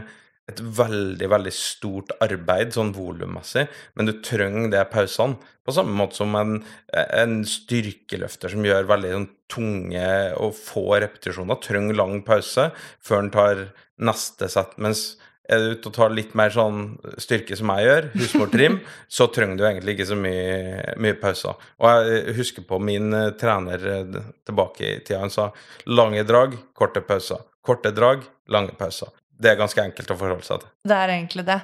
et 0.50 0.60
veldig, 0.60 1.28
veldig 1.30 1.52
stort 1.54 2.12
arbeid 2.24 2.74
sånn 2.74 2.92
volummessig, 2.96 3.68
men 3.94 4.08
du 4.08 4.16
trenger 4.24 4.70
de 4.72 4.82
pausene. 4.90 5.38
På 5.62 5.74
samme 5.76 5.94
måte 5.94 6.18
som 6.18 6.34
en, 6.34 6.56
en 6.90 7.36
styrkeløfter 7.46 8.50
som 8.50 8.66
gjør 8.66 8.88
veldig 8.90 9.12
sånn, 9.14 9.28
tunge 9.50 10.10
og 10.42 10.56
få 10.58 10.84
repetisjoner, 11.02 11.60
trenger 11.62 11.98
lang 11.98 12.20
pause 12.26 12.70
før 13.02 13.22
han 13.22 13.32
tar 13.34 13.64
neste 14.02 14.50
sett. 14.50 14.74
Mens 14.82 15.12
er 15.50 15.62
du 15.62 15.74
ute 15.74 15.90
og 15.90 15.94
tar 15.96 16.14
litt 16.14 16.34
mer 16.38 16.52
sånn 16.54 16.82
styrke 17.20 17.58
som 17.58 17.72
jeg 17.74 17.86
gjør, 17.88 18.10
husmortrim, 18.16 18.80
så 19.18 19.28
trenger 19.34 19.58
du 19.58 19.64
egentlig 19.68 19.96
ikke 19.96 20.10
så 20.12 20.18
mye, 20.18 20.96
mye 21.02 21.16
pauser. 21.20 21.70
Og 21.82 22.10
jeg 22.10 22.36
husker 22.40 22.66
på 22.68 22.80
min 22.82 23.14
eh, 23.16 23.32
trener 23.40 23.88
eh, 23.94 24.20
tilbake 24.46 24.84
i 24.86 24.98
tida, 25.00 25.22
han 25.24 25.34
sa 25.34 25.50
lange 25.90 26.26
drag, 26.28 26.58
korte 26.76 27.02
pauser. 27.06 27.42
Korte 27.66 27.92
drag, 27.94 28.22
lange 28.52 28.76
pauser. 28.78 29.10
Det 29.40 29.52
er 29.52 29.58
ganske 29.60 29.82
enkelt 29.82 30.12
å 30.12 30.20
forholde 30.20 30.46
seg 30.46 30.62
til. 30.62 30.72
Det 30.88 30.96
er 30.96 31.16
egentlig 31.16 31.46
det. 31.48 31.60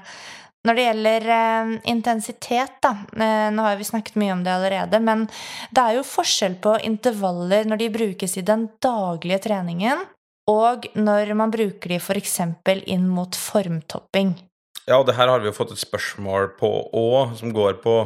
Når 0.66 0.74
det 0.74 0.84
gjelder 0.86 1.28
eh, 1.36 1.72
intensitet, 1.92 2.78
da 2.82 2.92
eh, 3.14 3.48
Nå 3.54 3.66
har 3.68 3.78
vi 3.78 3.86
snakket 3.86 4.18
mye 4.18 4.34
om 4.34 4.42
det 4.46 4.54
allerede, 4.54 5.00
men 5.04 5.26
det 5.70 5.82
er 5.82 5.98
jo 5.98 6.06
forskjell 6.06 6.58
på 6.62 6.76
intervaller 6.88 7.68
når 7.68 7.82
de 7.84 7.92
brukes 7.94 8.36
i 8.40 8.44
den 8.46 8.66
daglige 8.82 9.44
treningen, 9.46 10.02
og 10.50 10.86
når 10.94 11.32
man 11.38 11.52
bruker 11.54 11.90
de 11.90 11.98
f.eks. 11.98 12.38
inn 12.86 13.08
mot 13.10 13.34
formtopping. 13.34 14.36
Ja, 14.86 15.00
og 15.00 15.08
det 15.08 15.16
her 15.18 15.30
har 15.32 15.42
vi 15.42 15.50
jo 15.50 15.56
fått 15.56 15.74
et 15.74 15.82
spørsmål 15.82 16.52
på 16.60 16.70
òg, 16.94 17.34
som 17.40 17.54
går 17.54 17.80
på 17.82 17.96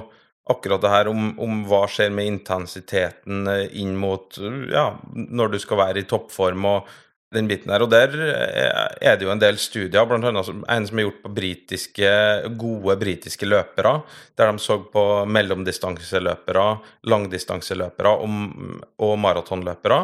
akkurat 0.51 0.81
det 0.83 0.91
her 0.91 1.11
om, 1.11 1.35
om, 1.39 1.61
hva 1.69 1.85
skjer 1.91 2.11
med 2.15 2.27
intensiteten 2.27 3.45
eh, 3.51 3.69
inn 3.83 3.93
mot 4.01 4.41
ja, 4.73 4.89
når 5.13 5.53
du 5.53 5.61
skal 5.63 5.79
være 5.85 6.03
i 6.03 6.09
toppform 6.09 6.67
og 6.71 6.89
den 7.31 7.47
biten 7.47 7.71
der. 7.71 7.85
Og 7.85 7.93
der 7.93 8.17
er 8.17 9.19
det 9.19 9.27
jo 9.27 9.31
en 9.31 9.43
del 9.43 9.61
studier, 9.61 10.09
blant 10.09 10.27
annet 10.27 10.49
en 10.51 10.89
som 10.89 10.99
er 10.99 11.07
gjort 11.07 11.21
på 11.23 11.35
britiske, 11.37 12.11
gode 12.59 12.97
britiske 12.99 13.47
løpere, 13.47 14.01
der 14.41 14.51
de 14.51 14.65
så 14.65 14.81
på 14.91 15.05
mellomdistanseløpere, 15.31 16.67
langdistanseløpere 17.13 18.17
og, 18.25 18.43
og 19.07 19.17
maratonløpere. 19.23 20.03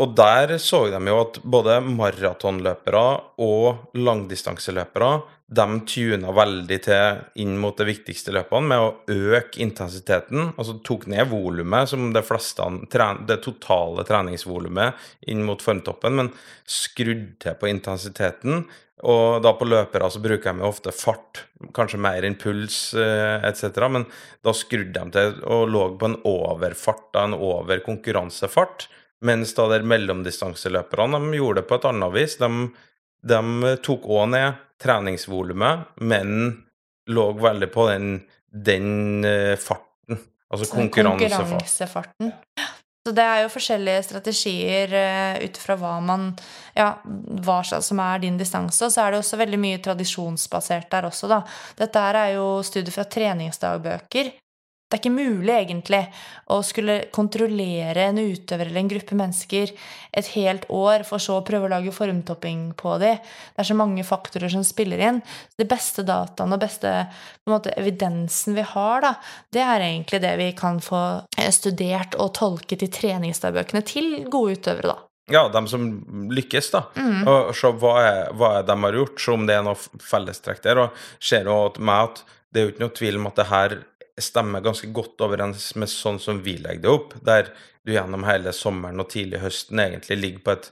Og 0.00 0.14
der 0.16 0.54
så 0.62 0.86
de 0.88 0.98
jo 1.04 1.18
at 1.20 1.38
både 1.44 1.76
maratonløpere 1.84 3.06
og 3.44 3.96
langdistanseløpere 3.98 5.10
de 5.52 5.66
tuna 5.84 6.32
veldig 6.32 6.78
til 6.86 7.18
inn 7.42 7.58
mot 7.60 7.76
de 7.76 7.84
viktigste 7.84 8.32
løpene 8.32 8.70
med 8.70 8.80
å 8.80 9.34
øke 9.36 9.60
intensiteten. 9.60 10.54
Altså 10.56 10.78
tok 10.86 11.04
ned 11.12 11.28
volumet, 11.28 11.90
som 11.90 12.08
det 12.14 12.24
fleste 12.24 12.64
det 13.28 13.36
totale 13.44 14.06
treningsvolumet 14.08 15.28
inn 15.28 15.44
mot 15.44 15.60
formtoppen, 15.60 16.16
men 16.16 16.32
skrudde 16.64 17.36
til 17.42 17.58
på 17.60 17.68
intensiteten. 17.68 18.64
Og 19.02 19.42
da 19.42 19.52
på 19.58 19.66
løpere 19.66 20.08
så 20.14 20.22
bruker 20.22 20.54
de 20.56 20.64
ofte 20.64 20.92
fart, 20.94 21.42
kanskje 21.74 22.00
mer 22.00 22.24
enn 22.24 22.38
puls 22.38 22.94
eh, 22.94 23.44
etc., 23.48 23.82
men 23.90 24.06
da 24.46 24.54
skrudde 24.54 24.94
de 24.94 25.16
til 25.18 25.40
og 25.42 25.68
lå 25.74 25.84
på 25.98 26.08
en 26.08 26.20
overfart, 26.32 27.10
en 27.18 27.36
over 27.36 27.82
konkurransefart. 27.84 28.86
Mens 29.22 29.54
da 29.54 29.68
der 29.70 29.86
mellomdistanseløperne 29.86 31.20
de 31.22 31.38
gjorde 31.38 31.62
det 31.62 31.68
på 31.70 31.78
et 31.78 31.88
annet 31.92 32.14
vis. 32.16 32.36
De, 32.40 32.50
de 33.30 33.72
tok 33.86 34.08
òg 34.10 34.28
ned 34.34 34.60
treningsvolumet, 34.82 35.88
men 36.02 36.36
lå 37.12 37.26
veldig 37.38 37.70
på 37.70 37.88
den, 37.90 38.12
den 38.50 38.88
uh, 39.26 39.54
farten. 39.60 40.18
Altså 40.52 40.68
konkurransefarten. 40.74 41.50
konkurransefarten. 41.50 42.32
Så 43.02 43.10
det 43.16 43.22
er 43.26 43.40
jo 43.42 43.50
forskjellige 43.50 44.02
strategier 44.06 44.92
uh, 44.94 45.38
ut 45.42 45.58
fra 45.58 45.78
hva 45.78 45.96
man 46.04 46.28
Ja, 46.76 46.92
hva 47.44 47.60
som 47.66 48.00
er 48.02 48.22
din 48.22 48.38
distanse. 48.40 48.86
Og 48.86 48.94
så 48.94 49.04
er 49.04 49.12
det 49.12 49.22
også 49.22 49.38
veldig 49.40 49.58
mye 49.60 49.80
tradisjonsbasert 49.82 50.90
der 50.90 51.08
også, 51.10 51.30
da. 51.30 51.42
Dette 51.78 52.04
er 52.10 52.36
jo 52.36 52.46
studier 52.66 52.94
fra 52.94 53.04
treningsdagbøker. 53.06 54.32
Det 54.92 54.98
er 54.98 55.00
ikke 55.06 55.14
mulig, 55.14 55.52
egentlig, 55.56 56.02
å 56.52 56.58
skulle 56.60 56.98
kontrollere 57.16 58.10
en 58.10 58.18
utøver 58.20 58.68
eller 58.68 58.82
en 58.82 58.90
gruppe 58.90 59.16
mennesker 59.16 59.70
et 60.20 60.26
helt 60.34 60.66
år, 60.68 61.06
for 61.08 61.22
så 61.22 61.38
å 61.38 61.44
prøve 61.48 61.64
å 61.64 61.70
lage 61.72 61.94
formtopping 61.96 62.74
på 62.76 62.98
dem. 63.00 63.22
Det 63.22 63.64
er 63.64 63.68
så 63.70 63.76
mange 63.78 64.04
faktorer 64.04 64.52
som 64.52 64.66
spiller 64.68 65.00
inn. 65.00 65.22
Det 65.56 65.64
beste 65.70 66.04
dataen 66.04 66.52
og 66.52 66.60
beste 66.60 66.92
måte, 67.48 67.72
evidensen 67.80 68.58
vi 68.58 68.66
har, 68.74 69.00
da, 69.00 69.14
det 69.56 69.62
er 69.64 69.86
egentlig 69.86 70.20
det 70.26 70.34
vi 70.42 70.50
kan 70.60 70.82
få 70.84 71.00
eh, 71.38 71.48
studert 71.56 72.18
og 72.20 72.34
tolket 72.36 72.84
i 72.84 72.90
treningsdagbøkene 72.92 73.82
til 73.88 74.12
gode 74.28 74.58
utøvere, 74.60 74.92
da. 74.92 75.08
Ja, 75.32 75.46
de 75.48 75.64
som 75.72 75.88
lykkes, 76.36 76.68
da. 76.74 76.84
Mm. 77.00 77.24
Og 77.24 77.56
se 77.56 77.72
hva, 77.80 77.96
hva 78.36 78.52
de 78.68 78.78
har 78.84 79.00
gjort, 79.00 79.24
se 79.24 79.32
om 79.32 79.48
det 79.48 79.56
er 79.56 79.64
noe 79.64 80.04
fellestrekk 80.04 80.60
der. 80.68 80.84
Og 80.84 81.02
ser 81.22 81.48
jo 81.48 81.58
meg 81.80 82.10
at 82.10 82.24
det 82.52 82.60
er 82.60 82.66
jo 82.66 82.72
ikke 82.74 82.84
noe 82.84 82.96
tvil 82.98 83.18
om 83.20 83.28
at 83.30 83.38
det 83.38 83.48
her 83.48 83.74
stemmer 84.20 84.60
ganske 84.60 84.90
godt 84.92 85.20
overens 85.24 85.70
med 85.80 85.90
sånn 85.90 86.18
som 86.20 86.42
vi 86.44 86.58
legger 86.60 86.82
det 86.84 86.92
opp, 86.92 87.14
der 87.24 87.52
du 87.82 87.94
gjennom 87.94 88.26
hele 88.28 88.52
sommeren 88.54 89.00
og 89.02 89.10
tidlig 89.12 89.40
høsten 89.42 89.80
egentlig 89.82 90.18
ligger 90.20 90.44
på 90.44 90.56
et 90.56 90.68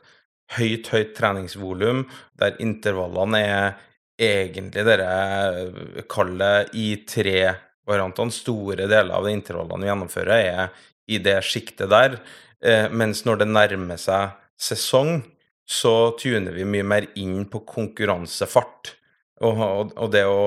høyt, 0.59 0.91
høyt 0.93 1.14
treningsvolum, 1.16 2.05
der 2.38 2.59
intervallene 2.62 3.41
er 3.41 3.80
egentlig 4.20 4.84
dere 4.86 6.05
kaller 6.11 6.68
i 6.76 7.03
tre 7.09 7.55
variantene. 7.88 8.34
Store 8.34 8.86
deler 8.91 9.16
av 9.16 9.26
de 9.26 9.34
intervallene 9.34 9.86
vi 9.86 9.91
gjennomfører, 9.91 10.36
er 10.36 10.86
i 11.11 11.18
det 11.22 11.38
sjiktet 11.47 11.91
der. 11.91 12.18
Eh, 12.61 12.91
mens 12.93 13.24
når 13.24 13.43
det 13.43 13.51
nærmer 13.51 14.01
seg 14.01 14.36
sesong, 14.61 15.22
så 15.70 16.12
tuner 16.18 16.53
vi 16.53 16.66
mye 16.66 16.86
mer 16.86 17.07
inn 17.18 17.45
på 17.49 17.62
konkurransefart. 17.66 18.97
Og, 19.41 19.61
og, 19.64 19.93
og 19.97 20.11
det 20.12 20.26
å 20.28 20.43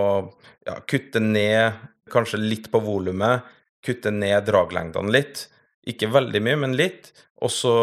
ja, 0.68 0.78
kutte 0.86 1.22
ned 1.24 1.80
kanskje 2.14 2.42
litt 2.42 2.70
på 2.72 2.82
volumet, 2.84 3.44
kutte 3.84 4.14
ned 4.14 4.46
draglengdene 4.48 5.12
litt. 5.14 5.48
Ikke 5.90 6.12
veldig 6.14 6.40
mye, 6.46 6.60
men 6.62 6.78
litt 6.80 7.12
og 7.44 7.52
så 7.52 7.74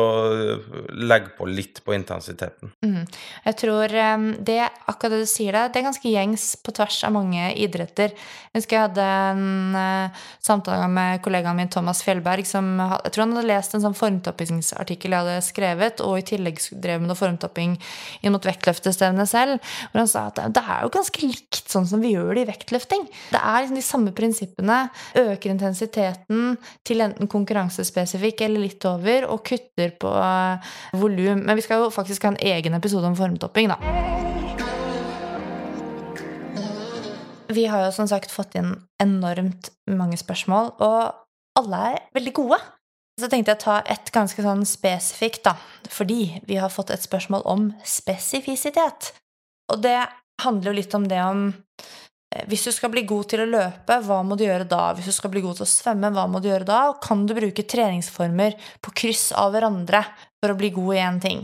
legge 0.96 1.34
på 1.36 1.46
litt 1.48 1.82
på 1.84 1.92
intensiteten. 1.92 2.72
Mm. 2.84 3.04
Jeg 3.44 3.56
tror 3.60 3.92
um, 4.16 4.26
det, 4.40 4.58
akkurat 4.88 5.12
det 5.12 5.24
du 5.26 5.28
sier 5.28 5.56
der, 5.56 5.68
det 5.68 5.80
er 5.80 5.88
ganske 5.90 6.12
gjengs 6.12 6.46
på 6.64 6.72
tvers 6.76 7.02
av 7.04 7.12
mange 7.12 7.50
idretter. 7.60 8.14
Jeg 8.50 8.62
husker 8.62 8.78
jeg 8.78 8.86
hadde 8.88 9.08
en 9.30 9.76
uh, 9.76 10.22
samtale 10.42 10.86
med 10.90 11.20
kollegaen 11.24 11.58
min 11.60 11.70
Thomas 11.72 12.00
Fjellberg, 12.06 12.48
som 12.48 12.72
jeg 12.80 13.12
tror 13.12 13.26
han 13.26 13.36
hadde 13.36 13.50
lest 13.50 13.76
en 13.76 13.84
sånn 13.84 13.98
formtoppingsartikkel 13.98 15.12
jeg 15.12 15.26
hadde 15.26 15.44
skrevet, 15.44 16.04
og 16.06 16.16
i 16.22 16.26
tillegg 16.32 16.62
drev 16.80 17.04
med 17.04 17.12
noe 17.12 17.20
formtopping 17.20 17.76
inn 18.24 18.34
mot 18.34 18.48
vektløftestevnet 18.48 19.28
selv, 19.28 19.60
hvor 19.92 20.02
han 20.02 20.10
sa 20.10 20.26
at 20.30 20.40
det 20.56 20.64
er 20.64 20.86
jo 20.86 20.94
ganske 20.96 21.26
likt 21.26 21.62
sånn 21.70 21.88
som 21.90 22.00
vi 22.00 22.14
gjør 22.14 22.32
det 22.38 22.46
i 22.46 22.50
vektløfting. 22.54 23.06
Det 23.34 23.44
er 23.44 23.60
liksom 23.60 23.78
de 23.78 23.84
samme 23.84 24.16
prinsippene. 24.16 24.80
Øker 25.20 25.52
intensiteten 25.52 26.56
til 26.86 27.04
enten 27.04 27.28
konkurransespesifikk 27.30 28.46
eller 28.46 28.64
litt 28.64 28.88
over. 28.88 29.28
og 29.28 29.44
kutter 29.50 29.92
på 30.00 30.10
volum. 31.00 31.44
Men 31.46 31.58
vi 31.58 31.64
skal 31.66 31.84
jo 31.84 31.92
faktisk 31.94 32.26
ha 32.26 32.34
en 32.34 32.42
egen 32.52 32.76
episode 32.78 33.10
om 33.10 33.18
formtopping, 33.18 33.72
da. 33.72 33.78
Vi 37.50 37.66
har 37.66 37.82
jo 37.82 37.94
som 37.94 38.06
sagt 38.06 38.30
fått 38.30 38.54
inn 38.58 38.76
enormt 39.02 39.72
mange 39.90 40.18
spørsmål, 40.20 40.70
og 40.78 41.58
alle 41.58 41.80
er 41.88 42.04
veldig 42.14 42.34
gode. 42.36 42.60
Så 43.18 43.28
tenkte 43.28 43.52
jeg 43.52 43.58
å 43.58 43.64
ta 43.64 43.78
et 43.90 44.12
ganske 44.14 44.44
sånn 44.44 44.62
spesifikt, 44.68 45.42
da, 45.48 45.56
fordi 45.90 46.38
vi 46.46 46.60
har 46.62 46.72
fått 46.72 46.92
et 46.94 47.02
spørsmål 47.02 47.42
om 47.50 47.66
spesifisitet. 47.84 49.10
Og 49.74 49.82
det 49.82 49.98
handler 50.40 50.70
jo 50.70 50.78
litt 50.78 50.94
om 50.96 51.10
det 51.10 51.18
om 51.20 51.50
Eh, 51.82 52.09
hvis 52.46 52.62
du 52.68 52.70
skal 52.70 52.92
bli 52.92 53.02
god 53.10 53.26
til 53.32 53.42
å 53.42 53.48
løpe, 53.48 53.96
hva 54.06 54.20
må 54.22 54.36
du 54.38 54.44
gjøre 54.44 54.68
da? 54.70 54.92
Hvis 54.94 55.08
du 55.10 55.14
skal 55.16 55.32
bli 55.32 55.42
god 55.42 55.58
til 55.58 55.66
å 55.66 55.70
svømme, 55.70 56.12
hva 56.14 56.28
må 56.30 56.38
du 56.38 56.46
gjøre 56.46 56.68
da? 56.68 56.82
Og 56.92 57.00
kan 57.02 57.24
du 57.26 57.34
bruke 57.34 57.66
treningsformer 57.66 58.54
på 58.84 58.94
kryss 59.02 59.30
av 59.34 59.50
hverandre 59.56 60.04
for 60.38 60.52
å 60.52 60.58
bli 60.58 60.70
god 60.76 60.94
i 60.94 61.02
én 61.02 61.18
ting? 61.24 61.42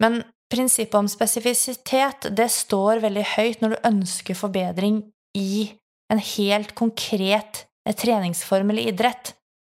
Men 0.00 0.22
prinsippet 0.52 0.96
om 0.96 1.10
spesifisitet, 1.10 2.30
det 2.32 2.48
står 2.52 3.02
veldig 3.04 3.26
høyt 3.34 3.62
når 3.62 3.74
du 3.74 3.88
ønsker 3.90 4.38
forbedring 4.38 5.02
i 5.36 5.68
en 6.12 6.22
helt 6.22 6.72
konkret 6.78 7.66
eh, 7.84 7.96
treningsform 7.96 8.72
eller 8.72 8.92
idrett. 8.94 9.34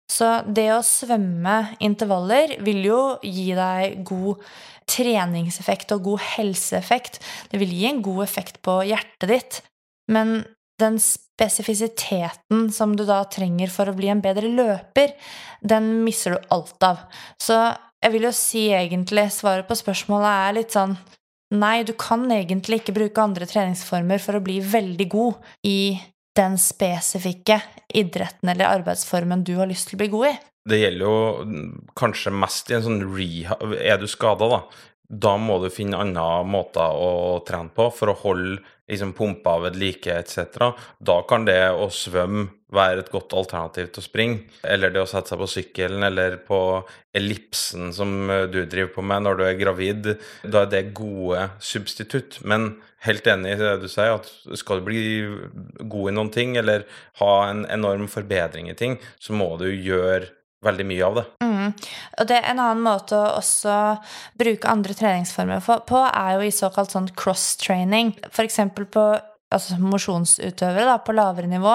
Så 0.08 0.28
det 0.46 0.70
å 0.72 0.84
svømme 0.86 1.74
intervaller 1.84 2.54
vil 2.64 2.80
jo 2.86 3.00
gi 3.26 3.50
deg 3.56 4.04
god 4.08 4.44
treningseffekt 4.88 5.92
og 5.96 6.06
god 6.06 6.22
helseeffekt. 6.36 7.18
Det 7.50 7.60
vil 7.60 7.74
gi 7.74 7.88
en 7.90 8.00
god 8.04 8.22
effekt 8.24 8.62
på 8.64 8.80
hjertet 8.88 9.28
ditt. 9.28 9.58
Men 10.12 10.40
den 10.78 10.98
spesifisiteten 11.02 12.68
som 12.72 12.94
du 12.96 13.04
da 13.06 13.22
trenger 13.30 13.70
for 13.72 13.90
å 13.90 13.96
bli 13.96 14.10
en 14.12 14.22
bedre 14.22 14.50
løper, 14.50 15.14
den 15.60 16.04
misser 16.06 16.36
du 16.36 16.50
alt 16.54 16.82
av. 16.86 17.04
Så 17.42 17.56
jeg 17.98 18.14
vil 18.14 18.28
jo 18.28 18.34
si 18.34 18.68
egentlig 18.74 19.28
svaret 19.34 19.66
på 19.68 19.76
spørsmålet 19.78 20.30
er 20.30 20.58
litt 20.60 20.76
sånn 20.76 20.94
nei, 21.54 21.82
du 21.82 21.94
kan 21.98 22.26
egentlig 22.30 22.82
ikke 22.82 22.94
bruke 22.96 23.24
andre 23.24 23.48
treningsformer 23.48 24.20
for 24.22 24.38
å 24.38 24.44
bli 24.44 24.58
veldig 24.62 25.08
god 25.10 25.66
i 25.66 25.96
den 26.38 26.58
spesifikke 26.60 27.58
idretten 27.98 28.52
eller 28.52 28.68
arbeidsformen 28.68 29.42
du 29.46 29.56
har 29.58 29.70
lyst 29.70 29.88
til 29.88 29.98
å 29.98 30.02
bli 30.04 30.10
god 30.12 30.28
i. 30.28 30.34
Det 30.68 30.78
gjelder 30.82 31.06
jo 31.06 31.88
kanskje 31.98 32.34
mest 32.34 32.70
i 32.70 32.76
en 32.76 32.84
sånn 32.84 33.00
rehab 33.14 33.72
Er 33.78 33.96
du 33.98 34.06
skada, 34.10 34.48
da? 34.52 34.58
Da 35.08 35.38
må 35.40 35.56
du 35.62 35.70
finne 35.72 35.96
andre 35.96 36.42
måter 36.44 36.92
å 36.92 37.38
trene 37.48 37.72
på 37.72 37.88
for 37.96 38.12
å 38.12 38.18
holde 38.26 38.58
liksom 38.88 39.12
pumpa 39.12 39.58
ved 39.62 39.76
like 39.78 40.12
etc. 40.14 40.72
Da 40.98 41.20
kan 41.28 41.44
det 41.48 41.60
å 41.70 41.90
svømme 41.92 42.48
være 42.74 43.00
et 43.00 43.10
godt 43.12 43.32
alternativ 43.36 43.88
til 43.92 44.02
å 44.02 44.04
springe. 44.04 44.40
Eller 44.66 44.92
det 44.92 45.00
å 45.02 45.08
sette 45.08 45.32
seg 45.32 45.40
på 45.40 45.48
sykkelen 45.48 46.04
eller 46.04 46.36
på 46.44 46.60
ellipsen 47.16 47.92
som 47.96 48.30
eh, 48.30 48.44
du 48.50 48.60
driver 48.64 48.92
på 48.98 49.04
med 49.08 49.24
når 49.24 49.38
du 49.38 49.44
er 49.46 49.60
gravid. 49.60 50.10
Da 50.44 50.64
er 50.64 50.72
det 50.72 50.84
gode 50.98 51.48
substitutt. 51.64 52.40
Men 52.44 52.74
helt 53.06 53.28
enig 53.30 53.56
i 53.56 53.60
det 53.62 53.76
du 53.84 53.88
sier, 53.88 54.18
at 54.18 54.58
skal 54.60 54.80
du 54.80 54.88
bli 54.88 55.02
god 55.80 56.12
i 56.12 56.16
noen 56.18 56.32
ting, 56.34 56.56
eller 56.60 56.84
ha 57.22 57.34
en 57.48 57.64
enorm 57.72 58.08
forbedring 58.10 58.68
i 58.72 58.78
ting, 58.78 58.98
så 59.20 59.36
må 59.36 59.54
du 59.60 59.68
gjøre 59.70 60.28
veldig 60.64 60.90
mye 60.90 61.06
av 61.06 61.20
det. 61.20 61.47
Og 62.18 62.28
det 62.30 62.42
En 62.48 62.60
annen 62.62 62.84
måte 62.84 63.16
å 63.16 63.38
også 63.38 63.74
bruke 64.38 64.68
andre 64.70 64.94
treningsformer 64.96 65.64
på, 65.64 66.02
er 66.06 66.36
jo 66.36 66.46
i 66.46 66.54
såkalt 66.54 66.94
sånn 66.94 67.10
cross-training. 67.18 68.14
Eksempel 68.48 68.86
på 68.88 69.08
altså 69.54 69.78
mosjonsutøvere 69.80 70.98
på 71.06 71.14
lavere 71.16 71.48
nivå 71.48 71.74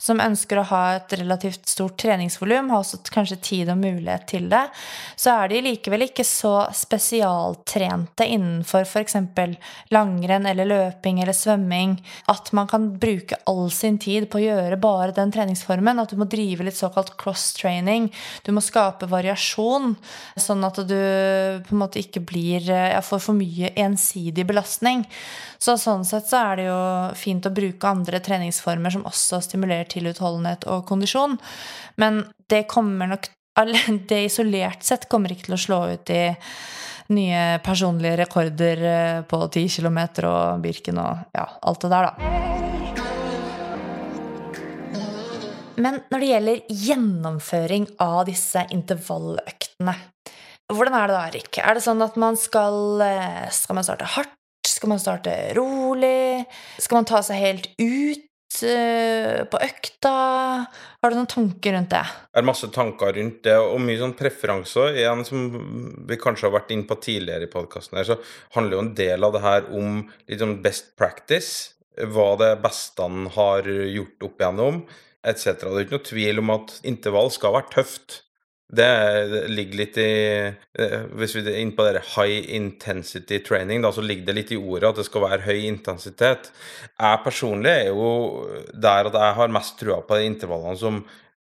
som 0.00 0.22
ønsker 0.24 0.60
å 0.60 0.66
ha 0.70 0.82
et 0.96 1.12
relativt 1.20 1.68
stort 1.68 1.98
treningsvolum, 2.00 2.70
har 2.72 2.80
også 2.80 3.02
kanskje 3.12 3.36
tid 3.44 3.72
og 3.72 3.80
mulighet 3.82 4.24
til 4.30 4.48
det, 4.52 4.62
så 5.20 5.34
er 5.42 5.52
de 5.52 5.62
likevel 5.66 6.06
ikke 6.06 6.24
så 6.24 6.54
spesialtrente 6.76 8.24
innenfor 8.24 8.86
f.eks. 8.88 9.18
langrenn 9.92 10.48
eller 10.48 10.68
løping 10.70 11.20
eller 11.20 11.36
svømming 11.36 11.98
at 12.32 12.52
man 12.56 12.70
kan 12.70 12.88
bruke 13.00 13.36
all 13.50 13.68
sin 13.74 13.98
tid 14.00 14.30
på 14.30 14.40
å 14.40 14.44
gjøre 14.46 14.80
bare 14.80 15.12
den 15.16 15.32
treningsformen. 15.34 16.00
At 16.00 16.14
du 16.14 16.20
må 16.20 16.28
drive 16.30 16.64
litt 16.64 16.78
såkalt 16.78 17.16
cross-training. 17.20 18.08
Du 18.46 18.52
må 18.56 18.64
skape 18.64 19.08
variasjon, 19.10 19.94
sånn 20.40 20.64
at 20.66 20.80
du 20.88 20.96
på 21.66 21.76
en 21.76 21.82
måte 21.82 22.00
ikke 22.00 22.24
blir 22.24 22.64
får 23.04 23.22
for 23.26 23.36
mye 23.36 23.72
ensidig 23.80 24.46
belastning. 24.48 25.04
Så 25.60 25.74
sånn 25.76 26.06
sett 26.08 26.24
så 26.30 26.38
er 26.40 26.56
det 26.56 26.68
jo 26.70 26.80
fint 27.20 27.44
å 27.44 27.52
bruke 27.52 27.88
andre 27.88 28.22
treningsformer 28.24 28.94
som 28.94 29.04
også 29.08 29.42
stimulerer 29.44 29.90
til 29.92 30.08
utholdenhet 30.08 30.64
og 30.72 30.86
kondisjon. 30.88 31.36
Men 32.00 32.24
det 32.48 32.64
kommer 32.70 33.12
nok 33.12 33.28
Det 34.08 34.24
isolert 34.24 34.86
sett 34.86 35.08
kommer 35.10 35.32
ikke 35.34 35.50
til 35.50 35.56
å 35.56 35.60
slå 35.60 35.78
ut 35.90 36.10
i 36.14 36.22
nye 37.12 37.58
personlige 37.64 38.20
rekorder 38.22 38.84
eh, 38.86 39.18
på 39.28 39.40
10 39.48 39.66
km 39.74 39.98
og 40.30 40.62
Birken 40.62 41.00
og 41.02 41.34
ja, 41.34 41.44
alt 41.66 41.82
det 41.82 41.90
der, 41.90 42.08
da. 42.08 42.14
Men 45.80 46.02
når 46.12 46.22
det 46.22 46.30
gjelder 46.30 46.74
gjennomføring 46.86 47.86
av 48.04 48.22
disse 48.28 48.64
intervalløktene, 48.72 49.94
hvordan 50.70 50.96
er 50.96 51.10
det 51.10 51.16
da, 51.16 51.22
Erik? 51.32 51.58
Er 51.58 51.76
det 51.76 51.84
sånn 51.84 52.04
at 52.04 52.18
man 52.20 52.38
skal 52.38 53.02
eh, 53.02 53.48
Skal 53.50 53.76
man 53.80 53.86
starte 53.86 54.08
hardt? 54.14 54.39
Skal 54.80 54.88
man 54.94 55.00
starte 55.02 55.32
rolig? 55.52 56.46
Skal 56.80 57.02
man 57.02 57.06
ta 57.08 57.18
seg 57.20 57.36
helt 57.36 57.66
ut 57.76 58.62
eh, 58.64 59.42
på 59.44 59.58
økta? 59.60 60.12
Har 61.04 61.12
du 61.12 61.18
noen 61.18 61.28
tanker 61.28 61.74
rundt 61.76 61.90
det? 61.92 62.00
Det 62.30 62.40
er 62.40 62.46
masse 62.48 62.70
tanker 62.72 63.12
rundt 63.18 63.42
det, 63.44 63.58
og 63.60 63.76
mye 63.84 63.98
sånn 64.00 64.14
preferanser. 64.16 64.96
Igjen, 65.02 65.26
som 65.28 65.42
vi 66.08 66.16
kanskje 66.22 66.48
har 66.48 66.54
vært 66.54 66.72
inne 66.72 66.88
på 66.88 66.96
tidligere 66.96 67.44
i 67.44 67.52
podkasten 67.52 68.00
her, 68.00 68.08
så 68.08 68.16
handler 68.56 68.78
jo 68.78 68.86
en 68.86 68.90
del 69.02 69.28
av 69.28 69.36
det 69.36 69.44
her 69.44 69.68
om 69.68 70.00
litt 70.08 70.40
sånn 70.40 70.56
best 70.64 70.94
practice. 70.96 71.74
Hva 72.00 72.30
det 72.40 72.54
beste 72.64 73.04
han 73.04 73.28
har 73.36 73.68
gjort 73.68 74.30
opp 74.30 74.40
igjennom, 74.40 74.80
etc. 75.20 75.44
Det 75.60 75.74
er 75.74 75.84
ikke 75.84 75.98
noe 75.98 76.08
tvil 76.08 76.40
om 76.46 76.56
at 76.56 76.78
intervall 76.88 77.28
skal 77.36 77.58
være 77.58 77.74
tøft. 77.76 78.22
Det 78.70 79.48
ligger 79.50 79.80
litt 79.80 79.96
i 79.98 80.10
eh, 80.46 81.06
Hvis 81.18 81.32
vi 81.34 81.42
er 81.42 81.56
inne 81.58 81.74
på 81.74 81.86
det 81.88 82.04
high 82.12 82.52
intensity 82.54 83.40
training, 83.42 83.82
da, 83.82 83.90
så 83.94 84.04
ligger 84.04 84.28
det 84.28 84.36
litt 84.36 84.52
i 84.54 84.60
ordet 84.60 84.92
at 84.92 85.00
det 85.00 85.06
skal 85.08 85.24
være 85.26 85.46
høy 85.48 85.64
intensitet. 85.66 86.52
Jeg 86.94 87.24
personlig 87.24 87.72
er 87.72 87.90
jo 87.90 88.12
der 88.70 89.10
at 89.10 89.18
jeg 89.18 89.38
har 89.40 89.56
mest 89.56 89.74
trua 89.80 89.98
på 90.06 90.20
de 90.20 90.30
intervallene 90.30 90.78
som 90.78 91.02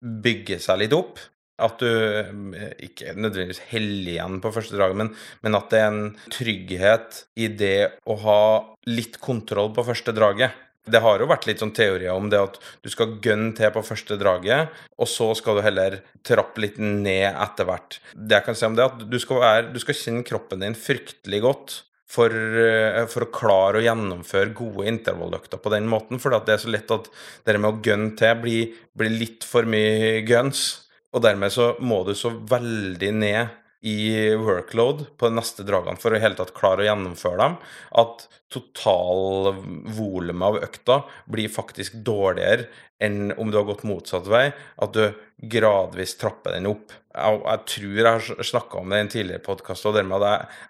bygger 0.02 0.60
seg 0.64 0.82
litt 0.82 0.98
opp. 0.98 1.22
At 1.64 1.78
du 1.86 1.90
eh, 1.92 2.74
ikke 2.90 3.14
nødvendigvis 3.14 3.62
heller 3.70 4.14
igjen 4.16 4.42
på 4.42 4.54
første 4.56 4.80
draget, 4.80 4.98
men, 5.04 5.14
men 5.46 5.60
at 5.60 5.70
det 5.70 5.84
er 5.84 5.92
en 5.92 6.06
trygghet 6.34 7.24
i 7.38 7.52
det 7.54 7.78
å 8.10 8.18
ha 8.26 8.42
litt 8.90 9.22
kontroll 9.22 9.70
på 9.76 9.86
første 9.86 10.16
draget. 10.18 10.58
Det 10.84 11.00
har 11.00 11.22
jo 11.22 11.30
vært 11.30 11.46
litt 11.48 11.62
sånn 11.64 11.72
teorier 11.76 12.12
om 12.12 12.28
det 12.32 12.42
at 12.44 12.58
du 12.84 12.90
skal 12.92 13.16
gønne 13.24 13.54
til 13.56 13.72
på 13.72 13.86
første 13.88 14.18
draget, 14.20 14.74
og 15.00 15.08
så 15.08 15.30
skal 15.40 15.58
du 15.58 15.64
heller 15.64 16.02
trappe 16.28 16.60
litt 16.60 16.76
ned 16.82 17.30
etter 17.32 17.70
hvert. 17.70 18.02
Det 18.12 18.40
jeg 18.40 18.48
kan 18.50 18.60
si 18.60 18.68
om 18.68 18.76
det, 18.76 18.84
er 18.84 18.92
at 18.92 19.08
du 19.08 19.18
skal, 19.22 19.40
være, 19.46 19.72
du 19.72 19.80
skal 19.80 20.00
kjenne 20.00 20.28
kroppen 20.28 20.66
din 20.66 20.76
fryktelig 20.76 21.40
godt 21.46 21.80
for, 22.14 22.30
eh, 22.34 23.00
for 23.10 23.26
å 23.26 23.32
klare 23.34 23.80
å 23.80 23.86
gjennomføre 23.86 24.54
gode 24.58 24.88
intervalløkter 24.92 25.62
på 25.64 25.72
den 25.74 25.88
måten. 25.90 26.20
For 26.22 26.36
det 26.36 26.58
er 26.58 26.62
så 26.62 26.74
lett 26.74 26.92
at 26.94 27.10
det 27.46 27.58
med 27.58 27.72
å 27.72 27.82
gønne 27.84 28.14
til 28.20 28.40
blir, 28.44 28.78
blir 28.98 29.16
litt 29.24 29.48
for 29.48 29.68
mye 29.70 30.22
guns. 30.28 30.84
Og 31.14 31.24
dermed 31.26 31.54
så 31.54 31.74
må 31.80 32.02
du 32.06 32.14
så 32.18 32.34
veldig 32.34 33.12
ned 33.18 33.60
i 33.84 34.36
workload 34.40 35.06
på 35.18 35.28
de 35.28 35.36
neste 35.36 35.66
dragene 35.68 36.00
for 36.00 36.16
å 36.16 36.22
hele 36.24 36.38
tatt 36.40 36.54
klare 36.56 36.86
å 36.86 36.88
gjennomføre 36.88 37.40
dem, 37.42 37.58
at 38.00 38.26
totalvolumet 38.54 40.48
av 40.48 40.60
økta 40.64 40.98
blir 41.28 41.52
faktisk 41.52 41.98
dårligere 42.08 42.70
enn 43.04 43.34
om 43.36 43.52
du 43.52 43.58
har 43.60 43.68
gått 43.68 43.84
motsatt 43.88 44.30
vei, 44.32 44.46
at 44.56 44.96
du 44.96 45.12
gradvis 45.52 46.16
trapper 46.22 46.56
den 46.56 46.70
opp. 46.72 46.94
Jeg, 47.12 47.42
jeg 47.44 47.60
tror 47.74 47.98
jeg 48.00 48.08
har 48.08 48.46
snakka 48.54 48.80
om 48.80 48.94
det 48.94 49.02
i 49.02 49.04
en 49.04 49.16
tidligere 49.18 49.48
podkast, 49.50 49.90
og 49.90 49.98
dermed 49.98 50.24
at 50.24 50.30
jeg, 50.30 50.62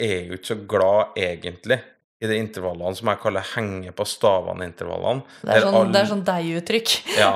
jeg 0.00 0.14
er 0.14 0.22
jo 0.30 0.38
ikke 0.38 0.52
så 0.54 0.60
glad 0.72 1.20
egentlig 1.20 1.80
i 2.24 2.30
de 2.30 2.38
intervallene 2.40 2.96
som 2.98 3.10
jeg 3.12 3.20
kaller 3.22 3.46
henge 3.54 3.92
på 3.96 4.06
stavene-intervallene. 4.08 5.24
Det 5.44 5.60
sånn, 5.64 5.76
all- 5.80 5.92
det 5.94 6.00
er 6.02 6.10
sånn 6.10 6.24
deg-uttrykk. 6.26 6.94
ja, 7.22 7.32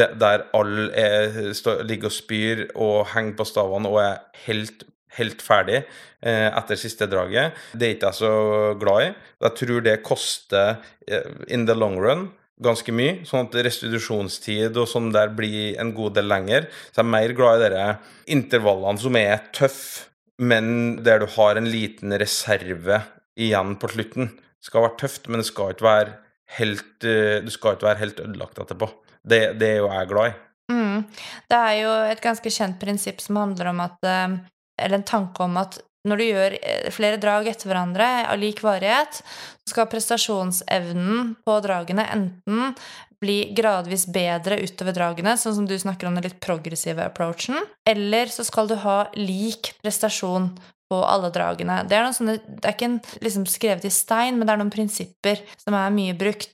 det, 0.00 0.08
der 0.20 0.46
alle 0.58 0.88
er, 0.98 1.38
stå, 1.56 1.78
ligger 1.86 2.10
og 2.10 2.16
spyr 2.18 2.64
og 2.74 2.98
henger 3.14 3.38
på 3.40 3.46
stavene 3.48 3.90
og 3.92 4.00
er 4.02 4.18
helt, 4.48 4.84
helt 5.18 5.42
ferdig 5.44 5.80
eh, 5.84 6.48
etter 6.50 6.80
siste 6.80 7.08
draget. 7.10 7.54
Det 7.72 7.88
er 7.88 7.96
ikke 7.98 8.10
jeg 8.12 8.20
så 8.22 8.32
glad 8.80 9.08
i. 9.08 9.12
Jeg 9.46 9.58
tror 9.62 9.84
det 9.86 9.98
koster 10.06 10.80
eh, 11.06 11.30
in 11.54 11.68
the 11.70 11.76
long 11.78 12.00
run 12.02 12.26
ganske 12.64 12.92
mye, 12.94 13.16
sånn 13.26 13.48
at 13.48 13.56
restitusjonstid 13.66 14.76
og 14.78 14.86
sånn 14.88 15.08
der 15.14 15.32
blir 15.34 15.74
en 15.82 15.90
god 15.96 16.14
del 16.18 16.28
lenger. 16.30 16.68
Så 16.92 17.00
jeg 17.00 17.04
er 17.06 17.10
mer 17.10 17.32
glad 17.36 17.64
i 17.66 17.70
de 17.72 17.86
intervallene 18.36 19.02
som 19.02 19.16
er 19.18 19.42
tøffe, 19.56 20.06
men 20.38 20.96
der 21.06 21.20
du 21.22 21.28
har 21.36 21.58
en 21.58 21.66
liten 21.70 22.14
reserve 22.18 22.96
igjen 23.40 23.76
på 23.80 23.90
slutten. 23.92 24.32
Det 24.34 24.68
skal 24.68 24.86
være 24.86 24.98
tøft, 25.04 25.28
men 25.28 25.42
det 25.42 25.48
skal 25.48 25.74
ikke 25.74 25.86
være 25.86 26.16
helt, 26.58 27.04
eh, 27.04 27.38
du 27.44 27.50
skal 27.52 27.76
ikke 27.76 27.88
være 27.90 28.02
helt 28.02 28.20
ødelagt 28.24 28.60
etterpå. 28.62 28.90
Det, 29.24 29.40
det 29.60 29.70
er 29.70 29.80
jo 29.82 29.90
jeg 29.92 30.10
glad 30.10 30.30
i. 30.30 30.34
Mm. 30.72 31.00
Det 31.50 31.58
er 31.58 31.74
jo 31.82 31.94
et 32.12 32.22
ganske 32.24 32.52
kjent 32.52 32.78
prinsipp 32.80 33.20
som 33.20 33.36
handler 33.36 33.72
om 33.74 33.82
at 33.84 34.06
eh, 34.08 34.36
Eller 34.80 34.98
en 34.98 35.06
tanke 35.06 35.42
om 35.44 35.56
at 35.60 35.76
når 36.08 36.20
du 36.20 36.24
gjør 36.24 36.56
eh, 36.58 36.90
flere 36.92 37.20
drag 37.20 37.48
etter 37.48 37.70
hverandre 37.70 38.08
av 38.28 38.38
lik 38.40 38.60
varighet, 38.64 39.20
så 39.64 39.72
skal 39.72 39.88
prestasjonsevnen 39.92 41.34
på 41.46 41.58
dragene 41.64 42.04
enten 42.12 42.74
bli 43.24 43.54
gradvis 43.56 44.04
bedre 44.12 44.58
utover 44.60 44.96
dragene, 44.96 45.36
sånn 45.40 45.56
som 45.60 45.68
du 45.68 45.76
snakker 45.80 46.08
om 46.08 46.18
den 46.18 46.26
litt 46.26 46.40
progressive 46.44 47.06
approachen, 47.06 47.56
eller 47.88 48.28
så 48.32 48.44
skal 48.44 48.68
du 48.68 48.76
ha 48.82 48.98
lik 49.16 49.72
prestasjon 49.80 50.50
på 50.90 50.98
alle 51.04 51.30
dragene. 51.34 51.82
Det 51.88 51.96
er, 51.96 52.04
noen 52.04 52.16
sånne, 52.16 52.36
det 52.44 52.68
er 52.68 52.76
ikke 52.76 52.90
en, 52.90 52.98
liksom 53.24 53.46
skrevet 53.50 53.86
i 53.88 53.92
stein, 53.92 54.38
men 54.38 54.46
det 54.46 54.54
er 54.54 54.60
noen 54.60 54.74
prinsipper 54.74 55.40
som 55.60 55.76
er 55.78 55.94
mye 55.94 56.16
brukt. 56.18 56.50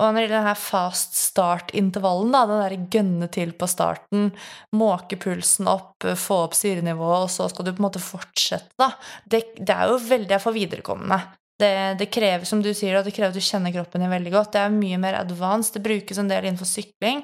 Og 0.00 0.06
når 0.06 0.16
det 0.16 0.22
gjelder 0.24 0.38
denne 0.38 0.54
fast 0.56 1.18
start-intervallen, 1.20 2.32
da, 2.32 2.46
den 2.48 2.62
der 2.62 2.86
gønne 2.94 3.28
til 3.32 3.52
på 3.54 3.68
starten, 3.68 4.30
måke 4.74 5.18
pulsen 5.20 5.68
opp, 5.70 6.06
få 6.18 6.38
opp 6.46 6.56
syrenivået, 6.56 7.26
og 7.26 7.30
så 7.30 7.48
skal 7.52 7.68
du 7.68 7.74
på 7.74 7.82
en 7.82 7.88
måte 7.90 8.02
fortsette, 8.02 8.72
da, 8.80 8.88
det, 9.28 9.44
det 9.60 9.76
er 9.76 9.92
jo 9.92 10.00
veldig 10.08 10.40
for 10.42 10.56
viderekommende. 10.56 11.20
Det, 11.60 11.74
det 12.00 12.08
krever, 12.10 12.48
som 12.48 12.62
du 12.64 12.72
sier, 12.74 12.96
det 13.04 13.12
krever 13.14 13.30
at 13.30 13.36
du 13.36 13.44
kjenner 13.44 13.74
kroppen 13.74 14.02
din 14.02 14.10
veldig 14.10 14.32
godt. 14.32 14.54
Det 14.56 14.62
er 14.64 14.72
mye 14.74 14.98
mer 14.98 15.20
advanced. 15.20 15.76
Det 15.76 15.84
brukes 15.84 16.18
en 16.18 16.30
del 16.32 16.48
innenfor 16.48 16.66
sykling. 16.66 17.20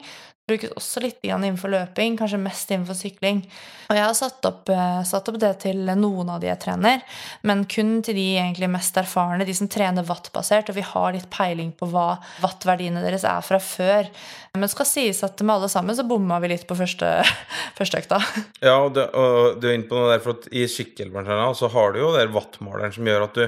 Brukes 0.48 0.72
også 0.78 1.02
litt 1.04 1.24
innenfor 1.26 1.72
løping, 1.72 2.16
kanskje 2.18 2.40
mest 2.40 2.72
innenfor 2.72 2.96
sykling. 2.98 3.42
Og 3.88 3.96
jeg 3.96 4.04
har 4.04 4.16
satt 4.16 4.44
opp, 4.44 4.68
eh, 4.68 5.02
satt 5.08 5.28
opp 5.30 5.38
det 5.40 5.52
til 5.64 5.78
noen 5.96 6.28
av 6.28 6.42
de 6.42 6.50
jeg 6.50 6.60
trener, 6.60 7.00
men 7.48 7.64
kun 7.64 8.02
til 8.04 8.18
de 8.18 8.26
egentlig 8.36 8.68
mest 8.68 8.96
erfarne, 9.00 9.46
de 9.48 9.54
som 9.56 9.68
trener 9.68 10.04
wattbasert, 10.04 10.68
og 10.68 10.76
vi 10.76 10.84
har 10.84 11.14
litt 11.14 11.30
peiling 11.32 11.72
på 11.72 11.88
hva 11.88 12.18
wattverdiene 12.42 13.00
deres 13.04 13.24
er 13.24 13.40
fra 13.40 13.60
før. 13.62 14.10
Men 14.52 14.66
det 14.66 14.72
skal 14.72 14.88
sies 14.90 15.22
at 15.24 15.40
med 15.40 15.54
alle 15.54 15.70
sammen 15.72 15.96
så 15.96 16.04
bomma 16.08 16.40
vi 16.42 16.52
litt 16.52 16.66
på 16.68 16.76
første, 16.76 17.08
første 17.78 18.02
økta. 18.02 18.20
Ja, 18.60 18.76
og, 18.76 18.92
det, 18.96 19.08
og 19.16 19.56
du 19.60 19.68
er 19.68 19.78
inne 19.78 19.88
på 19.88 19.96
noe 19.96 20.12
der, 20.12 20.22
for 20.24 20.36
at 20.36 20.48
i 20.52 20.66
sykkelbransjen 20.68 21.56
så 21.56 21.72
har 21.72 21.94
du 21.94 22.02
jo 22.02 22.14
den 22.16 22.34
wattmåleren 22.34 22.92
som 22.92 23.08
gjør 23.08 23.28
at 23.28 23.38
du 23.38 23.44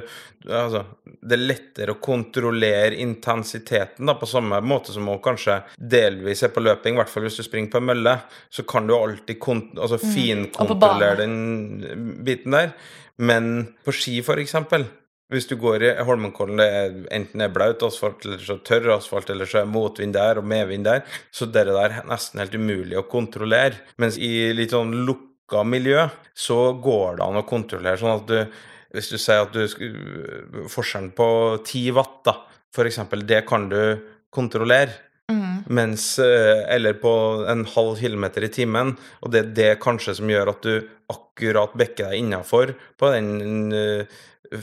altså, 0.48 0.84
Det 1.04 1.36
er 1.36 1.42
lettere 1.42 1.94
å 1.94 2.00
kontrollere 2.00 2.96
intensiteten 2.96 4.08
da, 4.08 4.16
på 4.16 4.28
samme 4.28 4.60
måte 4.64 4.94
som 4.94 5.08
å 5.12 5.18
kanskje 5.20 5.58
delvis 5.76 6.44
er 6.46 6.52
på 6.54 6.62
løping, 6.64 6.89
i 6.96 7.00
hvert 7.02 7.12
fall 7.12 7.26
hvis 7.26 7.38
du 7.40 7.44
springer 7.46 7.72
på 7.72 7.80
en 7.80 7.90
mølle, 7.90 8.16
så 8.52 8.64
kan 8.68 8.88
du 8.88 8.94
alltid 8.96 9.38
kont 9.42 9.76
altså, 9.78 10.00
finkontrollere 10.00 11.20
den 11.22 12.16
biten 12.26 12.56
der. 12.56 12.72
Men 13.20 13.52
på 13.84 13.92
ski, 13.94 14.20
for 14.24 14.40
eksempel, 14.40 14.86
hvis 15.30 15.46
du 15.46 15.54
går 15.60 15.84
i 15.86 15.90
Holmenkollen, 16.06 16.58
det 16.58 16.66
er 16.74 16.94
enten 17.14 17.44
er 17.44 17.52
blaut 17.54 17.82
asfalt, 17.86 18.24
eller 18.26 18.40
så 18.42 18.56
tørr 18.66 18.96
asfalt, 18.96 19.30
eller 19.30 19.46
så 19.46 19.60
er 19.60 19.68
motvind 19.70 20.16
der 20.16 20.40
og 20.40 20.48
medvind 20.50 20.88
der, 20.88 21.04
så 21.30 21.46
det 21.46 21.68
der 21.68 21.84
er 21.84 22.08
nesten 22.08 22.42
helt 22.42 22.56
umulig 22.58 22.98
å 22.98 23.06
kontrollere. 23.06 23.78
Mens 24.02 24.18
i 24.18 24.50
litt 24.56 24.74
sånn 24.74 25.04
lukka 25.06 25.62
miljø, 25.62 26.08
så 26.34 26.72
går 26.82 27.20
det 27.20 27.28
an 27.28 27.38
å 27.38 27.46
kontrollere. 27.46 28.00
Sånn 28.00 28.16
at 28.18 28.28
du 28.30 28.66
Hvis 28.90 29.06
du 29.06 29.18
sier 29.22 29.44
at 29.44 29.52
du 29.54 30.66
Forskjellen 30.66 31.12
på 31.14 31.26
10 31.62 31.92
watt, 31.94 32.16
da, 32.26 32.32
for 32.74 32.88
eksempel, 32.90 33.22
det 33.22 33.44
kan 33.46 33.68
du 33.70 34.02
kontrollere. 34.34 34.96
Mm. 35.30 35.56
Mens 35.70 36.04
Eller 36.18 36.94
på 36.98 37.12
en 37.48 37.64
halv 37.74 37.92
kilometer 38.02 38.46
i 38.46 38.52
timen. 38.52 38.88
Og 39.22 39.28
det 39.32 39.40
er 39.40 39.54
det 39.56 39.82
kanskje 39.84 40.12
som 40.18 40.30
gjør 40.30 40.46
at 40.54 40.62
du 40.66 40.74
akkurat 41.10 41.72
bekker 41.78 42.04
deg 42.10 42.16
innafor 42.22 42.66
på 42.98 43.04
den 43.14 43.28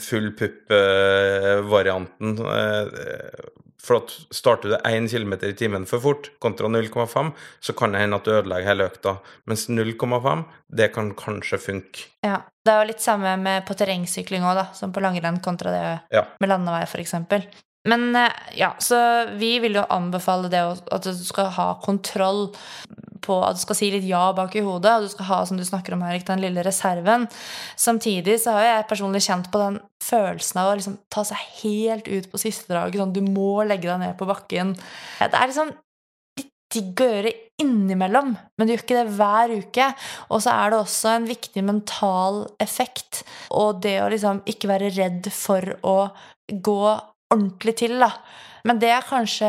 full 0.04 0.28
pupp-varianten. 0.36 2.30
For 3.88 4.02
at 4.02 4.12
starter 4.36 4.74
du 4.74 4.76
1 4.76 5.08
km 5.12 5.34
i 5.48 5.54
timen 5.56 5.86
for 5.88 6.04
fort 6.04 6.28
kontra 6.44 6.68
0,5, 6.68 7.30
så 7.64 7.76
kan 7.78 7.94
det 7.94 8.02
hende 8.02 8.20
at 8.20 8.28
du 8.28 8.34
ødelegger 8.36 8.68
hele 8.68 8.88
økta. 8.90 9.14
Mens 9.48 9.68
0,5, 9.70 10.44
det 10.68 10.90
kan 10.96 11.14
kanskje 11.16 11.60
funke. 11.62 12.10
Ja. 12.26 12.42
Det 12.68 12.74
er 12.74 12.82
jo 12.82 12.88
litt 12.90 13.00
samme 13.00 13.38
med 13.40 13.64
på 13.64 13.78
terrengsykling 13.80 14.44
òg, 14.44 14.58
da, 14.58 14.66
som 14.76 14.92
på 14.92 15.00
langrenn 15.00 15.38
kontra 15.40 15.72
det 15.72 15.84
ja. 16.12 16.26
med 16.44 16.50
landevei, 16.52 16.82
f.eks. 16.84 17.14
Men 17.88 18.12
ja, 18.58 18.74
så 18.84 18.98
vi 19.40 19.58
vil 19.64 19.80
jo 19.80 19.86
anbefale 19.94 20.52
det 20.52 20.64
at 20.92 21.08
du 21.08 21.14
skal 21.16 21.52
ha 21.56 21.70
kontroll 21.84 22.50
på 23.28 23.38
at 23.44 23.58
du 23.58 23.64
skal 23.64 23.78
si 23.78 23.90
litt 23.92 24.06
ja 24.08 24.30
bak 24.36 24.56
i 24.58 24.64
hodet, 24.66 24.94
og 24.94 25.08
du 25.08 25.12
skal 25.12 25.30
ha 25.32 25.40
som 25.48 25.60
du 25.60 25.66
snakker 25.68 25.96
om 25.96 26.04
Erik, 26.08 26.26
den 26.28 26.44
lille 26.44 26.64
reserven. 26.66 27.28
Samtidig 27.80 28.38
så 28.44 28.56
har 28.58 28.68
jeg 28.68 28.88
personlig 28.92 29.24
kjent 29.26 29.50
på 29.54 29.62
den 29.64 29.80
følelsen 30.04 30.62
av 30.62 30.72
å 30.72 30.78
liksom 30.78 31.00
ta 31.14 31.26
seg 31.28 31.42
helt 31.62 32.08
ut 32.08 32.30
på 32.32 32.42
siste 32.42 32.72
draget. 32.72 33.02
Sånn, 33.02 33.16
du 33.16 33.24
må 33.26 33.66
legge 33.68 33.90
deg 33.90 34.00
ned 34.04 34.16
på 34.20 34.30
bakken. 34.30 34.76
Det 35.20 35.34
er 35.34 35.52
liksom 35.52 35.74
litt 36.40 36.54
digg 36.78 37.04
å 37.04 37.10
gjøre 37.10 37.36
innimellom, 37.64 38.34
men 38.38 38.68
du 38.68 38.74
gjør 38.74 38.86
ikke 38.86 39.02
det 39.02 39.18
hver 39.18 39.54
uke. 39.58 39.92
Og 40.30 40.44
så 40.46 40.54
er 40.54 40.72
det 40.72 40.82
også 40.84 41.14
en 41.16 41.30
viktig 41.30 41.66
mental 41.66 42.44
effekt, 42.64 43.24
og 43.50 43.84
det 43.84 44.00
å 44.04 44.10
liksom 44.14 44.44
ikke 44.48 44.72
være 44.72 44.94
redd 44.96 45.32
for 45.34 45.78
å 45.88 46.00
gå 46.48 46.82
ordentlig 47.34 47.78
til, 47.84 47.98
da. 48.02 48.12
Men 48.68 48.82
det 48.82 48.90
er 48.92 49.06
kanskje 49.08 49.48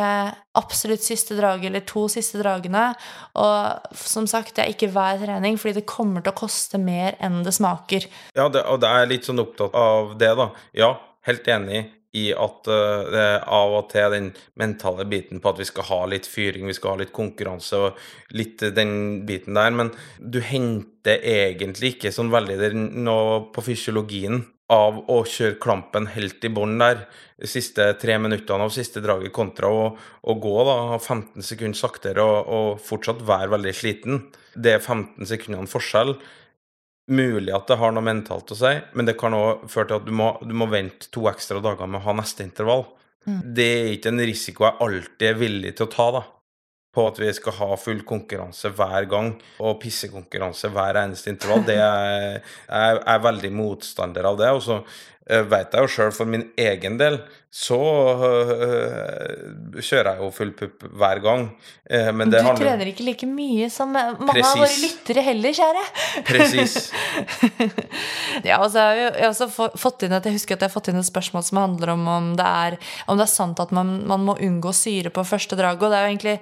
absolutt 0.59 1.03
siste 1.03 1.37
drag, 1.39 1.64
eller 1.66 1.83
to 1.89 2.07
siste 2.12 2.39
dragene. 2.39 2.93
Og 3.41 3.95
som 3.99 4.29
sagt, 4.31 4.55
det 4.57 4.64
er 4.64 4.74
ikke 4.74 4.91
hver 4.95 5.20
trening, 5.22 5.59
fordi 5.59 5.81
det 5.81 5.91
kommer 5.91 6.22
til 6.22 6.35
å 6.35 6.39
koste 6.39 6.81
mer 6.83 7.18
enn 7.24 7.43
det 7.47 7.55
smaker. 7.57 8.09
Ja, 8.39 8.49
det, 8.53 8.64
og 8.70 8.83
det 8.85 8.91
er 8.95 9.11
litt 9.11 9.29
sånn 9.29 9.43
opptatt 9.43 9.74
av 9.79 10.14
det, 10.20 10.35
da. 10.39 10.51
Ja, 10.76 10.93
helt 11.29 11.49
enig 11.51 11.87
i 12.16 12.31
at 12.33 12.68
uh, 12.72 13.35
av 13.45 13.74
og 13.83 13.91
til 13.93 14.14
den 14.14 14.29
mentale 14.59 15.05
biten 15.09 15.43
på 15.45 15.51
at 15.53 15.59
vi 15.61 15.66
skal 15.68 15.87
ha 15.91 15.99
litt 16.09 16.29
fyring, 16.29 16.64
vi 16.70 16.76
skal 16.76 16.95
ha 16.95 17.03
litt 17.03 17.12
konkurranse 17.14 17.81
og 17.85 17.99
litt 18.39 18.64
den 18.74 19.26
biten 19.29 19.59
der, 19.59 19.74
men 19.76 19.93
du 20.18 20.41
henter 20.41 21.20
egentlig 21.20 21.97
ikke 21.97 22.14
sånn 22.14 22.33
veldig 22.33 22.72
noe 22.97 23.43
på 23.53 23.66
fysiologien 23.66 24.41
av 24.73 24.99
å 25.09 25.23
kjøre 25.25 25.57
klampen 25.62 26.11
helt 26.12 26.45
i 26.45 26.51
bånn 26.53 26.77
der 26.81 27.07
de 27.39 27.49
siste 27.49 27.87
tre 28.01 28.19
minuttene 28.21 28.66
av 28.66 28.73
siste 28.75 29.01
draget, 29.01 29.33
kontra 29.33 29.71
å, 29.73 29.85
å 29.97 30.35
gå 30.43 30.57
da 30.69 30.99
15 30.99 31.45
sekunder 31.47 31.79
saktere 31.79 32.25
og, 32.25 32.39
og, 32.53 32.83
fortsatt 32.85 33.23
være 33.27 33.53
veldig 33.55 33.75
sliten. 33.77 34.21
Det 34.55 34.77
er 34.77 34.83
15 34.83 35.31
sekundene 35.31 35.71
forskjell. 35.71 36.16
Mulig 37.09 37.55
at 37.57 37.71
det 37.71 37.79
har 37.81 37.95
noe 37.95 38.05
mentalt 38.05 38.53
å 38.53 38.59
si, 38.59 38.75
men 38.93 39.09
det 39.09 39.16
kan 39.21 39.37
òg 39.37 39.64
føre 39.73 39.93
til 39.93 40.03
at 40.03 40.09
du 40.09 40.12
må, 40.12 40.33
du 40.45 40.53
må, 40.53 40.69
vente 40.69 41.09
to 41.14 41.25
ekstra 41.31 41.62
dager 41.64 41.89
med 41.89 42.03
å 42.03 42.09
ha 42.11 42.19
neste 42.19 42.45
intervall. 42.45 42.85
Mm. 43.25 43.39
Det 43.57 43.71
er 43.79 43.95
ikke 43.95 44.12
en 44.12 44.27
risiko 44.29 44.66
jeg 44.66 44.85
alltid 44.85 45.31
er 45.31 45.41
villig 45.41 45.73
til 45.79 45.89
å 45.89 45.95
ta, 45.95 46.11
da 46.19 46.27
på 46.95 47.05
at 47.11 47.20
vi 47.20 47.28
skal 47.36 47.57
ha 47.59 47.76
full 47.78 48.01
konkurranse 48.09 48.72
hver 48.74 49.07
gang 49.11 49.34
og 49.61 49.78
pissekonkurranse 49.82 50.70
hver 50.72 51.03
eneste 51.03 51.32
intervall. 51.32 51.66
Det 51.68 51.76
er, 51.76 52.41
jeg 52.41 53.03
er 53.05 53.24
veldig 53.28 53.53
motstander 53.55 54.28
av 54.30 54.39
det. 54.41 54.51
Og 54.57 54.64
så 54.64 54.80
Eh, 55.29 55.43
vet 55.45 55.74
jeg 55.76 55.85
jo 55.85 55.91
sjøl 55.93 56.12
for 56.16 56.29
min 56.31 56.47
egen 56.57 56.95
del, 56.97 57.18
så 57.53 57.76
uh, 57.76 58.53
kjører 59.76 60.14
jeg 60.14 60.22
jo 60.22 60.29
full 60.33 60.53
pupp 60.57 60.87
hver 60.89 61.20
gang. 61.24 61.43
Uh, 61.85 62.09
men 62.16 62.33
det 62.33 62.41
du 62.41 62.47
handler... 62.47 62.64
trener 62.64 62.91
ikke 62.95 63.05
like 63.05 63.29
mye 63.29 63.68
som 63.72 63.93
mange 63.93 64.16
Precis. 64.31 64.49
av 64.49 64.62
våre 64.62 64.79
lyttere 64.87 65.26
heller, 65.26 65.59
kjære. 65.59 65.85
Presis. 66.31 66.79
ja, 68.49 68.57
og 68.57 68.70
så 68.72 68.87
har 68.87 69.03
jeg, 69.03 69.29
også 69.29 69.68
fått 69.76 70.09
inn 70.09 70.16
et, 70.16 70.31
jeg 70.31 70.39
husker 70.39 70.57
at 70.57 70.64
jeg 70.64 70.70
har 70.70 70.76
fått 70.79 70.89
inn 70.95 71.03
et 71.03 71.11
spørsmål 71.11 71.45
som 71.51 71.61
handler 71.61 71.93
om 71.93 72.09
om 72.09 72.33
det 72.39 72.49
er, 72.49 72.81
om 73.05 73.20
det 73.20 73.29
er 73.29 73.35
sant 73.37 73.61
at 73.61 73.76
man, 73.76 73.99
man, 74.09 74.24
må 74.24 74.41
unngå 74.41 74.72
syre 74.76 75.12
på 75.12 75.29
første 75.29 75.61
drag. 75.61 75.76
Og 75.76 75.93
det 75.93 76.01
er 76.01 76.07
jo 76.07 76.14
egentlig 76.14 76.39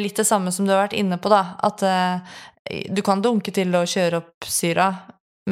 litt 0.00 0.16
det 0.16 0.26
samme 0.26 0.52
som 0.54 0.64
du 0.64 0.72
har 0.72 0.86
vært 0.86 0.96
inne 0.96 1.20
på, 1.20 1.28
da. 1.28 1.44
At 1.68 1.84
du 2.88 3.04
kan 3.04 3.20
dunke 3.24 3.52
til 3.54 3.76
å 3.76 3.84
kjøre 3.88 4.24
opp 4.24 4.48
syra, 4.48 4.94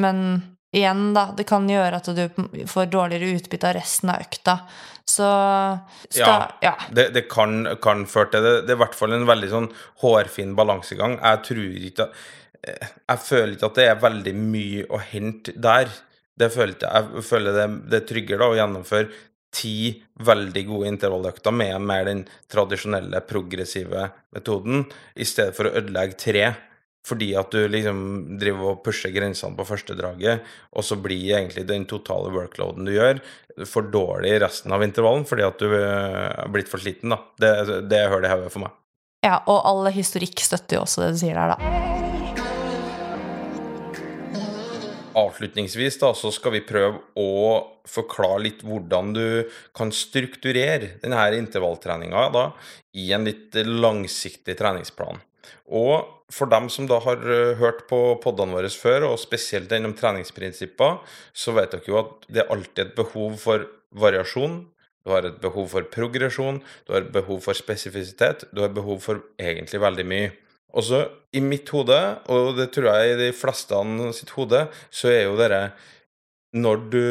men 0.01 0.41
igjen, 0.77 1.09
da, 1.15 1.29
det 1.37 1.47
kan 1.49 1.67
gjøre 1.69 1.99
at 1.99 2.09
du 2.15 2.23
får 2.69 2.89
dårligere 2.93 3.37
utbytte 3.39 3.69
av 3.69 3.77
resten 3.79 4.13
av 4.13 4.23
økta. 4.25 4.57
Så 5.07 5.27
skal, 6.09 6.25
Ja, 6.27 6.47
ja. 6.61 6.73
Det, 6.91 7.09
det, 7.15 7.27
kan, 7.31 7.61
kan 7.83 8.03
føre 8.09 8.33
til 8.33 8.43
det. 8.43 8.55
Det 8.67 8.73
er 8.75 8.79
i 8.79 8.83
hvert 8.83 8.97
fall 8.97 9.15
en 9.15 9.27
veldig 9.29 9.51
sånn 9.53 9.69
hårfin 10.03 10.51
balansegang. 10.57 11.15
Jeg 11.21 11.45
tror 11.47 11.87
ikke 11.91 12.09
Jeg 12.67 13.21
føler 13.23 13.53
ikke 13.55 13.69
at 13.69 13.79
det 13.79 13.85
er 13.87 14.01
veldig 14.01 14.33
mye 14.35 14.83
å 14.91 14.99
hente 14.99 15.53
der. 15.55 15.93
Det 16.37 16.49
føler 16.53 16.75
jeg, 16.83 17.23
føler 17.23 17.55
det, 17.55 17.67
det 17.87 18.01
er 18.01 18.09
tryggere 18.09 18.43
da, 18.43 18.49
å 18.51 18.57
gjennomføre 18.59 19.23
ti 19.57 20.03
veldig 20.27 20.63
gode 20.67 20.91
intervalløkter 20.91 21.55
med 21.55 21.81
mer 21.87 22.05
den 22.09 22.25
tradisjonelle, 22.51 23.21
progressive 23.29 24.09
metoden, 24.35 24.83
i 25.15 25.25
stedet 25.25 25.55
for 25.57 25.69
å 25.69 25.75
ødelegge 25.79 26.19
tre 26.19 26.43
fordi 27.07 27.31
at 27.39 27.53
du 27.53 27.61
liksom 27.71 27.99
driver 28.39 28.73
og 28.73 28.81
pusher 28.85 29.13
grensene 29.15 29.55
på 29.57 29.67
første 29.67 29.95
draget, 29.97 30.43
og 30.75 30.85
så 30.85 30.97
blir 30.99 31.37
egentlig 31.37 31.67
den 31.69 31.87
totale 31.89 32.33
workloaden 32.35 32.87
du 32.87 32.93
gjør, 32.95 33.21
for 33.69 33.87
dårlig 33.93 34.35
resten 34.43 34.75
av 34.75 34.83
intervallen 34.85 35.25
fordi 35.27 35.45
at 35.47 35.61
du 35.61 35.71
er 35.71 36.17
eh, 36.27 36.49
blitt 36.53 36.69
for 36.69 36.83
sliten. 36.83 37.15
da. 37.15 37.21
Det, 37.39 37.81
det 37.89 38.03
hører 38.09 38.27
det 38.27 38.33
hodet 38.35 38.53
for 38.53 38.67
meg. 38.67 38.75
Ja, 39.25 39.39
og 39.49 39.63
all 39.65 39.87
historikk 39.95 40.43
støtter 40.45 40.77
jo 40.77 40.83
også 40.85 41.05
det 41.05 41.15
du 41.15 41.21
sier 41.23 41.39
der, 41.39 41.55
da. 41.55 41.95
Avslutningsvis 45.17 45.97
da, 45.97 46.11
så 46.13 46.29
skal 46.29 46.53
vi 46.53 46.61
prøve 46.67 46.99
å 47.17 47.31
forklare 47.89 48.43
litt 48.43 48.61
hvordan 48.61 49.15
du 49.15 49.25
kan 49.75 49.89
strukturere 49.95 50.99
denne 51.01 51.23
intervalltreninga 51.39 52.27
i 53.01 53.09
en 53.17 53.25
litt 53.25 53.57
langsiktig 53.65 54.53
treningsplan. 54.59 55.17
Og 55.67 56.07
for 56.33 56.49
dem 56.51 56.67
som 56.71 56.87
da 56.89 56.99
har 57.03 57.21
eh, 57.23 57.55
hørt 57.59 57.85
på 57.89 57.99
podene 58.23 58.55
våre 58.57 58.71
før, 58.71 59.09
og 59.11 59.19
spesielt 59.21 59.71
gjennom 59.71 59.93
om 59.95 59.99
treningsprinsipper, 59.99 60.99
så 61.33 61.55
vet 61.55 61.75
dere 61.75 61.91
jo 61.91 61.99
at 62.01 62.27
det 62.27 62.43
er 62.43 62.51
alltid 62.53 62.83
et 62.85 62.97
behov 62.97 63.37
for 63.41 63.67
variasjon. 63.95 64.65
Du 65.07 65.13
har 65.13 65.23
et 65.23 65.39
behov 65.39 65.69
for 65.71 65.87
progresjon, 65.87 66.59
du 66.87 66.91
har 66.91 67.05
et 67.05 67.13
behov 67.13 67.39
for 67.45 67.55
spesifisitet, 67.55 68.43
du 68.51 68.59
har 68.59 68.71
et 68.71 68.75
behov 68.75 68.99
for 69.05 69.23
egentlig 69.39 69.79
veldig 69.79 70.07
mye. 70.07 70.33
Og 70.75 70.83
så 70.83 71.05
i 71.31 71.39
mitt 71.39 71.69
hode, 71.71 71.97
og 72.27 72.57
det 72.57 72.73
tror 72.75 72.89
jeg 72.91 73.13
i 73.13 73.19
de 73.21 73.29
fleste 73.35 73.77
sitt 74.17 74.33
hode, 74.35 74.65
så 74.91 75.13
er 75.13 75.23
jo 75.29 75.37
dere 75.39 75.61
når 76.61 76.83
du 76.91 77.05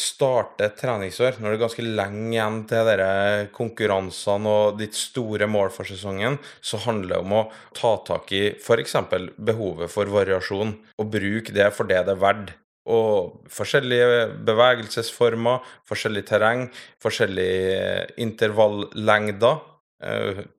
starter 0.00 0.68
et 0.68 0.76
treningsår, 0.80 1.38
når 1.40 1.52
det 1.52 1.58
er 1.58 1.62
ganske 1.64 1.86
lenge 1.86 2.26
igjen 2.34 2.58
til 2.70 2.88
dere 2.88 3.08
konkurransene 3.54 4.52
og 4.52 4.80
ditt 4.80 4.96
store 4.98 5.48
mål 5.50 5.72
for 5.74 5.88
sesongen, 5.88 6.38
så 6.60 6.80
handler 6.86 7.14
det 7.14 7.22
om 7.22 7.36
å 7.38 7.46
ta 7.76 7.94
tak 8.06 8.32
i 8.36 8.42
f.eks. 8.56 8.96
behovet 9.36 9.92
for 9.92 10.10
variasjon, 10.12 10.74
og 10.96 11.12
bruke 11.12 11.54
det 11.54 11.70
for 11.76 11.88
det 11.88 12.02
det 12.08 12.16
er 12.16 12.24
verdt. 12.24 12.52
Og 12.86 13.40
forskjellige 13.50 14.26
bevegelsesformer, 14.46 15.64
forskjellig 15.90 16.22
terreng, 16.28 16.68
forskjellige 17.02 18.04
intervallengder 18.22 19.64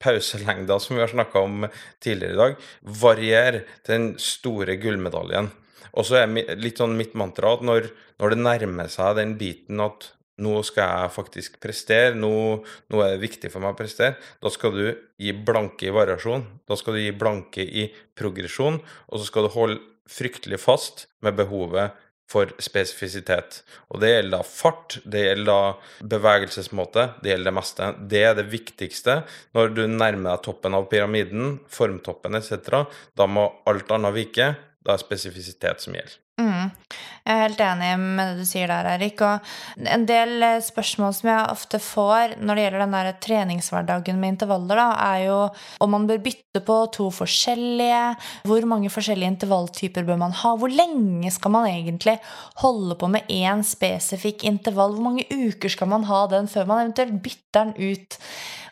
Pauselengder, 0.02 0.80
som 0.82 0.96
vi 0.96 1.04
har 1.04 1.12
snakka 1.12 1.40
om 1.46 1.68
tidligere 2.02 2.34
i 2.34 2.42
dag, 2.42 2.56
varierer 2.82 3.60
til 3.86 3.94
den 3.94 4.08
store 4.20 4.76
gullmedaljen. 4.82 5.52
Og 5.98 6.08
så 6.08 6.22
er 6.22 6.58
litt 6.60 6.82
sånn 6.82 6.98
mitt 7.00 7.16
mantra 7.18 7.56
at 7.58 7.66
når, 7.66 7.90
når 8.22 8.34
det 8.34 8.44
nærmer 8.44 8.92
seg 8.92 9.18
den 9.20 9.36
biten 9.40 9.82
at 9.84 10.12
nå 10.44 10.60
skal 10.66 10.92
jeg 10.92 11.14
faktisk 11.16 11.60
prestere, 11.64 12.14
nå, 12.14 12.32
nå 12.62 13.00
er 13.02 13.16
det 13.16 13.24
viktig 13.24 13.50
for 13.50 13.64
meg 13.64 13.74
å 13.74 13.78
prestere, 13.80 14.20
da 14.44 14.52
skal 14.54 14.76
du 14.76 14.84
gi 15.18 15.34
blanke 15.34 15.88
i 15.90 15.94
variasjon. 15.94 16.46
Da 16.70 16.78
skal 16.78 16.98
du 16.98 17.02
gi 17.02 17.14
blanke 17.18 17.66
i 17.66 17.88
progresjon, 18.18 18.78
og 19.10 19.16
så 19.18 19.30
skal 19.30 19.48
du 19.48 19.56
holde 19.56 19.80
fryktelig 20.08 20.60
fast 20.62 21.08
med 21.26 21.40
behovet 21.40 21.98
for 22.28 22.52
spesifisitet. 22.60 23.62
Og 23.92 24.02
det 24.04 24.12
gjelder 24.12 24.36
da 24.36 24.44
fart, 24.44 24.98
det 25.08 25.24
gjelder 25.24 25.48
da 25.48 26.08
bevegelsesmåte, 26.14 27.06
det 27.24 27.32
gjelder 27.32 27.50
det 27.50 27.56
meste. 27.56 27.90
Det 28.12 28.24
er 28.28 28.36
det 28.38 28.48
viktigste 28.52 29.22
når 29.56 29.72
du 29.76 29.84
nærmer 29.88 30.34
deg 30.34 30.44
toppen 30.48 30.76
av 30.76 30.90
pyramiden, 30.92 31.58
formtoppen 31.72 32.36
etc. 32.40 32.84
Da 33.16 33.30
må 33.32 33.48
alt 33.70 33.94
annet 33.96 34.16
vike. 34.18 34.50
Da 34.88 34.96
er 34.96 35.04
spesifisitet 35.04 35.84
som 35.84 35.96
gjelder. 35.98 36.16
Mm. 36.38 36.70
Jeg 37.26 37.34
er 37.34 37.42
helt 37.42 37.62
enig 37.66 37.88
med 37.98 38.30
det 38.30 38.44
du 38.44 38.48
sier 38.48 38.70
der, 38.70 38.88
Erik. 38.94 39.20
Og 39.26 39.88
en 39.90 40.04
del 40.08 40.36
eh, 40.46 40.60
spørsmål 40.64 41.16
som 41.18 41.32
jeg 41.32 41.50
ofte 41.52 41.80
får 41.82 42.36
når 42.40 42.56
det 42.56 42.64
gjelder 42.64 42.84
den 42.84 42.94
der 42.96 43.10
treningshverdagen 43.26 44.22
med 44.22 44.36
intervaller, 44.36 44.80
da, 44.80 44.86
er 45.10 45.24
jo 45.26 45.40
om 45.84 45.92
man 45.96 46.06
bør 46.08 46.22
bytte 46.30 46.62
på 46.70 46.78
to 46.94 47.10
forskjellige, 47.18 48.04
hvor 48.48 48.70
mange 48.70 48.94
forskjellige 48.94 49.34
intervalltyper 49.34 50.08
bør 50.08 50.22
man 50.24 50.38
ha, 50.44 50.54
hvor 50.62 50.72
lenge 50.72 51.34
skal 51.36 51.56
man 51.58 51.68
egentlig 51.72 52.16
holde 52.62 52.96
på 53.02 53.12
med 53.18 53.28
én 53.34 53.66
spesifikk 53.68 54.46
intervall, 54.48 54.96
hvor 54.96 55.10
mange 55.10 55.28
uker 55.34 55.74
skal 55.74 55.92
man 55.92 56.08
ha 56.08 56.24
den 56.32 56.48
før 56.54 56.70
man 56.70 56.86
eventuelt 56.86 57.20
bytter 57.26 57.74
den 57.74 57.76
ut? 57.98 58.22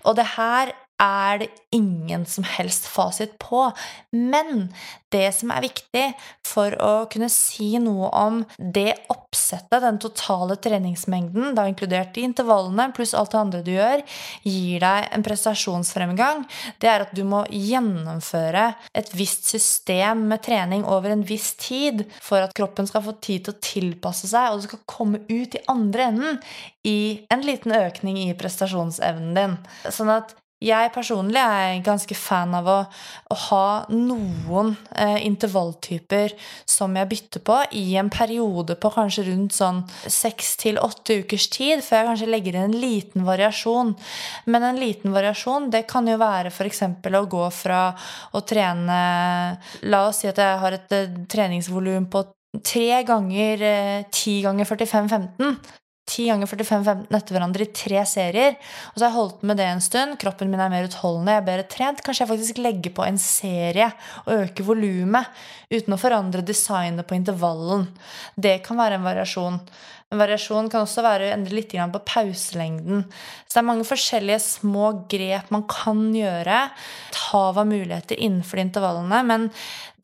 Og 0.05 0.16
det 0.16 0.30
her 0.38 0.72
er 1.02 1.39
det 1.43 1.50
ingen 1.76 2.26
som 2.26 2.46
helst 2.48 2.88
fasit 2.88 3.36
på. 3.41 3.68
Men 4.12 4.70
det 5.12 5.28
som 5.36 5.52
er 5.52 5.66
viktig 5.66 6.04
for 6.48 6.76
å 6.84 6.91
kunne 7.12 7.30
si 7.32 7.76
noe 7.82 8.10
om 8.16 8.41
det 8.58 8.93
oppsettet, 9.12 9.82
den 9.84 10.00
totale 10.02 10.58
treningsmengden, 10.62 11.54
da 11.58 11.66
inkludert 11.70 12.14
de 12.16 12.26
intervallene 12.28 12.89
pluss 12.96 13.16
alt 13.18 13.34
det 13.34 13.41
andre 13.41 13.64
du 13.66 13.74
gjør, 13.74 14.04
gir 14.43 14.84
deg 14.84 15.10
en 15.16 15.26
prestasjonsfremgang, 15.26 16.46
det 16.84 16.91
er 16.91 17.06
at 17.06 17.16
du 17.16 17.24
må 17.28 17.43
gjennomføre 17.52 18.70
et 18.96 19.12
visst 19.16 19.52
system 19.52 20.26
med 20.32 20.43
trening 20.48 20.86
over 20.88 21.12
en 21.12 21.26
viss 21.28 21.54
tid 21.60 22.06
for 22.24 22.43
at 22.43 22.56
kroppen 22.56 22.88
skal 22.89 23.04
få 23.06 23.18
tid 23.20 23.46
til 23.46 23.56
å 23.56 23.64
tilpasse 23.72 24.32
seg, 24.32 24.52
og 24.52 24.64
du 24.64 24.70
skal 24.70 24.84
komme 24.89 25.24
ut 25.28 25.60
i 25.60 25.66
andre 25.72 26.10
enden 26.12 26.41
i 26.88 26.98
en 27.34 27.46
liten 27.46 27.76
økning 27.76 28.20
i 28.22 28.34
prestasjonsevnen 28.38 29.38
din. 29.38 29.56
Sånn 29.91 30.12
at 30.14 30.36
jeg 30.64 30.91
personlig 30.95 31.41
er 31.41 31.82
ganske 31.84 32.16
fan 32.16 32.53
av 32.56 32.68
å, 32.72 32.78
å 33.32 33.38
ha 33.49 33.68
noen 33.91 34.72
eh, 34.95 35.20
intervalltyper 35.28 36.32
som 36.70 36.95
jeg 36.95 37.10
bytter 37.12 37.43
på 37.45 37.58
i 37.76 37.84
en 37.99 38.10
periode 38.14 38.78
på 38.80 38.91
kanskje 38.95 39.28
rundt 39.28 39.58
sånn 39.58 39.84
seks 40.08 40.56
til 40.64 40.80
åtte 40.80 41.20
ukers 41.26 41.49
tid, 41.51 41.84
før 41.84 42.01
jeg 42.01 42.10
kanskje 42.10 42.32
legger 42.32 42.56
inn 42.56 42.70
en 42.70 42.80
liten 42.86 43.28
variasjon. 43.28 43.93
Men 44.47 44.70
en 44.72 44.80
liten 44.80 45.16
variasjon, 45.16 45.70
det 45.76 45.86
kan 45.91 46.08
jo 46.08 46.16
være 46.22 46.53
f.eks. 46.53 46.86
å 46.88 47.26
gå 47.30 47.45
fra 47.53 47.84
å 48.32 48.43
trene 48.47 49.01
La 49.91 50.06
oss 50.08 50.24
si 50.24 50.30
at 50.30 50.39
jeg 50.39 50.60
har 50.64 50.76
et 50.80 50.95
eh, 50.95 51.24
treningsvolum 51.32 52.08
på 52.12 52.24
tre 52.64 53.03
ganger 53.08 53.62
eh, 53.62 54.06
10 54.08 54.45
ganger 54.47 54.72
45-15. 54.72 55.58
10 56.06 56.28
ganger 56.30 56.49
45-15 56.51 57.18
etter 57.18 57.36
hverandre 57.36 57.66
i 57.66 57.72
tre 57.74 58.03
serier. 58.06 58.58
Og 58.91 58.99
så 58.99 59.06
har 59.06 59.10
jeg 59.10 59.18
holdt 59.18 59.45
med 59.49 59.58
det 59.58 59.66
en 59.72 59.82
stund. 59.82 60.18
Kroppen 60.22 60.51
min 60.51 60.62
er 60.62 60.72
mer 60.74 60.86
utholdende, 60.86 61.34
jeg 61.34 61.41
er 61.41 61.47
bedre 61.49 61.68
trent. 61.72 62.03
Kanskje 62.06 62.24
jeg 62.24 62.32
faktisk 62.32 62.62
legger 62.62 62.93
på 62.95 63.08
en 63.08 63.18
serie 63.22 63.89
og 64.26 64.45
øker 64.45 64.68
volumet 64.70 65.43
uten 65.74 65.95
å 65.95 65.99
forandre 65.99 66.45
designet 66.45 67.10
på 67.10 67.18
intervallen. 67.18 67.88
Det 68.38 68.60
kan 68.66 68.78
være 68.78 68.99
en 68.99 69.08
variasjon. 69.08 69.62
En 70.14 70.22
variasjon 70.22 70.70
kan 70.70 70.86
også 70.86 71.01
være 71.01 71.26
å 71.28 71.34
endre 71.34 71.58
litt 71.58 71.74
på 71.74 72.03
pauselengden. 72.06 73.08
Så 73.47 73.56
det 73.56 73.64
er 73.64 73.70
mange 73.72 73.88
forskjellige 73.89 74.43
små 74.43 74.91
grep 75.10 75.49
man 75.53 75.66
kan 75.70 76.06
gjøre. 76.14 76.68
Hav 77.32 77.58
av 77.58 77.66
muligheter 77.66 78.22
innenfor 78.22 78.62
de 78.62 78.68
intervallene. 78.68 79.24
Men 79.26 79.49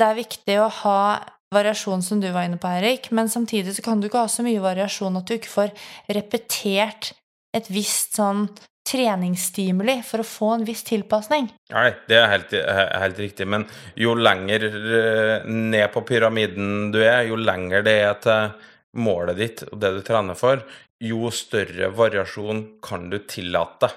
det 0.02 0.08
er 0.08 0.20
viktig 0.24 0.58
å 0.64 0.72
ha 0.82 1.04
variasjon 1.52 2.04
som 2.04 2.22
du 2.22 2.30
var 2.32 2.47
inne 2.47 2.60
på, 2.62 2.70
Erik, 2.80 3.12
men 3.12 3.30
samtidig 3.30 3.76
så 3.76 3.84
kan 3.86 4.02
du 4.02 4.08
ikke 4.08 4.24
ha 4.24 4.32
så 4.32 4.43
mye 4.45 4.64
variasjon 4.64 5.20
at 5.20 5.28
du 5.28 5.36
ikke 5.36 5.52
får 5.52 5.74
repetert 6.16 7.12
et 7.56 7.68
visst 7.72 8.16
sånn 8.20 8.47
treningsstimuli 8.88 9.99
for 10.06 10.24
å 10.24 10.28
få 10.28 10.49
en 10.56 10.66
viss 10.66 10.82
tilpasning. 10.88 11.49
Nei, 11.74 11.89
det 12.10 12.18
er 12.18 12.30
helt, 12.32 12.56
helt 13.04 13.20
riktig. 13.22 13.47
Men 13.52 13.68
jo 13.99 14.16
lenger 14.18 14.66
eh, 14.68 15.47
ned 15.47 15.91
på 15.93 16.04
pyramiden 16.08 16.89
du 16.93 17.02
er, 17.04 17.28
jo 17.30 17.38
lenger 17.39 17.86
det 17.86 17.97
er 18.08 18.18
til 18.24 18.56
målet 19.02 19.38
ditt 19.39 19.64
og 19.70 19.78
det 19.84 19.93
du 19.95 20.02
trener 20.08 20.39
for, 20.39 20.64
jo 21.02 21.30
større 21.34 21.91
variasjon 21.97 22.64
kan 22.84 23.10
du 23.12 23.20
tillate. 23.30 23.91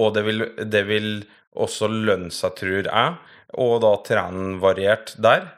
Og 0.00 0.12
det 0.14 0.22
vil, 0.26 0.44
det 0.62 0.82
vil 0.88 1.10
også 1.56 1.88
lønne 1.90 2.32
seg, 2.34 2.54
tror 2.58 2.88
jeg, 2.88 3.14
og 3.62 3.78
da 3.82 3.92
trene 4.06 4.56
variert 4.62 5.14
der. 5.22 5.48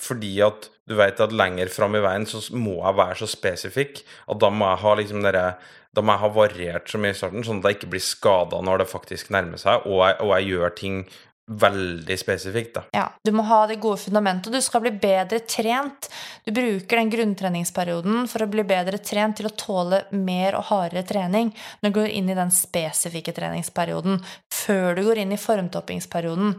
Fordi 0.00 0.32
at 0.44 0.68
du 0.86 0.94
vet 0.98 1.20
at 1.20 1.34
lenger 1.34 1.70
fram 1.72 1.98
i 1.98 2.04
veien 2.04 2.26
så 2.30 2.42
må 2.54 2.78
jeg 2.78 2.98
være 3.00 3.18
så 3.22 3.30
spesifikk 3.30 4.04
at 4.04 4.40
da 4.42 4.52
må 4.54 4.70
jeg 4.70 4.82
ha 4.84 4.94
liksom 5.00 5.26
dere 5.26 5.48
da 5.96 6.02
må 6.04 6.12
jeg 6.12 6.22
ha 6.26 6.28
variert 6.34 6.90
så 6.92 6.98
mye 7.00 7.14
i 7.14 7.16
starten, 7.16 7.44
sånn 7.46 7.62
at 7.62 7.70
jeg 7.70 7.78
ikke 7.78 7.94
blir 7.94 8.04
skada 8.04 8.58
når 8.60 8.82
det 8.82 8.90
faktisk 8.90 9.30
nærmer 9.32 9.60
seg, 9.60 9.86
og 9.88 10.02
jeg, 10.04 10.18
og 10.20 10.32
jeg 10.34 10.50
gjør 10.50 10.74
ting 10.76 10.98
veldig 11.46 12.16
spesifikt, 12.18 12.72
da. 12.74 12.82
Ja, 12.92 13.04
Du 13.22 13.30
må 13.34 13.44
ha 13.46 13.60
det 13.70 13.78
gode 13.82 14.00
fundamentet, 14.02 14.52
du 14.52 14.60
skal 14.62 14.82
bli 14.82 14.90
bedre 14.98 15.38
trent. 15.46 16.08
Du 16.44 16.50
bruker 16.54 16.98
den 16.98 17.10
grunntreningsperioden 17.10 18.26
for 18.30 18.42
å 18.42 18.50
bli 18.50 18.64
bedre 18.66 18.98
trent 18.98 19.38
til 19.38 19.46
å 19.46 19.54
tåle 19.54 20.02
mer 20.10 20.58
og 20.58 20.66
hardere 20.72 21.06
trening 21.06 21.52
når 21.82 21.90
du 21.90 21.98
går 22.00 22.10
inn 22.18 22.32
i 22.32 22.38
den 22.38 22.50
spesifikke 22.54 23.34
treningsperioden, 23.36 24.18
før 24.56 24.96
du 24.96 25.02
går 25.06 25.20
inn 25.22 25.34
i 25.34 25.38
formtoppingsperioden. 25.40 26.54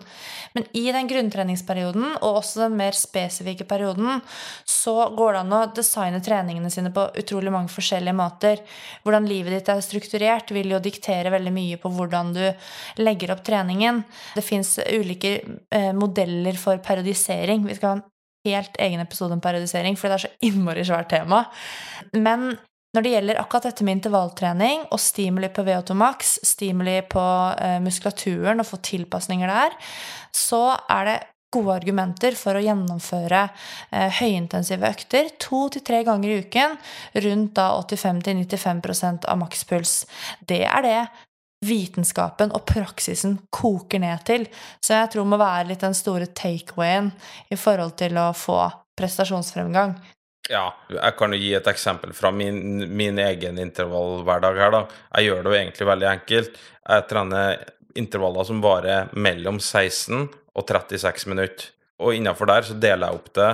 Men 0.55 0.65
i 0.77 0.85
den 0.93 1.09
grunntreningsperioden, 1.09 2.05
og 2.19 2.41
også 2.41 2.65
den 2.65 2.77
mer 2.79 2.97
spesifikke 2.97 3.67
perioden, 3.69 4.21
så 4.67 5.09
går 5.17 5.35
det 5.35 5.41
an 5.43 5.55
å 5.57 5.61
designe 5.77 6.21
treningene 6.23 6.71
sine 6.73 6.91
på 6.95 7.07
utrolig 7.21 7.53
mange 7.53 7.73
forskjellige 7.73 8.17
måter. 8.17 8.61
Hvordan 9.05 9.29
livet 9.29 9.57
ditt 9.57 9.71
er 9.73 9.83
strukturert, 9.85 10.53
vil 10.55 10.75
jo 10.75 10.83
diktere 10.83 11.33
veldig 11.33 11.55
mye 11.55 11.79
på 11.81 11.91
hvordan 11.93 12.33
du 12.37 12.43
legger 13.01 13.33
opp 13.35 13.43
treningen. 13.47 14.03
Det 14.35 14.45
fins 14.45 14.77
ulike 14.85 15.39
eh, 15.73 15.91
modeller 15.97 16.59
for 16.59 16.81
periodisering. 16.83 17.65
Vi 17.67 17.77
skal 17.79 17.93
ha 17.93 17.99
en 17.99 18.07
helt 18.47 18.79
egen 18.79 19.03
episode 19.03 19.35
om 19.35 19.43
periodisering, 19.43 19.97
for 19.99 20.09
det 20.09 20.19
er 20.19 20.25
så 20.27 20.47
innmari 20.47 20.85
svært 20.87 21.11
tema. 21.11 21.45
Men 22.15 22.53
når 22.95 23.03
det 23.03 23.13
gjelder 23.13 23.39
akkurat 23.41 23.67
dette 23.67 23.85
med 23.85 23.97
intervalltrening 23.97 24.85
og 24.95 25.01
stimuli 25.01 25.49
på 25.53 25.65
VO2 25.67 25.97
max, 25.97 26.37
stimuli 26.47 27.01
på 27.09 27.23
eh, 27.59 27.79
muskulaturen 27.83 28.63
og 28.63 28.69
få 28.69 28.79
tilpasninger 28.85 29.51
der, 29.51 29.75
så 30.35 30.61
er 30.89 31.09
det 31.09 31.17
gode 31.53 31.77
argumenter 31.77 32.35
for 32.35 32.57
å 32.57 32.63
gjennomføre 32.63 33.43
eh, 33.91 34.17
høyintensive 34.19 34.87
økter 34.89 35.31
to 35.39 35.65
til 35.73 35.83
tre 35.87 36.01
ganger 36.07 36.31
i 36.31 36.41
uken, 36.43 36.75
rundt 37.27 37.53
da 37.59 37.69
85-95% 37.83 39.29
av 39.31 39.39
makspuls. 39.43 40.01
Det 40.47 40.63
er 40.67 40.87
det 40.87 40.99
vitenskapen 41.67 42.51
og 42.53 42.67
praksisen 42.69 43.39
koker 43.53 44.03
ned 44.03 44.25
til. 44.27 44.45
Så 44.83 44.97
jeg 44.97 45.13
tror 45.13 45.29
må 45.29 45.39
være 45.41 45.71
litt 45.71 45.85
den 45.85 45.97
store 45.97 46.29
takeawayen 46.29 47.11
i 47.49 47.57
forhold 47.57 47.97
til 47.99 48.19
å 48.21 48.29
få 48.37 48.59
prestasjonsfremgang. 48.97 49.95
Ja, 50.47 50.69
jeg 50.91 51.15
kan 51.19 51.33
jo 51.35 51.39
gi 51.41 51.53
et 51.57 51.67
eksempel 51.67 52.13
fra 52.15 52.31
min, 52.31 52.85
min 52.95 53.19
egen 53.19 53.59
intervallhverdag 53.59 54.59
her, 54.61 54.73
da. 54.73 54.83
Jeg 55.17 55.27
gjør 55.27 55.41
det 55.43 55.51
jo 55.51 55.57
egentlig 55.59 55.87
veldig 55.89 56.09
enkelt. 56.11 56.59
Jeg 56.87 57.07
trener 57.09 57.65
intervaller 57.97 58.47
som 58.47 58.61
varer 58.63 59.09
mellom 59.17 59.59
16 59.59 60.27
og 60.27 60.63
36 60.69 61.27
minutter. 61.33 61.71
Og 61.99 62.15
innafor 62.15 62.49
der 62.49 62.67
så 62.67 62.77
deler 62.77 63.09
jeg 63.09 63.19
opp 63.19 63.31
det 63.35 63.49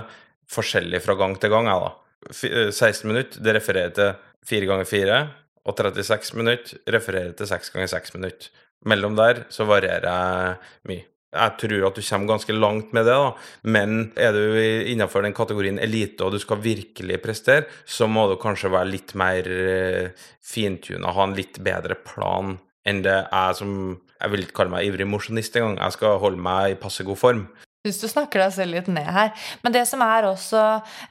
forskjellig 0.53 1.01
fra 1.03 1.15
gang 1.17 1.37
til 1.39 1.53
gang, 1.53 1.69
jeg, 1.71 1.87
da. 1.87 1.93
Eh, 2.29 2.69
16 2.71 3.07
minutter, 3.09 3.43
det 3.43 3.55
refererer 3.57 3.95
til 3.97 4.11
4 4.49 4.69
ganger 4.69 4.89
4, 4.89 5.21
og 5.63 5.79
36 5.79 6.37
minutter 6.39 6.93
refererer 6.97 7.33
til 7.39 7.49
6 7.49 7.73
ganger 7.73 7.95
6 7.95 8.15
minutter. 8.19 8.51
Mellom 8.85 9.15
der 9.15 9.45
så 9.53 9.65
varierer 9.67 10.09
jeg 10.09 10.55
mye. 10.91 11.12
Jeg 11.33 11.55
tror 11.57 11.87
at 11.87 11.97
du 11.97 12.03
kommer 12.05 12.29
ganske 12.35 12.53
langt 12.53 12.93
med 12.93 13.07
det, 13.09 13.15
da. 13.17 13.31
men 13.65 14.11
er 14.15 14.35
du 14.35 14.57
innenfor 14.93 15.25
den 15.25 15.33
kategorien 15.33 15.79
elite 15.81 16.25
og 16.25 16.35
du 16.35 16.39
skal 16.41 16.61
virkelig 16.61 17.17
prestere, 17.23 17.65
så 17.85 18.07
må 18.07 18.27
du 18.29 18.37
kanskje 18.41 18.71
være 18.73 18.91
litt 18.91 19.15
mer 19.17 19.49
eh, 19.49 20.27
fintuna, 20.45 21.15
ha 21.15 21.25
en 21.25 21.35
litt 21.37 21.57
bedre 21.65 21.97
plan 21.97 22.57
enn 22.85 23.03
det 23.03 23.19
jeg 23.31 23.59
som 23.59 23.75
Jeg 24.23 24.31
vil 24.31 24.43
ikke 24.45 24.55
kalle 24.55 24.71
meg 24.71 24.85
ivrig 24.87 25.03
mosjonist 25.03 25.57
engang. 25.59 25.73
Jeg 25.81 25.95
skal 25.97 26.19
holde 26.21 26.39
meg 26.39 26.71
i 26.71 26.75
passe 26.79 27.03
god 27.03 27.17
form. 27.19 27.41
Hvis 27.83 27.97
du 27.99 28.05
snakker 28.07 28.39
deg 28.39 28.53
selv 28.55 28.71
litt 28.71 28.87
ned 28.87 29.09
her. 29.11 29.33
Men 29.65 29.73
det 29.75 29.81
som 29.89 29.99
er 30.05 30.29
også 30.29 30.61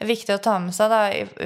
viktig 0.01 0.33
å 0.33 0.41
ta 0.41 0.55
med 0.63 0.73
seg 0.73 0.89
da, 0.89 1.03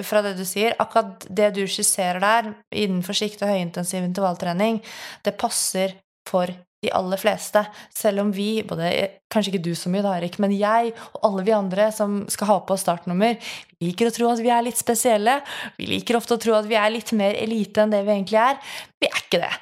fra 0.07 0.23
det 0.23 0.37
du 0.39 0.45
sier, 0.47 0.77
akkurat 0.79 1.27
det 1.27 1.49
du 1.57 1.65
skisserer 1.67 2.23
der 2.23 2.53
innenfor 2.71 3.19
sikt 3.19 3.43
og 3.43 3.51
høyintensiv 3.51 4.07
intervalltrening, 4.07 4.79
det 5.27 5.35
passer 5.41 5.97
for 6.31 6.55
de 6.85 6.93
aller 6.95 7.21
fleste. 7.21 7.63
Selv 7.95 8.23
om 8.25 8.33
vi, 8.35 8.63
både, 8.67 8.91
kanskje 9.33 9.55
ikke 9.55 9.65
du 9.69 9.73
så 9.79 9.93
mye, 9.93 10.05
da, 10.05 10.17
Erik, 10.19 10.39
men 10.43 10.55
jeg 10.55 10.93
og 11.17 11.29
alle 11.31 11.47
vi 11.47 11.55
andre 11.57 11.91
som 11.95 12.23
skal 12.33 12.51
ha 12.53 12.59
på 12.69 12.79
startnummer, 12.81 13.39
vi 13.77 13.91
liker 13.91 14.11
å 14.11 14.15
tro 14.15 14.31
at 14.31 14.43
vi 14.45 14.53
er 14.53 14.67
litt 14.67 14.81
spesielle. 14.81 15.39
Vi 15.81 15.89
liker 15.91 16.19
ofte 16.21 16.37
å 16.37 16.43
tro 16.43 16.57
at 16.59 16.69
vi 16.69 16.79
er 16.81 16.93
litt 16.95 17.13
mer 17.17 17.39
elite 17.41 17.85
enn 17.85 17.95
det 17.95 18.05
vi 18.07 18.15
egentlig 18.19 18.43
er. 18.43 18.61
Vi 19.01 19.11
er 19.11 19.25
ikke 19.25 19.43
det. 19.45 19.55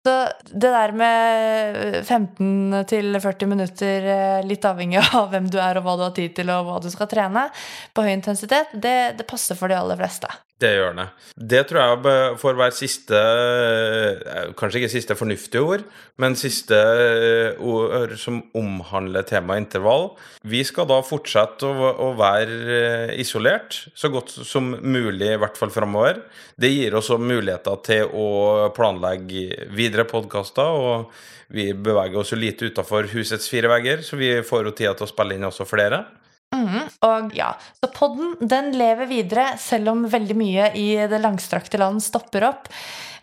Så 0.00 0.12
det 0.48 0.70
der 0.72 0.92
med 0.96 2.04
15 2.06 2.84
til 2.88 3.18
40 3.20 3.50
minutter, 3.50 4.06
eh, 4.14 4.46
litt 4.48 4.64
avhengig 4.64 5.02
av 5.02 5.28
hvem 5.32 5.50
du 5.52 5.58
er 5.60 5.76
og 5.76 5.84
hva 5.84 5.96
du 5.98 6.06
har 6.06 6.14
tid 6.16 6.38
til 6.38 6.52
og 6.54 6.70
hva 6.70 6.78
du 6.80 6.88
skal 6.92 7.10
trene, 7.10 7.50
på 7.92 8.06
høy 8.06 8.14
intensitet, 8.14 8.72
det, 8.72 9.18
det 9.18 9.28
passer 9.28 9.58
for 9.58 9.68
de 9.68 9.76
aller 9.76 10.00
fleste. 10.00 10.30
Det 10.60 10.70
gjør 10.74 10.96
det. 10.98 11.06
Det 11.52 11.60
tror 11.68 11.80
jeg 11.80 12.32
får 12.40 12.58
være 12.58 12.74
siste 12.76 13.16
eh, 13.16 14.50
Kanskje 14.58 14.82
ikke 14.82 14.92
siste 14.92 15.16
fornuftige 15.16 15.62
ord, 15.64 15.84
men 16.20 16.36
siste 16.36 16.76
eh, 16.76 17.62
ord 17.64 18.12
som 18.20 18.42
omhandler 18.58 19.24
temaet 19.28 19.64
intervall. 19.64 20.10
Vi 20.44 20.60
skal 20.68 20.88
da 20.90 21.00
fortsette 21.06 21.64
å, 21.70 22.10
være 22.18 22.58
eh, 22.76 23.14
isolert 23.24 23.78
så 23.96 24.12
godt 24.12 24.34
som 24.36 24.74
mulig, 24.84 25.32
i 25.32 25.40
hvert 25.40 25.56
fall 25.56 25.72
framover. 25.72 26.20
Det 26.60 26.72
gir 26.74 26.98
oss 26.98 27.08
muligheter 27.16 27.80
til 27.86 28.12
å 28.12 28.68
planlegge 28.76 29.70
videre 29.72 30.04
podkaster, 30.10 30.76
og 30.76 31.56
vi 31.56 31.70
beveger 31.72 32.20
oss 32.20 32.34
jo 32.34 32.38
lite 32.38 32.68
utafor 32.68 33.08
husets 33.14 33.48
fire 33.50 33.72
vegger, 33.72 34.04
så 34.04 34.20
vi 34.20 34.34
får 34.44 34.68
jo 34.68 34.76
tida 34.76 34.92
til 34.98 35.08
å 35.08 35.14
spille 35.14 35.40
inn 35.40 35.48
også 35.48 35.64
flere. 35.66 36.04
Mhm, 36.50 36.88
Og 37.06 37.34
ja, 37.36 37.52
Så 37.78 37.90
podden 37.94 38.34
den 38.48 38.72
lever 38.74 39.06
videre, 39.06 39.56
selv 39.58 39.92
om 39.92 40.04
veldig 40.10 40.36
mye 40.36 40.70
i 40.74 40.88
det 41.10 41.20
langstrakte 41.22 41.78
land 41.78 42.02
stopper 42.02 42.48
opp. 42.48 42.68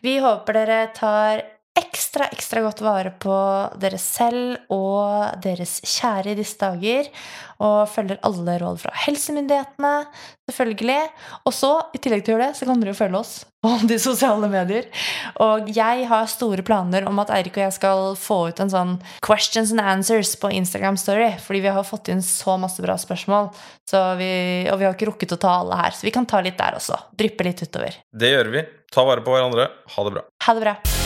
Vi 0.02 0.18
håper 0.24 0.54
dere 0.54 0.80
tar 0.96 1.44
ekstra, 1.78 2.28
ekstra 2.34 2.64
godt 2.66 2.82
vare 2.86 3.12
på 3.22 3.36
dere 3.80 4.00
selv 4.02 4.72
og 4.74 5.38
deres 5.44 5.80
kjære 5.86 6.34
i 6.34 6.40
disse 6.40 6.58
dager. 6.62 7.12
Og 7.64 7.88
følger 7.90 8.20
alle 8.28 8.54
råd 8.62 8.82
fra 8.84 8.92
helsemyndighetene, 9.08 9.94
selvfølgelig. 10.46 11.00
Og 11.50 11.56
så, 11.58 11.72
i 11.98 12.02
tillegg 12.02 12.26
til 12.26 12.36
å 12.36 12.38
gjøre 12.38 12.50
det, 12.52 12.58
så 12.60 12.68
kan 12.70 12.82
dere 12.82 12.94
jo 12.94 13.00
følge 13.00 13.22
oss 13.22 13.32
på 13.66 13.72
de 13.90 13.98
sosiale 14.02 14.50
medier. 14.52 14.86
Og 15.42 15.72
jeg 15.74 16.06
har 16.12 16.30
store 16.30 16.66
planer 16.66 17.08
om 17.10 17.18
at 17.24 17.34
Eirik 17.34 17.58
og 17.58 17.66
jeg 17.66 17.78
skal 17.80 18.12
få 18.22 18.40
ut 18.52 18.62
en 18.62 18.74
sånn 18.74 18.94
questions 19.26 19.74
and 19.74 19.82
answers 19.82 20.36
på 20.38 20.54
Instagram 20.54 21.00
Story. 21.02 21.32
Fordi 21.42 21.64
vi 21.66 21.74
har 21.74 21.88
fått 21.88 22.14
inn 22.14 22.22
så 22.26 22.60
masse 22.62 22.84
bra 22.86 22.98
spørsmål, 23.02 23.50
så 23.90 24.04
vi, 24.22 24.30
og 24.70 24.78
vi 24.78 24.90
har 24.90 24.94
ikke 24.94 25.10
rukket 25.10 25.34
å 25.34 25.42
ta 25.48 25.58
alle 25.64 25.82
her. 25.82 25.98
Så 25.98 26.06
vi 26.06 26.14
kan 26.14 26.30
ta 26.30 26.44
litt 26.46 26.60
der 26.62 26.78
også. 26.78 27.00
Dryppe 27.18 27.50
litt 27.50 27.66
utover. 27.66 27.98
Det 28.14 28.34
gjør 28.36 28.54
vi. 28.54 28.68
Ta 28.94 29.04
vare 29.08 29.26
på 29.26 29.34
hverandre. 29.34 29.72
Ha 29.98 30.08
det 30.08 30.16
bra. 30.20 30.28
Ha 30.46 30.56
det 30.56 30.66
bra. 30.68 30.97